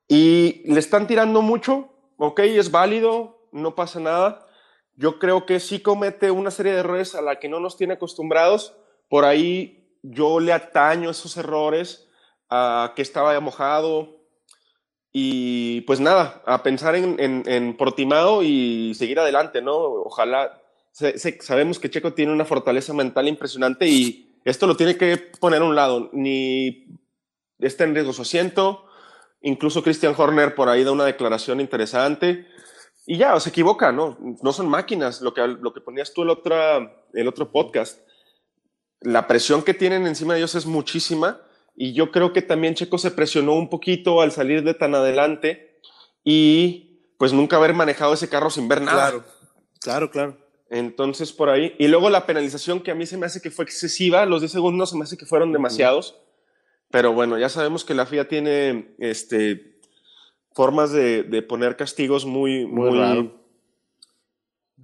Y 0.07 0.61
le 0.71 0.79
están 0.79 1.07
tirando 1.07 1.41
mucho, 1.41 1.89
ok, 2.17 2.39
es 2.41 2.71
válido, 2.71 3.49
no 3.51 3.75
pasa 3.75 3.99
nada. 3.99 4.44
Yo 4.95 5.19
creo 5.19 5.45
que 5.45 5.59
sí 5.59 5.79
comete 5.79 6.31
una 6.31 6.51
serie 6.51 6.71
de 6.71 6.79
errores 6.79 7.15
a 7.15 7.21
la 7.21 7.39
que 7.39 7.49
no 7.49 7.59
nos 7.59 7.77
tiene 7.77 7.95
acostumbrados. 7.95 8.75
Por 9.09 9.25
ahí 9.25 9.85
yo 10.03 10.39
le 10.39 10.53
ataño 10.53 11.09
esos 11.09 11.35
errores 11.37 12.07
a 12.49 12.93
que 12.95 13.01
estaba 13.01 13.37
mojado. 13.39 14.15
Y 15.11 15.81
pues 15.81 15.99
nada, 15.99 16.41
a 16.45 16.61
pensar 16.61 16.95
en, 16.95 17.17
en, 17.19 17.77
Portimado 17.77 18.43
y 18.43 18.93
seguir 18.95 19.19
adelante, 19.19 19.61
¿no? 19.61 19.75
Ojalá. 19.75 20.61
sabemos 20.91 21.79
que 21.79 21.89
Checo 21.89 22.13
tiene 22.13 22.33
una 22.33 22.43
fortaleza 22.45 22.93
mental 22.93 23.27
impresionante 23.27 23.87
y 23.87 24.39
esto 24.43 24.67
lo 24.67 24.75
tiene 24.75 24.97
que 24.97 25.17
poner 25.17 25.61
a 25.61 25.65
un 25.65 25.75
lado. 25.75 26.09
Ni 26.13 26.87
está 27.59 27.85
en 27.85 27.93
riesgo 27.93 28.13
su 28.13 28.23
asiento. 28.23 28.85
Incluso 29.41 29.83
Christian 29.83 30.15
Horner 30.17 30.55
por 30.55 30.69
ahí 30.69 30.83
da 30.83 30.91
una 30.91 31.05
declaración 31.05 31.61
interesante. 31.61 32.47
Y 33.05 33.17
ya, 33.17 33.39
se 33.39 33.49
equivoca, 33.49 33.91
¿no? 33.91 34.17
No 34.41 34.51
son 34.51 34.67
máquinas. 34.67 35.21
Lo 35.21 35.33
que, 35.33 35.47
lo 35.47 35.73
que 35.73 35.81
ponías 35.81 36.13
tú 36.13 36.23
el 36.23 36.29
otro, 36.29 36.55
el 37.13 37.27
otro 37.27 37.51
podcast. 37.51 37.99
La 39.01 39.27
presión 39.27 39.61
que 39.61 39.73
tienen 39.73 40.07
encima 40.07 40.33
de 40.33 40.39
ellos 40.39 40.55
es 40.55 40.65
muchísima. 40.65 41.41
Y 41.75 41.93
yo 41.93 42.11
creo 42.11 42.33
que 42.33 42.41
también 42.41 42.73
Checo 42.73 42.97
se 42.97 43.11
presionó 43.11 43.53
un 43.53 43.69
poquito 43.69 44.21
al 44.21 44.31
salir 44.31 44.63
de 44.63 44.73
tan 44.73 44.95
adelante 44.95 45.79
y 46.23 47.13
pues 47.17 47.33
nunca 47.33 47.57
haber 47.57 47.73
manejado 47.73 48.13
ese 48.13 48.29
carro 48.29 48.49
sin 48.49 48.67
ver 48.67 48.81
nada. 48.81 49.09
Claro, 49.09 49.25
claro, 49.81 50.11
claro. 50.11 50.37
Entonces, 50.69 51.31
por 51.31 51.49
ahí. 51.49 51.75
Y 51.77 51.87
luego 51.87 52.09
la 52.09 52.25
penalización 52.25 52.81
que 52.81 52.91
a 52.91 52.95
mí 52.95 53.05
se 53.05 53.17
me 53.17 53.25
hace 53.25 53.41
que 53.41 53.51
fue 53.51 53.65
excesiva, 53.65 54.25
los 54.25 54.41
10 54.41 54.51
segundos 54.51 54.89
se 54.89 54.97
me 54.97 55.03
hace 55.03 55.17
que 55.17 55.25
fueron 55.25 55.51
demasiados. 55.51 56.19
Pero 56.91 57.13
bueno, 57.13 57.37
ya 57.37 57.49
sabemos 57.49 57.83
que 57.83 57.93
la 57.93 58.05
FIA 58.05 58.27
tiene 58.27 58.95
este, 58.99 59.74
formas 60.55 60.91
de, 60.91 61.45
poner 61.47 61.75
castigos 61.75 62.25
muy, 62.25 62.65
muy, 62.65 63.31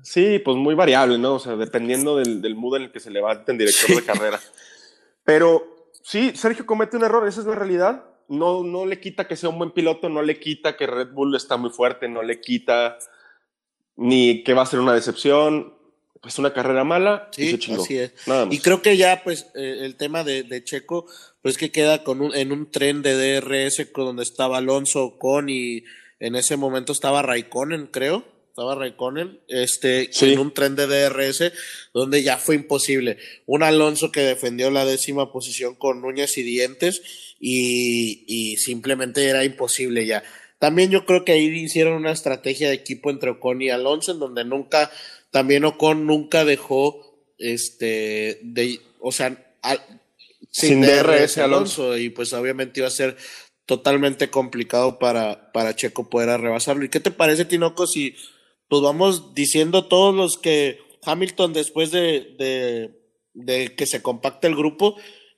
Sí, 0.03 0.39
pues 0.39 0.57
muy 0.57 0.75
variable, 0.75 1.17
¿no? 1.17 1.35
O 1.35 1.39
sea, 1.39 1.55
dependiendo 1.55 2.17
del, 2.17 2.41
del 2.41 2.55
mood 2.55 2.77
en 2.77 2.83
el 2.83 2.91
que 2.91 2.99
se 2.99 3.11
levante 3.11 3.51
el 3.51 3.57
director 3.57 3.95
de 3.95 4.03
carrera. 4.03 4.39
Pero 5.23 5.89
sí, 6.03 6.31
Sergio 6.35 6.65
comete 6.65 6.97
un 6.97 7.03
error, 7.03 7.27
esa 7.27 7.41
es 7.41 7.47
la 7.47 7.55
realidad. 7.55 8.03
No, 8.27 8.63
no 8.63 8.85
le 8.85 8.99
quita 8.99 9.27
que 9.27 9.35
sea 9.35 9.49
un 9.49 9.59
buen 9.59 9.71
piloto, 9.71 10.09
no 10.09 10.21
le 10.21 10.39
quita 10.39 10.75
que 10.75 10.87
Red 10.87 11.11
Bull 11.13 11.35
está 11.35 11.57
muy 11.57 11.69
fuerte, 11.69 12.09
no 12.09 12.23
le 12.23 12.41
quita 12.41 12.97
ni 13.95 14.43
que 14.43 14.53
va 14.53 14.63
a 14.63 14.65
ser 14.65 14.79
una 14.79 14.93
decepción. 14.93 15.73
Pues 16.21 16.37
una 16.37 16.53
carrera 16.53 16.83
mala 16.83 17.29
sí, 17.31 17.57
y 17.59 17.73
Así 17.73 17.97
es. 17.97 18.13
Y 18.51 18.59
creo 18.59 18.81
que 18.81 18.95
ya, 18.95 19.23
pues, 19.23 19.47
eh, 19.55 19.79
el 19.81 19.95
tema 19.95 20.23
de, 20.23 20.63
Checo, 20.63 21.07
pues 21.41 21.57
que 21.57 21.71
queda 21.71 22.03
con 22.03 22.21
un, 22.21 22.35
en 22.35 22.51
un 22.51 22.69
tren 22.69 23.01
de 23.01 23.15
DRS 23.15 23.87
donde 23.95 24.21
estaba 24.21 24.57
Alonso 24.57 25.17
con 25.17 25.49
y 25.49 25.83
en 26.19 26.35
ese 26.35 26.57
momento 26.57 26.91
estaba 26.91 27.23
Raikkonen, 27.23 27.87
creo. 27.87 28.23
Estaba 28.49 28.75
Raikkonen, 28.75 29.39
este, 29.47 30.09
en 30.21 30.37
un 30.37 30.53
tren 30.53 30.75
de 30.75 30.85
DRS 30.85 31.53
donde 31.93 32.21
ya 32.21 32.37
fue 32.37 32.55
imposible. 32.55 33.17
Un 33.45 33.63
Alonso 33.63 34.11
que 34.11 34.21
defendió 34.21 34.69
la 34.69 34.85
décima 34.85 35.31
posición 35.31 35.73
con 35.73 36.03
uñas 36.03 36.37
y 36.37 36.43
dientes 36.43 37.01
y, 37.39 38.25
y 38.27 38.57
simplemente 38.57 39.25
era 39.25 39.45
imposible 39.45 40.05
ya. 40.05 40.21
También 40.61 40.91
yo 40.91 41.07
creo 41.07 41.25
que 41.25 41.31
ahí 41.31 41.47
hicieron 41.47 41.93
una 41.93 42.11
estrategia 42.11 42.67
de 42.67 42.75
equipo 42.75 43.09
entre 43.09 43.31
Ocon 43.31 43.63
y 43.63 43.71
Alonso, 43.71 44.11
en 44.11 44.19
donde 44.19 44.45
nunca, 44.45 44.91
también 45.31 45.65
Ocon 45.65 46.05
nunca 46.05 46.45
dejó, 46.45 47.23
este, 47.37 48.39
de, 48.43 48.79
o 48.99 49.11
sea, 49.11 49.55
sin, 50.51 50.81
DRS, 50.81 51.37
Alonso. 51.37 51.97
y 51.97 52.09
pues 52.09 52.33
obviamente 52.33 52.81
iba 52.81 52.87
a 52.87 52.91
ser 52.91 53.17
totalmente 53.65 54.29
complicado 54.29 54.99
para, 54.99 55.51
para 55.53 55.75
Checo 55.75 56.09
poder 56.09 56.41
rebasarlo. 56.41 56.83
¿Y 56.83 56.89
qué 56.89 56.99
te 56.99 57.11
parece, 57.11 57.45
Tinoco, 57.45 57.87
si 57.87 58.15
pues 58.67 58.81
vamos 58.81 59.33
diciendo 59.33 59.85
todos 59.85 60.13
los 60.13 60.37
que 60.37 60.79
Hamilton 61.03 61.53
después 61.53 61.91
de, 61.91 62.35
de, 62.37 63.01
de 63.33 63.75
que 63.75 63.85
se 63.85 64.01
compacte 64.01 64.47
el 64.47 64.55
grupo, 64.55 64.97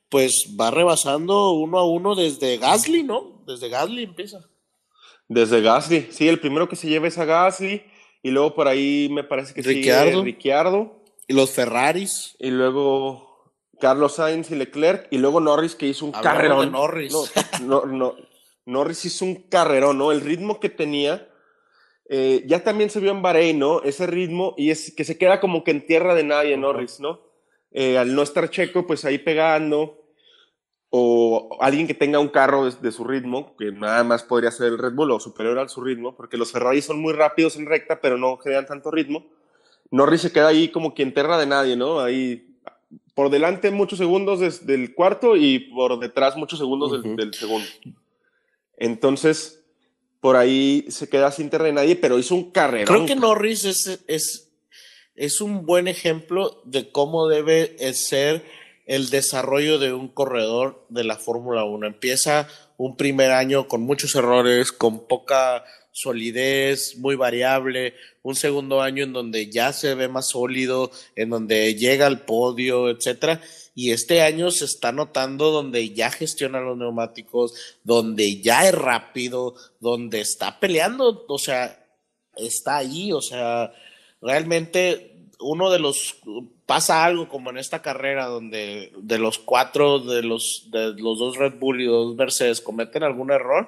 pues 0.10 0.56
va 0.60 0.72
rebasando 0.72 1.52
uno 1.52 1.80
a 1.80 1.88
uno 1.88 2.16
desde 2.16 2.58
Gasly, 2.58 3.04
¿no? 3.04 3.44
Desde 3.48 3.70
Gasly 3.70 4.04
empieza. 4.04 4.48
Desde 5.28 5.62
Gasly, 5.62 6.08
sí, 6.12 6.28
el 6.28 6.40
primero 6.40 6.68
que 6.68 6.76
se 6.76 6.88
lleva 6.88 7.08
es 7.08 7.18
a 7.18 7.26
Gasly 7.26 7.84
y 8.24 8.32
luego 8.32 8.56
por 8.56 8.68
ahí 8.68 9.10
me 9.12 9.24
parece 9.24 9.54
que 9.54 9.62
Ricciardo. 9.62 10.12
sigue 10.12 10.24
Ricciardo. 10.24 11.04
Y 11.28 11.34
los 11.34 11.52
Ferraris. 11.52 12.36
Y 12.40 12.50
luego 12.50 13.52
Carlos 13.80 14.16
Sainz 14.16 14.50
y 14.50 14.56
Leclerc 14.56 15.08
y 15.12 15.20
luego 15.20 15.40
Norris 15.40 15.76
que 15.76 15.88
hizo 15.88 16.06
un 16.06 16.14
carrerón. 16.14 16.72
Norris. 16.72 17.14
No, 17.62 17.86
no, 17.86 18.16
Norris 18.66 19.06
hizo 19.06 19.26
un 19.26 19.36
carrerón, 19.36 19.98
¿no? 20.00 20.12
El 20.12 20.22
ritmo 20.22 20.60
que 20.60 20.70
tenía 20.70 21.30
eh, 22.10 22.44
ya 22.46 22.64
también 22.64 22.90
se 22.90 23.00
vio 23.00 23.12
en 23.12 23.22
Bahrein, 23.22 23.60
¿no? 23.60 23.82
Ese 23.82 24.08
ritmo 24.08 24.54
y 24.58 24.72
es 24.72 24.94
que 24.96 25.04
se 25.04 25.18
queda 25.18 25.40
como 25.40 25.64
que 25.64 25.72
en 25.72 25.86
tierra 25.86 26.16
de 26.16 26.24
nadie, 26.24 26.58
Norris, 26.58 27.00
¿no? 27.00 27.22
Eh, 27.72 27.98
al 27.98 28.14
no 28.14 28.22
estar 28.22 28.50
Checo, 28.50 28.86
pues 28.86 29.06
ahí 29.06 29.18
pegando, 29.18 30.03
o 30.96 31.58
alguien 31.60 31.88
que 31.88 31.96
tenga 31.96 32.20
un 32.20 32.28
carro 32.28 32.70
de, 32.70 32.92
su 32.92 33.04
ritmo, 33.04 33.56
que 33.58 33.72
nada 33.72 34.04
más 34.04 34.22
podría 34.22 34.52
ser 34.52 34.68
el 34.68 34.78
Red 34.78 34.94
Bull 34.94 35.10
o 35.10 35.20
superior 35.20 35.58
al 35.58 35.68
su 35.68 35.82
ritmo, 35.82 36.16
porque 36.16 36.38
los 36.38 36.52
Ferrari 36.52 36.84
son 36.84 37.02
muy 37.02 37.14
rápidos 37.14 37.56
en 37.56 37.66
recta, 37.66 38.00
pero 38.00 38.16
no 38.20 38.38
generan 38.38 38.68
tanto 38.68 38.92
ritmo. 38.92 39.26
Norris 39.90 40.22
se 40.22 40.32
queda 40.32 40.50
ahí 40.50 40.68
como 40.68 40.94
que 40.94 41.02
en 41.02 41.12
tierra 41.12 41.40
de 41.40 41.48
nadie, 41.48 41.76
¿no? 41.76 42.00
Ahí 42.00 42.46
por 43.16 43.32
delante 43.32 43.72
muchos 43.72 43.98
segundos 43.98 44.40
desde 44.40 44.76
el 44.76 44.94
cuarto 44.94 45.36
y 45.36 45.72
por 45.74 46.00
detrás 46.00 46.38
muchos 46.38 46.60
segundos 46.60 47.02
del, 47.02 47.16
del, 47.16 47.34
segundo. 47.34 47.66
Entonces, 48.78 49.64
por 50.20 50.36
ahí 50.36 50.86
se 50.90 51.10
queda 51.10 51.32
sin 51.32 51.50
tierra 51.50 51.66
de 51.66 51.74
nadie, 51.74 51.96
pero 51.96 52.20
hizo 52.20 52.36
un 52.36 52.52
carrera. 52.52 52.86
Creo 52.86 53.08
que 53.08 53.16
Norris 53.16 53.66
es, 53.66 54.04
es, 54.06 54.54
es 55.16 55.42
un 55.42 55.66
buen 55.66 55.88
ejemplo 55.88 56.62
de 56.66 56.92
cómo 56.92 57.28
debe 57.28 57.76
ser 57.96 58.46
el 58.86 59.10
desarrollo 59.10 59.80
de 59.80 59.94
un 59.94 60.08
corredor 60.08 60.86
de 60.90 61.04
la 61.04 61.18
Fórmula 61.18 61.64
1. 61.64 61.88
Empieza 61.88 62.48
un 62.78 62.98
primer 62.98 63.32
año 63.32 63.68
con 63.68 63.82
muchos 63.82 64.16
errores, 64.16 64.72
con 64.72 65.08
poca 65.08 65.64
solidez, 65.92 66.98
muy 66.98 67.16
variable, 67.16 67.94
un 68.24 68.36
segundo 68.36 68.82
año 68.82 69.04
en 69.04 69.14
donde 69.14 69.50
ya 69.50 69.72
se 69.72 69.94
ve 69.96 70.08
más 70.08 70.30
sólido, 70.30 70.92
en 71.16 71.30
donde 71.30 71.76
llega 71.76 72.08
al 72.08 72.22
podio, 72.26 72.90
etcétera, 72.90 73.42
y 73.76 73.92
este 73.92 74.22
año 74.22 74.52
se 74.52 74.66
está 74.66 74.92
notando 74.92 75.52
donde 75.52 75.94
ya 75.94 76.10
gestiona 76.10 76.60
los 76.60 76.78
neumáticos, 76.78 77.54
donde 77.84 78.42
ya 78.42 78.68
es 78.68 78.74
rápido, 78.74 79.56
donde 79.80 80.22
está 80.22 80.60
peleando, 80.60 81.26
o 81.28 81.38
sea, 81.38 81.86
está 82.36 82.78
ahí, 82.78 83.12
o 83.12 83.22
sea, 83.22 83.72
realmente 84.22 85.13
uno 85.44 85.70
de 85.70 85.80
los 85.80 86.18
pasa 86.66 87.04
algo 87.04 87.28
como 87.30 87.50
en 87.50 87.58
esta 87.58 87.82
carrera 87.82 88.26
donde 88.26 88.92
de 88.98 89.20
los 89.20 89.38
cuatro 89.38 90.00
de 90.00 90.24
los 90.24 90.70
de 90.72 90.94
los 90.94 91.20
dos 91.20 91.38
Red 91.38 91.56
Bull 91.60 91.82
y 91.82 91.86
dos 91.86 92.16
Mercedes 92.16 92.62
cometen 92.62 93.04
algún 93.04 93.32
error 93.32 93.68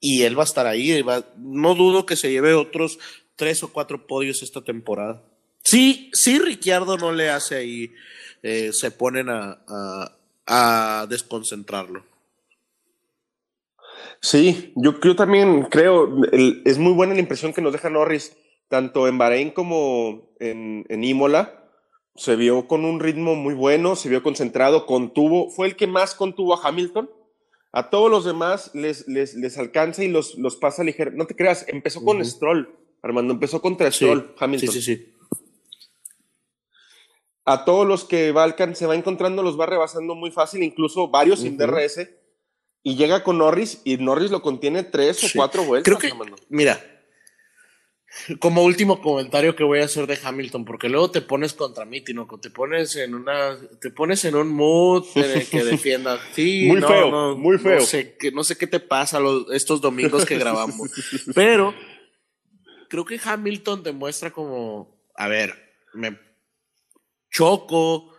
y 0.00 0.22
él 0.22 0.38
va 0.38 0.42
a 0.42 0.44
estar 0.44 0.66
ahí 0.66 1.02
no 1.38 1.74
dudo 1.74 2.06
que 2.06 2.16
se 2.16 2.30
lleve 2.30 2.54
otros 2.54 2.98
tres 3.36 3.62
o 3.62 3.72
cuatro 3.72 4.06
podios 4.06 4.42
esta 4.42 4.62
temporada. 4.62 5.22
Sí 5.62 6.10
sí 6.12 6.38
Ricciardo 6.38 6.98
no 6.98 7.12
le 7.12 7.30
hace 7.30 7.56
ahí 7.56 7.92
eh, 8.42 8.72
se 8.72 8.90
ponen 8.90 9.30
a, 9.30 9.58
a, 10.46 11.06
desconcentrarlo. 11.08 12.04
Sí 14.20 14.72
yo, 14.76 15.00
yo 15.00 15.16
también 15.16 15.62
creo 15.64 16.14
es 16.64 16.78
muy 16.78 16.92
buena 16.92 17.14
la 17.14 17.20
impresión 17.20 17.52
que 17.52 17.62
nos 17.62 17.72
deja 17.72 17.88
Norris 17.90 18.36
tanto 18.74 19.06
en 19.06 19.18
Bahrein 19.18 19.52
como 19.52 20.34
en, 20.40 20.84
en 20.88 21.04
Imola 21.04 21.70
se 22.16 22.34
vio 22.34 22.66
con 22.66 22.84
un 22.84 22.98
ritmo 22.98 23.36
muy 23.36 23.54
bueno, 23.54 23.94
se 23.94 24.08
vio 24.08 24.20
concentrado, 24.20 24.84
contuvo, 24.84 25.48
fue 25.48 25.68
el 25.68 25.76
que 25.76 25.86
más 25.86 26.16
contuvo 26.16 26.54
a 26.54 26.68
Hamilton. 26.68 27.08
A 27.70 27.88
todos 27.88 28.10
los 28.10 28.24
demás 28.24 28.72
les, 28.74 29.06
les, 29.06 29.34
les 29.34 29.58
alcanza 29.58 30.02
y 30.02 30.08
los, 30.08 30.34
los 30.38 30.56
pasa 30.56 30.82
ligero. 30.82 31.12
No 31.12 31.24
te 31.28 31.36
creas, 31.36 31.64
empezó 31.68 32.04
con 32.04 32.24
Stroll, 32.24 32.68
Armando, 33.00 33.34
empezó 33.34 33.62
contra 33.62 33.92
Stroll, 33.92 34.34
Hamilton. 34.40 34.68
Sí, 34.72 34.82
sí, 34.82 34.96
sí. 34.96 35.14
A 37.44 37.64
todos 37.64 37.86
los 37.86 38.04
que 38.04 38.32
va 38.32 38.56
se 38.74 38.86
va 38.86 38.96
encontrando, 38.96 39.44
los 39.44 39.58
va 39.58 39.66
rebasando 39.66 40.16
muy 40.16 40.32
fácil, 40.32 40.64
incluso 40.64 41.06
varios 41.06 41.42
sin 41.42 41.56
DRS. 41.56 42.08
Y 42.82 42.96
llega 42.96 43.22
con 43.22 43.38
Norris 43.38 43.82
y 43.84 43.98
Norris 43.98 44.32
lo 44.32 44.42
contiene 44.42 44.82
tres 44.82 45.22
o 45.22 45.28
cuatro 45.32 45.62
vueltas. 45.62 45.96
Creo 45.96 46.12
que, 46.12 46.34
mira, 46.48 46.93
como 48.38 48.62
último 48.62 49.00
comentario 49.00 49.56
que 49.56 49.64
voy 49.64 49.80
a 49.80 49.84
hacer 49.84 50.06
de 50.06 50.18
Hamilton, 50.22 50.64
porque 50.64 50.88
luego 50.88 51.10
te 51.10 51.20
pones 51.20 51.52
contra 51.52 51.84
mí, 51.84 52.00
Tinoco, 52.00 52.38
te 52.38 52.50
pones 52.50 52.96
en 52.96 53.14
una, 53.14 53.58
te 53.80 53.90
pones 53.90 54.24
en 54.24 54.36
un 54.36 54.48
mood 54.48 55.04
que 55.50 55.64
defienda. 55.64 56.18
Sí, 56.32 56.66
muy 56.66 56.80
feo, 56.80 57.36
muy 57.36 57.58
feo. 57.58 57.80
No 57.80 57.86
sé, 57.86 58.16
que, 58.16 58.32
no 58.32 58.44
sé 58.44 58.56
qué 58.56 58.66
te 58.66 58.80
pasa 58.80 59.20
los, 59.20 59.50
estos 59.52 59.80
domingos 59.80 60.24
que 60.24 60.38
grabamos, 60.38 60.90
pero 61.34 61.74
creo 62.88 63.04
que 63.04 63.20
Hamilton 63.22 63.82
demuestra 63.82 64.30
como, 64.30 64.96
a 65.16 65.28
ver, 65.28 65.74
me 65.92 66.18
choco, 67.30 68.14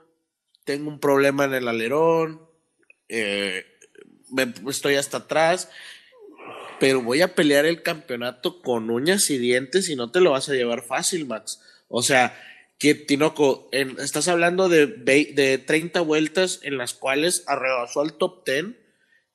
tengo 0.65 0.89
un 0.89 0.99
problema 0.99 1.45
en 1.45 1.53
el 1.53 1.67
alerón, 1.67 2.41
eh, 3.07 3.65
me, 4.29 4.53
estoy 4.69 4.95
hasta 4.95 5.17
atrás 5.17 5.69
pero 6.79 7.01
voy 7.01 7.21
a 7.21 7.35
pelear 7.35 7.65
el 7.65 7.81
campeonato 7.81 8.61
con 8.61 8.89
uñas 8.89 9.29
y 9.29 9.37
dientes 9.37 9.89
y 9.89 9.95
no 9.95 10.11
te 10.11 10.19
lo 10.19 10.31
vas 10.31 10.49
a 10.49 10.53
llevar 10.53 10.83
fácil, 10.83 11.25
Max. 11.25 11.61
O 11.87 12.01
sea, 12.01 12.37
que 12.77 12.95
Tinoco, 12.95 13.69
estás 13.71 14.27
hablando 14.27 14.69
de, 14.69 14.87
de 14.87 15.57
30 15.57 16.01
vueltas 16.01 16.59
en 16.63 16.77
las 16.77 16.93
cuales 16.93 17.43
arrebasó 17.47 18.01
al 18.01 18.13
top 18.13 18.45
10 18.45 18.65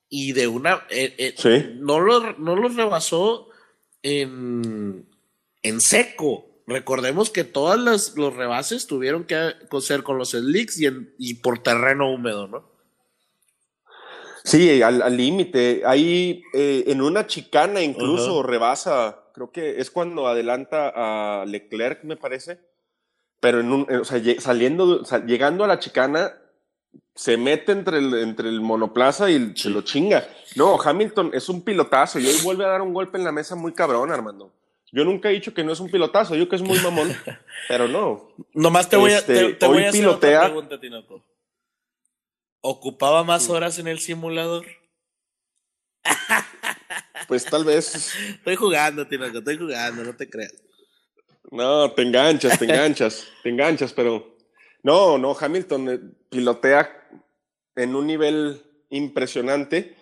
y 0.09 0.32
de 0.32 0.47
una... 0.47 0.84
Eh, 0.91 1.14
eh, 1.18 1.74
no, 1.78 2.01
lo, 2.01 2.34
no 2.38 2.57
los 2.57 2.76
rebasó 2.76 3.49
en, 4.03 5.09
en 5.62 5.80
seco. 5.80 6.62
Recordemos 6.66 7.30
que 7.30 7.45
todos 7.45 7.78
los 8.16 8.36
rebases 8.36 8.86
tuvieron 8.86 9.24
que 9.24 9.55
ser 9.80 10.03
con 10.03 10.18
los 10.18 10.30
slicks 10.30 10.80
y, 10.80 10.88
y 11.18 11.34
por 11.34 11.62
terreno 11.62 12.12
húmedo, 12.12 12.47
¿no? 12.47 12.69
Sí, 14.45 14.82
al 14.82 15.16
límite. 15.16 15.82
Ahí 15.84 16.43
eh, 16.55 16.84
en 16.86 17.03
una 17.03 17.26
chicana 17.26 17.82
incluso 17.82 18.43
rebasa, 18.43 19.24
creo 19.34 19.51
que 19.51 19.80
es 19.80 19.91
cuando 19.91 20.26
adelanta 20.26 20.93
a 20.95 21.45
Leclerc, 21.47 22.05
me 22.05 22.16
parece. 22.16 22.59
Pero 23.41 23.61
en 23.61 23.72
un, 23.72 23.86
o 23.93 24.05
sea, 24.05 24.20
saliendo, 24.38 25.03
llegando 25.26 25.64
a 25.64 25.68
la 25.68 25.78
chicana, 25.78 26.34
se 27.14 27.36
mete 27.36 27.72
entre 27.72 27.99
el, 27.99 28.14
entre 28.14 28.49
el 28.49 28.61
monoplaza 28.61 29.30
y 29.30 29.55
se 29.57 29.70
lo 29.70 29.82
chinga. 29.82 30.26
No, 30.57 30.80
Hamilton 30.80 31.30
es 31.32 31.49
un 31.49 31.62
pilotazo 31.62 32.18
y 32.18 32.26
hoy 32.26 32.36
vuelve 32.43 32.64
a 32.64 32.68
dar 32.68 32.82
un 32.82 32.93
golpe 32.93 33.18
en 33.18 33.24
la 33.24 33.32
mesa 33.32 33.55
muy 33.57 33.72
cabrón, 33.72 34.12
Armando. 34.12 34.53
Yo 34.93 35.05
nunca 35.05 35.30
he 35.30 35.32
dicho 35.32 35.55
que 35.55 35.62
no 35.62 35.72
es 35.72 35.80
un 35.80 35.91
pilotazo, 35.91 36.34
yo 36.34 36.49
que 36.49 36.57
es 36.57 36.62
muy 36.62 36.78
mamón, 36.80 37.14
pero 37.68 37.86
no. 37.86 38.30
Nomás 38.55 38.88
te 38.88 38.97
voy 38.97 39.12
a, 39.12 39.24
te, 39.24 39.51
este, 39.51 39.66
voy 39.66 39.84
a 39.84 39.88
hacer 39.88 40.01
pilotea, 40.01 40.38
otra 40.38 40.49
pregunta, 40.49 40.80
Tinoco. 40.80 41.22
¿Ocupaba 42.61 43.24
más 43.24 43.48
horas 43.48 43.78
en 43.78 43.88
el 43.88 44.00
simulador? 44.00 44.66
Pues 47.28 47.44
tal 47.44 47.64
vez. 47.64 48.12
Estoy 48.28 48.56
jugando, 48.56 49.06
Tinoco, 49.06 49.38
estoy 49.38 49.56
jugando, 49.56 50.02
no 50.02 50.16
te 50.16 50.28
creas. 50.28 50.52
No, 51.50 51.90
te 51.92 52.02
enganchas, 52.02 52.58
te 52.58 52.64
enganchas, 52.64 53.26
te 53.42 53.48
enganchas, 53.48 53.92
pero. 53.92 54.36
No, 54.82 55.16
no, 55.16 55.36
Hamilton 55.38 55.88
eh, 55.88 56.00
pilotea 56.28 56.90
en 57.76 57.94
un 57.94 58.06
nivel 58.06 58.62
impresionante 58.88 59.96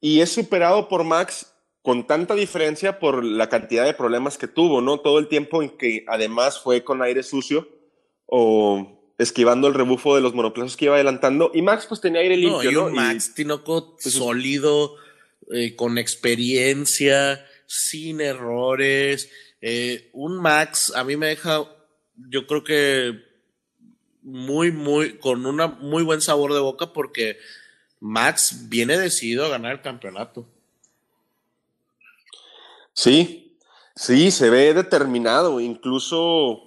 y 0.00 0.20
es 0.20 0.30
superado 0.30 0.88
por 0.88 1.04
Max 1.04 1.52
con 1.80 2.06
tanta 2.06 2.34
diferencia 2.34 2.98
por 2.98 3.24
la 3.24 3.48
cantidad 3.48 3.84
de 3.84 3.94
problemas 3.94 4.36
que 4.36 4.48
tuvo, 4.48 4.80
¿no? 4.80 4.98
Todo 4.98 5.18
el 5.18 5.28
tiempo 5.28 5.62
en 5.62 5.70
que 5.70 6.04
además 6.08 6.60
fue 6.60 6.82
con 6.82 7.00
aire 7.02 7.22
sucio 7.22 7.68
o 8.26 8.95
esquivando 9.18 9.68
el 9.68 9.74
rebufo 9.74 10.14
de 10.14 10.20
los 10.20 10.34
monoplazas 10.34 10.76
que 10.76 10.86
iba 10.86 10.94
adelantando. 10.94 11.50
Y 11.54 11.62
Max 11.62 11.86
pues 11.88 12.00
tenía 12.00 12.20
aire 12.20 12.36
limpio, 12.36 12.70
¿no? 12.70 12.90
Y 12.90 12.92
Max 12.92 13.34
Tinoco 13.34 13.96
pues, 14.02 14.14
sólido, 14.14 14.96
eh, 15.52 15.74
con 15.74 15.98
experiencia, 15.98 17.44
sin 17.66 18.20
errores. 18.20 19.30
Eh, 19.60 20.10
un 20.12 20.40
Max 20.40 20.92
a 20.94 21.04
mí 21.04 21.16
me 21.16 21.28
deja, 21.28 21.64
yo 22.16 22.46
creo 22.46 22.62
que 22.62 23.24
muy, 24.22 24.72
muy, 24.72 25.18
con 25.18 25.46
un 25.46 25.56
muy 25.80 26.02
buen 26.02 26.20
sabor 26.20 26.52
de 26.52 26.60
boca 26.60 26.92
porque 26.92 27.38
Max 28.00 28.68
viene 28.68 28.98
decidido 28.98 29.46
a 29.46 29.48
ganar 29.48 29.72
el 29.72 29.82
campeonato. 29.82 30.46
Sí, 32.92 33.58
sí, 33.94 34.30
se 34.30 34.50
ve 34.50 34.74
determinado, 34.74 35.60
incluso 35.60 36.65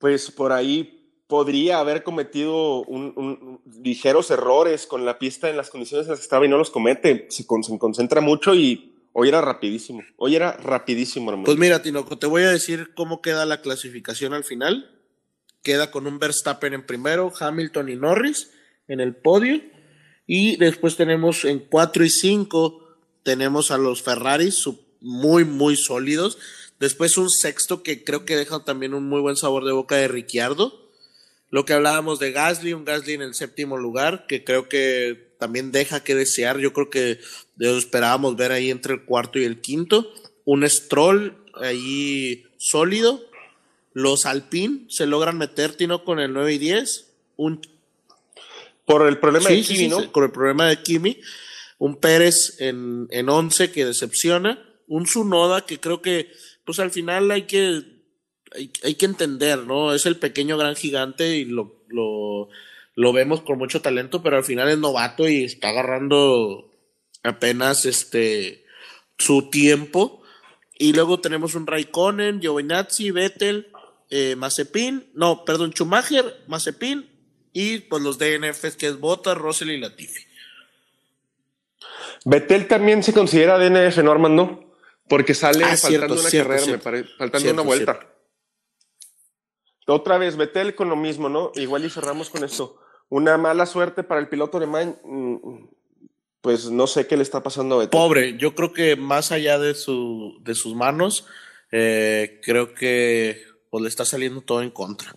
pues 0.00 0.30
por 0.30 0.50
ahí 0.50 0.96
podría 1.28 1.78
haber 1.78 2.02
cometido 2.02 2.82
un, 2.82 3.60
ligeros 3.84 4.32
errores 4.32 4.86
con 4.86 5.04
la 5.04 5.18
pista 5.18 5.48
en 5.48 5.56
las 5.56 5.70
condiciones 5.70 6.06
en 6.06 6.10
las 6.10 6.18
que 6.18 6.24
estaba 6.24 6.44
y 6.44 6.48
no 6.48 6.58
los 6.58 6.70
comete. 6.70 7.26
Se, 7.30 7.46
concentra 7.46 8.20
mucho 8.20 8.54
y 8.54 8.94
hoy 9.12 9.28
era 9.28 9.40
rapidísimo. 9.40 10.02
Hoy 10.16 10.34
era 10.34 10.56
rapidísimo, 10.56 11.30
hermano. 11.30 11.44
Pues 11.44 11.58
mira, 11.58 11.82
Tinoco, 11.82 12.18
te 12.18 12.26
voy 12.26 12.42
a 12.42 12.50
decir 12.50 12.92
cómo 12.96 13.22
queda 13.22 13.46
la 13.46 13.60
clasificación 13.60 14.32
al 14.34 14.42
final. 14.42 14.90
Queda 15.62 15.90
con 15.90 16.06
un 16.06 16.18
Verstappen 16.18 16.72
en 16.72 16.84
primero, 16.84 17.30
Hamilton 17.38 17.90
y 17.90 17.96
Norris 17.96 18.50
en 18.88 19.00
el 19.00 19.14
podio. 19.14 19.60
Y 20.26 20.56
después 20.56 20.96
tenemos 20.96 21.44
en 21.44 21.60
4 21.60 22.04
y 22.04 22.10
5, 22.10 22.96
tenemos 23.22 23.70
a 23.70 23.78
los 23.78 24.02
Ferraris 24.02 24.64
muy, 25.00 25.44
muy 25.44 25.76
sólidos 25.76 26.38
Después 26.80 27.16
un 27.18 27.30
sexto 27.30 27.82
que 27.82 28.02
creo 28.02 28.24
que 28.24 28.36
deja 28.36 28.64
también 28.64 28.94
un 28.94 29.08
muy 29.08 29.20
buen 29.20 29.36
sabor 29.36 29.64
de 29.64 29.72
boca 29.72 29.96
de 29.96 30.08
Ricciardo. 30.08 30.88
Lo 31.50 31.64
que 31.64 31.74
hablábamos 31.74 32.18
de 32.18 32.32
Gasly, 32.32 32.72
un 32.72 32.84
Gasly 32.84 33.14
en 33.14 33.22
el 33.22 33.34
séptimo 33.34 33.76
lugar, 33.76 34.26
que 34.26 34.44
creo 34.44 34.68
que 34.68 35.30
también 35.38 35.72
deja 35.72 36.02
que 36.02 36.14
desear. 36.14 36.58
Yo 36.58 36.72
creo 36.72 36.90
que 36.90 37.20
esperábamos 37.58 38.36
ver 38.36 38.52
ahí 38.52 38.70
entre 38.70 38.94
el 38.94 39.04
cuarto 39.04 39.38
y 39.38 39.44
el 39.44 39.60
quinto. 39.60 40.12
un 40.44 40.68
Stroll 40.68 41.36
ahí 41.54 42.46
sólido. 42.56 43.22
Los 43.92 44.24
Alpine 44.26 44.86
se 44.88 45.06
logran 45.06 45.36
meter, 45.36 45.74
Tino, 45.74 46.04
con 46.04 46.18
el 46.20 46.32
9 46.32 46.54
y 46.54 46.58
10. 46.58 47.06
Un 47.36 47.60
Por 48.86 49.06
el 49.06 49.18
problema 49.18 49.48
Sí, 49.48 49.56
de 49.56 49.62
Kimi, 49.62 49.78
sí, 49.78 49.88
¿no? 49.88 50.00
sí, 50.00 50.06
con 50.08 50.24
el 50.24 50.30
problema 50.30 50.66
de 50.68 50.80
Kimi. 50.82 51.20
Un 51.78 51.96
Pérez 51.96 52.56
en, 52.60 53.08
en 53.10 53.28
11 53.28 53.70
que 53.72 53.84
decepciona. 53.84 54.64
Un 54.86 55.06
Sunoda 55.06 55.66
que 55.66 55.78
creo 55.80 56.00
que, 56.02 56.30
pues 56.64 56.78
al 56.78 56.90
final 56.90 57.30
hay 57.30 57.42
que, 57.42 57.82
hay, 58.52 58.72
hay 58.84 58.94
que 58.94 59.06
entender, 59.06 59.60
¿no? 59.60 59.94
Es 59.94 60.06
el 60.06 60.16
pequeño 60.16 60.56
gran 60.58 60.76
gigante 60.76 61.36
y 61.36 61.44
lo, 61.44 61.84
lo, 61.88 62.48
lo 62.94 63.12
vemos 63.12 63.40
con 63.42 63.58
mucho 63.58 63.80
talento, 63.82 64.22
pero 64.22 64.36
al 64.36 64.44
final 64.44 64.68
es 64.68 64.78
novato 64.78 65.28
y 65.28 65.44
está 65.44 65.70
agarrando 65.70 66.70
apenas 67.22 67.86
este 67.86 68.64
su 69.18 69.50
tiempo. 69.50 70.22
Y 70.78 70.94
luego 70.94 71.20
tenemos 71.20 71.54
un 71.54 71.66
Raikkonen, 71.66 72.40
Giovinazzi, 72.40 73.10
Vettel, 73.10 73.68
eh, 74.08 74.34
Mazepin, 74.36 75.10
no, 75.14 75.44
perdón, 75.44 75.72
Schumacher, 75.72 76.42
Mazepin 76.46 77.08
y 77.52 77.78
pues 77.78 78.02
los 78.02 78.18
DNFs 78.18 78.76
que 78.76 78.86
es 78.86 78.98
Bottas, 78.98 79.36
Russell 79.36 79.70
y 79.70 79.78
Latifi. 79.78 80.24
Betel 82.24 82.68
también 82.68 83.02
se 83.02 83.12
considera 83.12 83.58
DNF, 83.58 83.98
¿no, 83.98 84.12
Armando? 84.12 84.69
Porque 85.10 85.34
sale 85.34 85.64
Ah, 85.64 85.76
faltando 85.76 85.88
cierto, 85.88 86.14
una 86.14 86.30
cierto, 86.30 86.48
carrera, 86.48 86.64
cierto. 86.64 86.78
me 86.78 86.84
parece, 86.84 87.08
faltando 87.18 87.40
Cierto, 87.40 87.62
una 87.62 87.66
vuelta. 87.68 88.00
Otra 89.86 90.18
vez, 90.18 90.36
Betel 90.36 90.74
con 90.74 90.88
lo 90.88 90.96
mismo, 90.96 91.28
¿no? 91.28 91.52
Igual 91.56 91.84
y 91.84 91.90
cerramos 91.90 92.30
con 92.30 92.44
esto. 92.44 92.78
Una 93.08 93.36
mala 93.36 93.66
suerte 93.66 94.04
para 94.04 94.20
el 94.20 94.28
piloto 94.28 94.56
alemán. 94.58 94.98
mm, 95.04 95.64
Pues 96.40 96.70
no 96.70 96.86
sé 96.86 97.06
qué 97.06 97.16
le 97.18 97.22
está 97.22 97.42
pasando 97.42 97.74
a 97.74 97.78
Betel. 97.80 97.90
Pobre, 97.90 98.38
yo 98.38 98.54
creo 98.54 98.72
que 98.72 98.96
más 98.96 99.32
allá 99.32 99.58
de, 99.58 99.74
su, 99.74 100.38
de 100.42 100.54
sus 100.54 100.74
manos, 100.74 101.26
eh, 101.72 102.40
creo 102.42 102.72
que 102.72 103.42
pues, 103.68 103.82
le 103.82 103.88
está 103.88 104.04
saliendo 104.06 104.40
todo 104.40 104.62
en 104.62 104.70
contra. 104.70 105.14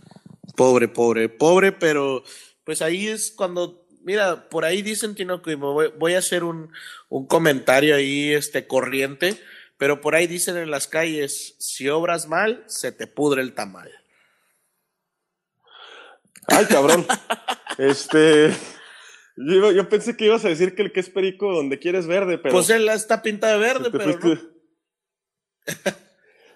Pobre, 0.57 0.87
pobre, 0.89 1.29
pobre, 1.29 1.71
pero 1.71 2.23
pues 2.65 2.81
ahí 2.81 3.07
es 3.07 3.31
cuando, 3.31 3.85
mira, 4.01 4.49
por 4.49 4.65
ahí 4.65 4.81
dicen, 4.81 5.15
Tino, 5.15 5.41
que 5.41 5.51
me 5.55 5.65
voy, 5.65 5.93
voy 5.97 6.13
a 6.15 6.19
hacer 6.19 6.43
un, 6.43 6.71
un 7.09 7.25
comentario 7.27 7.95
ahí 7.95 8.31
este, 8.33 8.67
corriente, 8.67 9.39
pero 9.78 10.01
por 10.01 10.15
ahí 10.15 10.28
dicen 10.28 10.57
en 10.57 10.71
las 10.71 10.88
calles, 10.88 11.55
si 11.59 11.89
obras 11.89 12.28
mal, 12.28 12.63
se 12.67 12.91
te 12.91 13.07
pudre 13.07 13.41
el 13.41 13.53
tamal. 13.53 13.91
Ay, 16.47 16.65
cabrón. 16.65 17.05
este. 17.78 18.53
Yo, 19.36 19.89
pensé 19.89 20.15
que 20.15 20.26
ibas 20.26 20.45
a 20.45 20.49
decir 20.49 20.76
que 20.76 20.84
el 20.84 20.91
que 20.91 20.99
es 20.99 21.09
perico 21.09 21.51
donde 21.53 21.80
quieres 21.80 22.05
verde, 22.05 22.38
pero. 22.38 22.53
Pues 22.53 22.69
él 22.69 22.88
está 22.89 23.21
pintada 23.21 23.53
de 23.53 23.59
verde, 23.59 23.89
pero 23.91 24.05
no. 24.05 24.19
fuiste- 24.19 24.53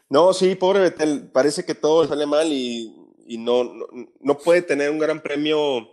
No, 0.10 0.34
sí, 0.34 0.56
pobre 0.56 0.82
Betel. 0.82 1.30
Parece 1.34 1.66
que 1.66 1.76
todo 1.76 2.04
le 2.04 2.10
sale 2.10 2.26
mal 2.26 2.48
y, 2.52 2.94
y 3.26 3.38
no, 3.38 3.64
no, 3.64 3.88
no 4.20 4.38
puede 4.38 4.62
tener 4.62 4.92
un 4.92 5.00
gran 5.00 5.22
premio 5.22 5.90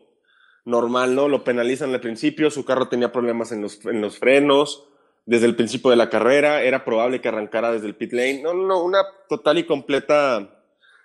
normal, 0.65 1.15
¿no? 1.15 1.29
Lo 1.29 1.43
penalizan 1.43 1.93
al 1.95 2.01
principio, 2.01 2.51
su 2.51 2.65
carro 2.65 2.89
tenía 2.89 3.13
problemas 3.13 3.51
en 3.53 3.63
los, 3.63 3.85
en 3.87 4.01
los 4.01 4.19
frenos 4.19 4.89
desde 5.27 5.47
el 5.47 5.57
principio 5.57 5.91
de 5.91 5.97
la 5.97 6.11
carrera, 6.11 6.63
era 6.63 6.85
probable 6.85 7.21
que 7.21 7.29
arrancara 7.29 7.73
desde 7.73 7.87
el 7.87 7.97
pit 7.97 8.13
lane. 8.13 8.43
No, 8.43 8.53
no, 8.55 8.67
no, 8.67 8.83
una 8.83 9.03
total 9.29 9.59
y 9.59 9.65
completa 9.65 10.63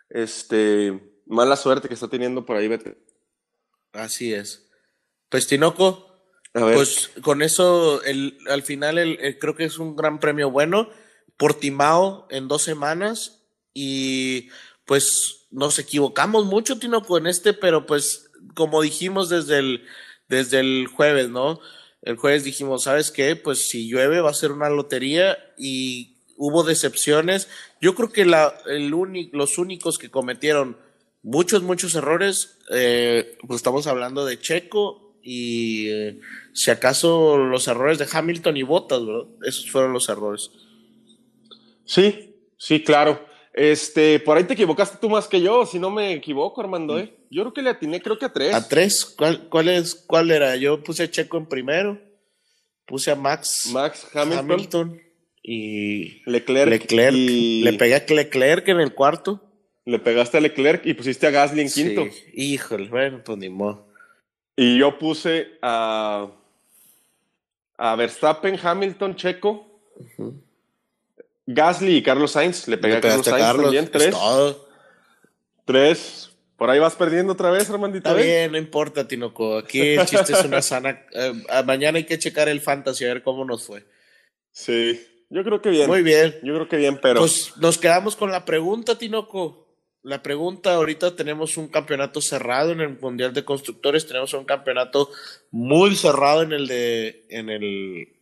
este, 0.10 1.22
mala 1.26 1.56
suerte 1.56 1.88
que 1.88 1.94
está 1.94 2.08
teniendo 2.08 2.46
por 2.46 2.58
ahí 2.58 2.68
Betel. 2.68 2.98
Así 3.94 4.34
es. 4.34 4.70
Pues 5.30 5.48
Tinoco, 5.48 6.08
A 6.54 6.64
ver, 6.66 6.76
Pues 6.76 7.12
con 7.22 7.42
eso, 7.42 8.04
el, 8.04 8.38
al 8.50 8.64
final 8.64 8.98
el, 8.98 9.20
el- 9.22 9.40
creo 9.40 9.56
que 9.56 9.66
es 9.66 9.78
un 9.80 9.96
gran 9.96 10.20
premio 10.20 10.50
bueno. 10.52 10.90
Portimao 11.38 12.28
en 12.32 12.48
dos 12.50 12.64
semanas 12.64 13.46
y 13.74 14.50
pues 14.86 15.48
nos 15.52 15.80
equivocamos 15.80 16.46
mucho, 16.46 16.78
Tinoco, 16.80 17.18
en 17.18 17.28
este, 17.28 17.54
pero 17.54 17.86
pues 17.86 18.30
como 18.56 18.82
dijimos 18.82 19.30
desde 19.30 19.60
el, 19.60 19.86
desde 20.28 20.60
el 20.60 20.88
jueves, 20.88 21.30
¿no? 21.30 21.62
El 22.02 22.16
jueves 22.16 22.44
dijimos, 22.44 22.84
¿sabes 22.84 23.12
qué? 23.12 23.36
Pues 23.36 23.70
si 23.70 23.90
llueve 23.90 24.22
va 24.22 24.30
a 24.30 24.34
ser 24.34 24.52
una 24.52 24.70
lotería 24.70 25.38
y 25.58 26.18
hubo 26.38 26.64
decepciones. 26.64 27.50
Yo 27.82 27.96
creo 27.96 28.12
que 28.12 28.26
los 28.26 29.58
únicos 29.58 29.98
que 29.98 30.10
cometieron 30.10 30.78
muchos, 31.22 31.62
muchos 31.62 31.96
errores, 31.96 32.58
eh, 32.72 33.38
pues 33.46 33.58
estamos 33.58 33.88
hablando 33.88 34.26
de 34.26 34.40
Checo 34.40 35.18
y 35.22 35.90
eh, 35.90 36.20
si 36.54 36.72
acaso 36.72 37.38
los 37.38 37.68
errores 37.68 37.98
de 38.00 38.08
Hamilton 38.12 38.58
y 38.58 38.64
Bottas, 38.64 39.06
¿verdad? 39.06 39.28
Esos 39.46 39.70
fueron 39.70 39.94
los 39.94 40.08
errores. 40.10 40.52
sí, 41.86 42.36
sí, 42.58 42.84
claro. 42.84 43.29
Este, 43.60 44.22
por 44.22 44.38
ahí 44.38 44.46
te 44.46 44.54
equivocaste 44.54 44.98
tú 45.02 45.10
más 45.10 45.28
que 45.28 45.42
yo, 45.42 45.66
si 45.66 45.80
no 45.80 45.90
me 45.90 46.14
equivoco, 46.14 46.62
Armando, 46.62 46.98
¿eh? 46.98 47.14
Yo 47.30 47.42
creo 47.44 47.54
que 47.54 47.62
le 47.62 47.70
atiné, 47.70 48.02
creo 48.02 48.18
que 48.18 48.24
a 48.24 48.32
tres. 48.32 48.54
A 48.54 48.66
tres, 48.70 49.04
¿cuál, 49.04 49.50
cuál, 49.50 49.68
es, 49.68 49.96
¿cuál 49.96 50.32
era? 50.32 50.56
Yo 50.56 50.82
puse 50.82 51.04
a 51.04 51.12
Checo 51.12 51.38
en 51.38 51.46
primero, 51.46 52.00
puse 52.86 53.12
a 53.12 53.16
Max 53.16 53.70
Max 53.74 54.08
Hamilton, 54.14 54.52
Hamilton 54.52 55.02
y 55.44 56.22
Leclerc, 56.26 56.70
Leclerc. 56.70 57.14
y 57.14 57.62
Le 57.64 57.74
pegué 57.74 57.96
a 57.96 58.06
Leclerc 58.08 58.66
en 58.70 58.80
el 58.80 58.94
cuarto. 58.94 59.42
le 59.84 60.00
pegaste 60.00 60.38
a 60.38 60.42
Leclerc 60.42 60.86
y 60.86 60.94
pusiste 60.94 61.28
a 61.28 61.32
Gasly 61.32 61.62
en 61.64 61.70
quinto. 61.70 62.06
Sí, 62.06 62.32
híjole, 62.36 62.88
bueno, 62.88 63.22
pues 63.26 63.38
ni 63.40 63.50
modo. 63.50 63.88
Y 64.56 64.78
yo 64.78 64.98
puse 64.98 65.58
a, 65.62 66.32
a 67.78 67.96
Verstappen, 67.98 68.58
Hamilton, 68.62 69.18
Checo, 69.18 69.82
Gasly 71.52 71.98
y 71.98 72.04
Carlos 72.04 72.32
Sainz. 72.32 72.68
Le 72.68 72.78
pegué 72.78 72.98
a 72.98 73.02
Carlos 73.02 73.26
Sainz 73.26 73.42
Carlos, 73.42 73.64
también. 73.66 73.86
es 73.86 73.92
Tres. 73.92 74.16
Tres. 75.66 76.30
Por 76.56 76.70
ahí 76.70 76.78
vas 76.78 76.96
perdiendo 76.96 77.34
otra 77.34 77.50
vez, 77.50 77.70
Armandito. 77.70 78.10
Está 78.10 78.22
¿eh? 78.22 78.26
bien, 78.26 78.52
no 78.52 78.58
importa, 78.58 79.08
Tinoco. 79.08 79.58
Aquí 79.58 79.80
el 79.80 80.06
chiste 80.06 80.34
es 80.34 80.46
una 80.46 80.62
sana. 80.62 81.02
eh, 81.12 81.34
mañana 81.66 81.98
hay 81.98 82.04
que 82.04 82.20
checar 82.20 82.50
el 82.50 82.62
fantasy 82.62 83.06
a 83.06 83.08
ver 83.14 83.24
cómo 83.24 83.46
nos 83.46 83.66
fue. 83.66 83.84
Sí. 84.52 85.02
Yo 85.30 85.44
creo 85.44 85.62
que 85.62 85.70
bien. 85.70 85.88
Muy 85.88 86.04
bien. 86.04 86.36
Yo 86.44 86.54
creo 86.54 86.68
que 86.68 86.78
bien, 86.78 87.00
pero. 87.02 87.22
Pues 87.22 87.54
nos 87.58 87.78
quedamos 87.78 88.16
con 88.16 88.32
la 88.32 88.46
pregunta, 88.46 88.98
Tinoco. 88.98 89.68
La 90.04 90.22
pregunta, 90.22 90.76
ahorita 90.76 91.16
tenemos 91.16 91.58
un 91.58 91.68
campeonato 91.68 92.22
cerrado 92.22 92.72
en 92.72 92.80
el 92.80 93.00
Mundial 93.00 93.34
de 93.34 93.44
Constructores, 93.44 94.08
tenemos 94.08 94.34
un 94.34 94.46
campeonato 94.46 95.10
muy 95.52 95.96
cerrado 95.96 96.42
en 96.42 96.54
el 96.54 96.68
de 96.68 97.26
en 97.30 97.50
el 97.50 98.19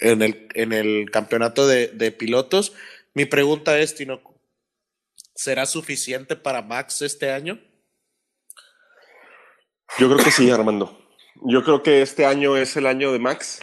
en 0.00 0.22
el, 0.22 0.48
en 0.54 0.72
el 0.72 1.10
campeonato 1.10 1.66
de, 1.66 1.88
de 1.88 2.12
pilotos. 2.12 2.72
Mi 3.14 3.24
pregunta 3.24 3.78
es, 3.78 3.94
Tinoco, 3.94 4.40
¿será 5.34 5.66
suficiente 5.66 6.36
para 6.36 6.62
Max 6.62 7.02
este 7.02 7.30
año? 7.30 7.60
Yo 9.98 10.08
creo 10.08 10.24
que 10.24 10.30
sí, 10.30 10.50
Armando. 10.50 10.96
Yo 11.42 11.64
creo 11.64 11.82
que 11.82 12.02
este 12.02 12.26
año 12.26 12.56
es 12.56 12.76
el 12.76 12.86
año 12.86 13.12
de 13.12 13.18
Max. 13.18 13.60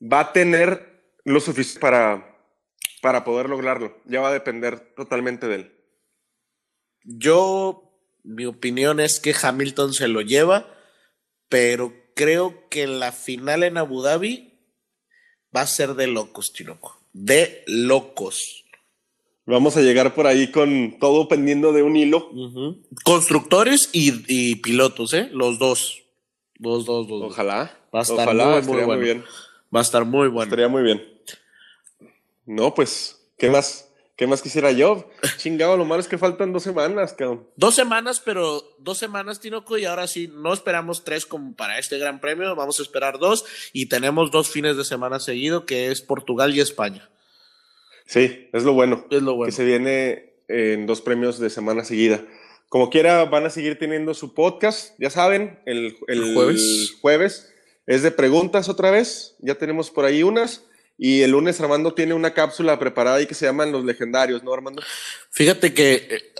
Va 0.00 0.20
a 0.20 0.32
tener 0.32 1.14
lo 1.24 1.40
suficiente 1.40 1.80
para, 1.80 2.36
para 3.02 3.24
poder 3.24 3.48
lograrlo. 3.48 4.00
Ya 4.06 4.20
va 4.20 4.28
a 4.28 4.32
depender 4.32 4.94
totalmente 4.94 5.46
de 5.46 5.54
él. 5.54 5.76
Yo, 7.04 7.96
mi 8.22 8.46
opinión 8.46 9.00
es 9.00 9.20
que 9.20 9.34
Hamilton 9.40 9.94
se 9.94 10.08
lo 10.08 10.20
lleva, 10.20 10.66
pero 11.48 11.94
creo 12.14 12.68
que 12.68 12.86
la 12.86 13.12
final 13.12 13.62
en 13.62 13.78
Abu 13.78 14.02
Dhabi 14.02 14.49
va 15.54 15.62
a 15.62 15.66
ser 15.66 15.94
de 15.94 16.06
locos, 16.06 16.52
Tinoco. 16.52 16.98
De 17.12 17.64
locos. 17.66 18.64
Vamos 19.46 19.76
a 19.76 19.80
llegar 19.80 20.14
por 20.14 20.26
ahí 20.26 20.50
con 20.52 20.98
todo 21.00 21.26
pendiendo 21.26 21.72
de 21.72 21.82
un 21.82 21.96
hilo. 21.96 22.30
Constructores 23.04 23.90
y, 23.92 24.22
y 24.28 24.56
pilotos, 24.56 25.12
¿eh? 25.14 25.28
Los 25.32 25.58
dos. 25.58 26.04
Dos, 26.58 26.86
los 26.86 27.08
dos. 27.08 27.32
Ojalá. 27.32 27.76
Va 27.92 28.00
a 28.00 28.02
estar 28.02 28.20
Ojalá, 28.20 28.44
muy, 28.44 28.52
muy 28.52 28.60
estaría 28.60 28.86
bueno. 28.86 29.00
muy 29.00 29.04
bien. 29.04 29.24
Va 29.74 29.80
a 29.80 29.82
estar 29.82 30.04
muy 30.04 30.28
bueno. 30.28 30.44
Estaría 30.44 30.68
muy 30.68 30.82
bien. 30.82 31.02
No, 32.46 32.74
pues, 32.74 33.20
¿qué 33.38 33.50
más? 33.50 33.89
¿Qué 34.20 34.26
más 34.26 34.42
quisiera 34.42 34.70
yo? 34.70 35.08
Chingado, 35.38 35.78
lo 35.78 35.86
malo 35.86 36.02
es 36.02 36.06
que 36.06 36.18
faltan 36.18 36.52
dos 36.52 36.62
semanas, 36.62 37.14
cabrón. 37.14 37.48
Dos 37.56 37.74
semanas, 37.74 38.20
pero 38.22 38.62
dos 38.78 38.98
semanas, 38.98 39.40
Tinoco, 39.40 39.78
y 39.78 39.86
ahora 39.86 40.06
sí, 40.06 40.30
no 40.30 40.52
esperamos 40.52 41.04
tres 41.04 41.24
como 41.24 41.56
para 41.56 41.78
este 41.78 41.96
gran 41.96 42.20
premio, 42.20 42.54
vamos 42.54 42.78
a 42.78 42.82
esperar 42.82 43.18
dos, 43.18 43.46
y 43.72 43.86
tenemos 43.86 44.30
dos 44.30 44.50
fines 44.50 44.76
de 44.76 44.84
semana 44.84 45.20
seguido, 45.20 45.64
que 45.64 45.90
es 45.90 46.02
Portugal 46.02 46.54
y 46.54 46.60
España. 46.60 47.08
Sí, 48.04 48.50
es 48.52 48.62
lo 48.62 48.74
bueno. 48.74 49.06
Es 49.10 49.22
lo 49.22 49.36
bueno. 49.36 49.46
Que 49.46 49.56
se 49.56 49.64
viene 49.64 50.34
en 50.48 50.86
dos 50.86 51.00
premios 51.00 51.38
de 51.38 51.48
semana 51.48 51.82
seguida. 51.82 52.22
Como 52.68 52.90
quiera, 52.90 53.24
van 53.24 53.46
a 53.46 53.50
seguir 53.50 53.78
teniendo 53.78 54.12
su 54.12 54.34
podcast, 54.34 54.96
ya 54.98 55.08
saben, 55.08 55.60
el, 55.64 55.96
el 56.08 56.24
El 56.24 56.34
jueves. 56.34 56.98
jueves 57.00 57.54
es 57.86 58.02
de 58.02 58.10
preguntas 58.10 58.68
otra 58.68 58.90
vez, 58.90 59.36
ya 59.38 59.54
tenemos 59.54 59.90
por 59.90 60.04
ahí 60.04 60.22
unas, 60.22 60.66
y 61.02 61.22
el 61.22 61.30
lunes 61.30 61.58
Armando 61.58 61.94
tiene 61.94 62.12
una 62.12 62.34
cápsula 62.34 62.78
preparada 62.78 63.16
ahí 63.16 63.26
que 63.26 63.34
se 63.34 63.46
llaman 63.46 63.72
Los 63.72 63.86
Legendarios, 63.86 64.42
¿no, 64.42 64.52
Armando? 64.52 64.82
Fíjate 65.30 65.72
que, 65.72 65.94
eh, 66.10 66.34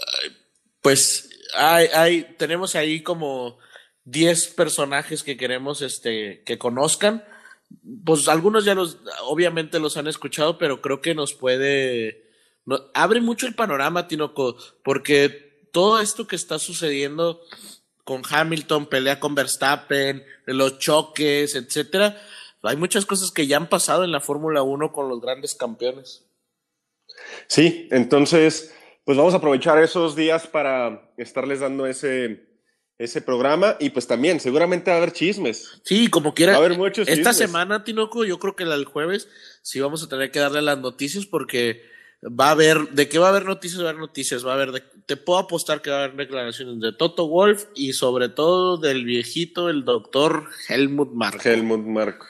pues, 0.83 1.31
hay, 1.55 1.87
hay, 1.87 2.37
tenemos 2.37 2.75
ahí 2.75 3.03
como 3.03 3.59
10 4.05 4.49
personajes 4.49 5.23
que 5.23 5.39
queremos 5.39 5.81
este, 5.81 6.43
que 6.45 6.59
conozcan. 6.59 7.25
pues 8.05 8.29
algunos 8.29 8.67
ya 8.67 8.75
los, 8.75 8.99
obviamente 9.23 9.81
los 9.81 9.97
han 9.97 10.09
escuchado, 10.09 10.59
pero 10.59 10.83
creo 10.83 11.01
que 11.01 11.15
nos 11.15 11.33
puede, 11.33 12.29
abre 12.93 13.23
mucho 13.23 13.47
el 13.47 13.55
panorama, 13.55 14.09
Tinoco, 14.09 14.59
porque 14.85 15.69
todo 15.73 16.01
esto 16.01 16.27
que 16.27 16.37
está 16.37 16.59
sucediendo 16.59 17.41
con 18.05 18.21
Hamilton, 18.29 18.91
pelea 18.91 19.21
con 19.21 19.35
Verstappen, 19.35 20.23
los 20.45 20.79
choques, 20.79 21.55
etcétera, 21.55 22.21
hay 22.63 22.77
muchas 22.77 23.07
cosas 23.07 23.31
que 23.31 23.47
ya 23.47 23.57
han 23.57 23.69
pasado 23.69 24.05
en 24.05 24.13
la 24.13 24.21
Fórmula 24.21 24.63
1 24.63 24.93
con 24.93 25.09
los 25.09 25.21
grandes 25.21 25.55
campeones. 25.55 26.27
Sí, 27.47 27.89
entonces, 27.91 28.75
pues 29.05 29.17
vamos 29.17 29.35
a 29.35 29.39
aprovechar 29.39 29.83
esos 29.83 30.15
días 30.17 30.47
para 30.47 31.13
estarles 31.17 31.61
dando 31.61 31.87
ese, 31.87 32.51
ese 32.99 33.23
programa 33.23 33.77
y 33.81 33.91
pues 33.91 34.07
también 34.07 34.41
seguramente 34.41 34.91
va 34.91 34.97
a 34.97 34.99
haber 34.99 35.13
chismes. 35.13 35.81
Sí, 35.85 36.09
como 36.09 36.35
quiera. 36.35 36.53
Va 36.53 36.59
a 36.59 36.67
haber 36.67 36.79
muchos 36.79 37.09
Esta 37.09 37.33
semana, 37.33 37.83
Tinoco, 37.83 38.25
yo 38.25 38.39
creo 38.39 38.57
que 38.57 38.65
el 38.65 38.85
jueves 38.85 39.29
sí 39.63 39.81
vamos 39.81 40.03
a 40.03 40.09
tener 40.09 40.31
que 40.31 40.39
darle 40.39 40.63
las 40.63 40.79
noticias 40.79 41.27
porque 41.27 41.83
va 42.23 42.49
a 42.49 42.51
haber, 42.51 42.91
¿de 42.91 43.09
qué 43.09 43.19
va 43.19 43.27
a 43.27 43.31
haber 43.31 43.47
noticias? 43.47 43.83
Va 43.83 43.87
a 43.87 43.91
haber 43.91 44.01
noticias, 44.01 44.47
va 44.47 44.53
a 44.53 44.55
haber, 44.55 44.85
te 45.07 45.17
puedo 45.17 45.39
apostar 45.39 45.81
que 45.81 45.91
va 45.91 46.01
a 46.01 46.05
haber 46.05 46.17
declaraciones 46.17 46.79
de 46.81 46.93
Toto 46.93 47.27
Wolf 47.27 47.65
y 47.75 47.95
sobre 47.95 48.29
todo 48.29 48.77
del 48.77 49.05
viejito, 49.05 49.71
el 49.71 49.85
doctor 49.85 50.49
Helmut 50.69 51.13
Marko. 51.13 51.49
Helmut 51.49 51.87
Marko. 51.87 52.27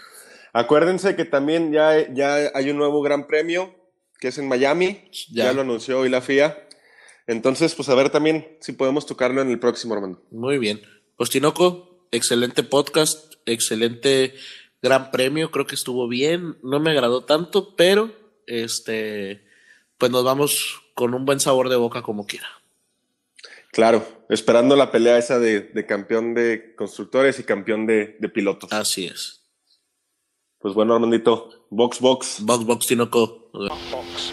Acuérdense 0.52 1.16
que 1.16 1.24
también 1.24 1.72
ya, 1.72 2.12
ya 2.12 2.50
hay 2.54 2.70
un 2.70 2.76
nuevo 2.76 3.02
gran 3.02 3.26
premio 3.26 3.74
que 4.18 4.28
es 4.28 4.38
en 4.38 4.48
Miami, 4.48 5.08
ya, 5.30 5.44
ya 5.44 5.52
lo 5.52 5.62
anunció 5.62 6.00
hoy 6.00 6.10
la 6.10 6.20
FIA. 6.20 6.68
Entonces, 7.26 7.74
pues 7.74 7.88
a 7.88 7.94
ver 7.94 8.10
también 8.10 8.58
si 8.60 8.72
podemos 8.72 9.06
tocarlo 9.06 9.40
en 9.40 9.50
el 9.50 9.58
próximo, 9.58 9.94
Armando. 9.94 10.22
Muy 10.30 10.58
bien. 10.58 10.82
Pues 11.16 11.30
Tinoco, 11.30 12.06
excelente 12.10 12.62
podcast, 12.62 13.34
excelente 13.46 14.34
gran 14.82 15.10
premio, 15.10 15.50
creo 15.50 15.66
que 15.66 15.74
estuvo 15.74 16.08
bien, 16.08 16.58
no 16.62 16.80
me 16.80 16.90
agradó 16.90 17.24
tanto, 17.24 17.74
pero 17.76 18.12
este, 18.46 19.44
pues 19.98 20.10
nos 20.10 20.24
vamos 20.24 20.82
con 20.94 21.14
un 21.14 21.24
buen 21.24 21.40
sabor 21.40 21.68
de 21.68 21.76
boca 21.76 22.02
como 22.02 22.26
quiera. 22.26 22.48
Claro, 23.72 24.04
esperando 24.28 24.74
la 24.74 24.90
pelea 24.90 25.18
esa 25.18 25.38
de, 25.38 25.86
campeón 25.86 26.34
de 26.34 26.74
constructores 26.74 27.38
y 27.38 27.44
campeón 27.44 27.86
de, 27.86 28.16
de, 28.18 28.28
pilotos. 28.28 28.72
Así 28.72 29.06
es. 29.06 29.39
Pues 30.60 30.74
bueno, 30.74 30.94
Armandito, 30.94 31.48
box, 31.70 32.00
box. 32.00 32.44
Box, 32.44 32.64
box, 32.66 32.86
Tinoco. 32.86 33.48
Box, 33.52 33.90
box, 33.90 34.32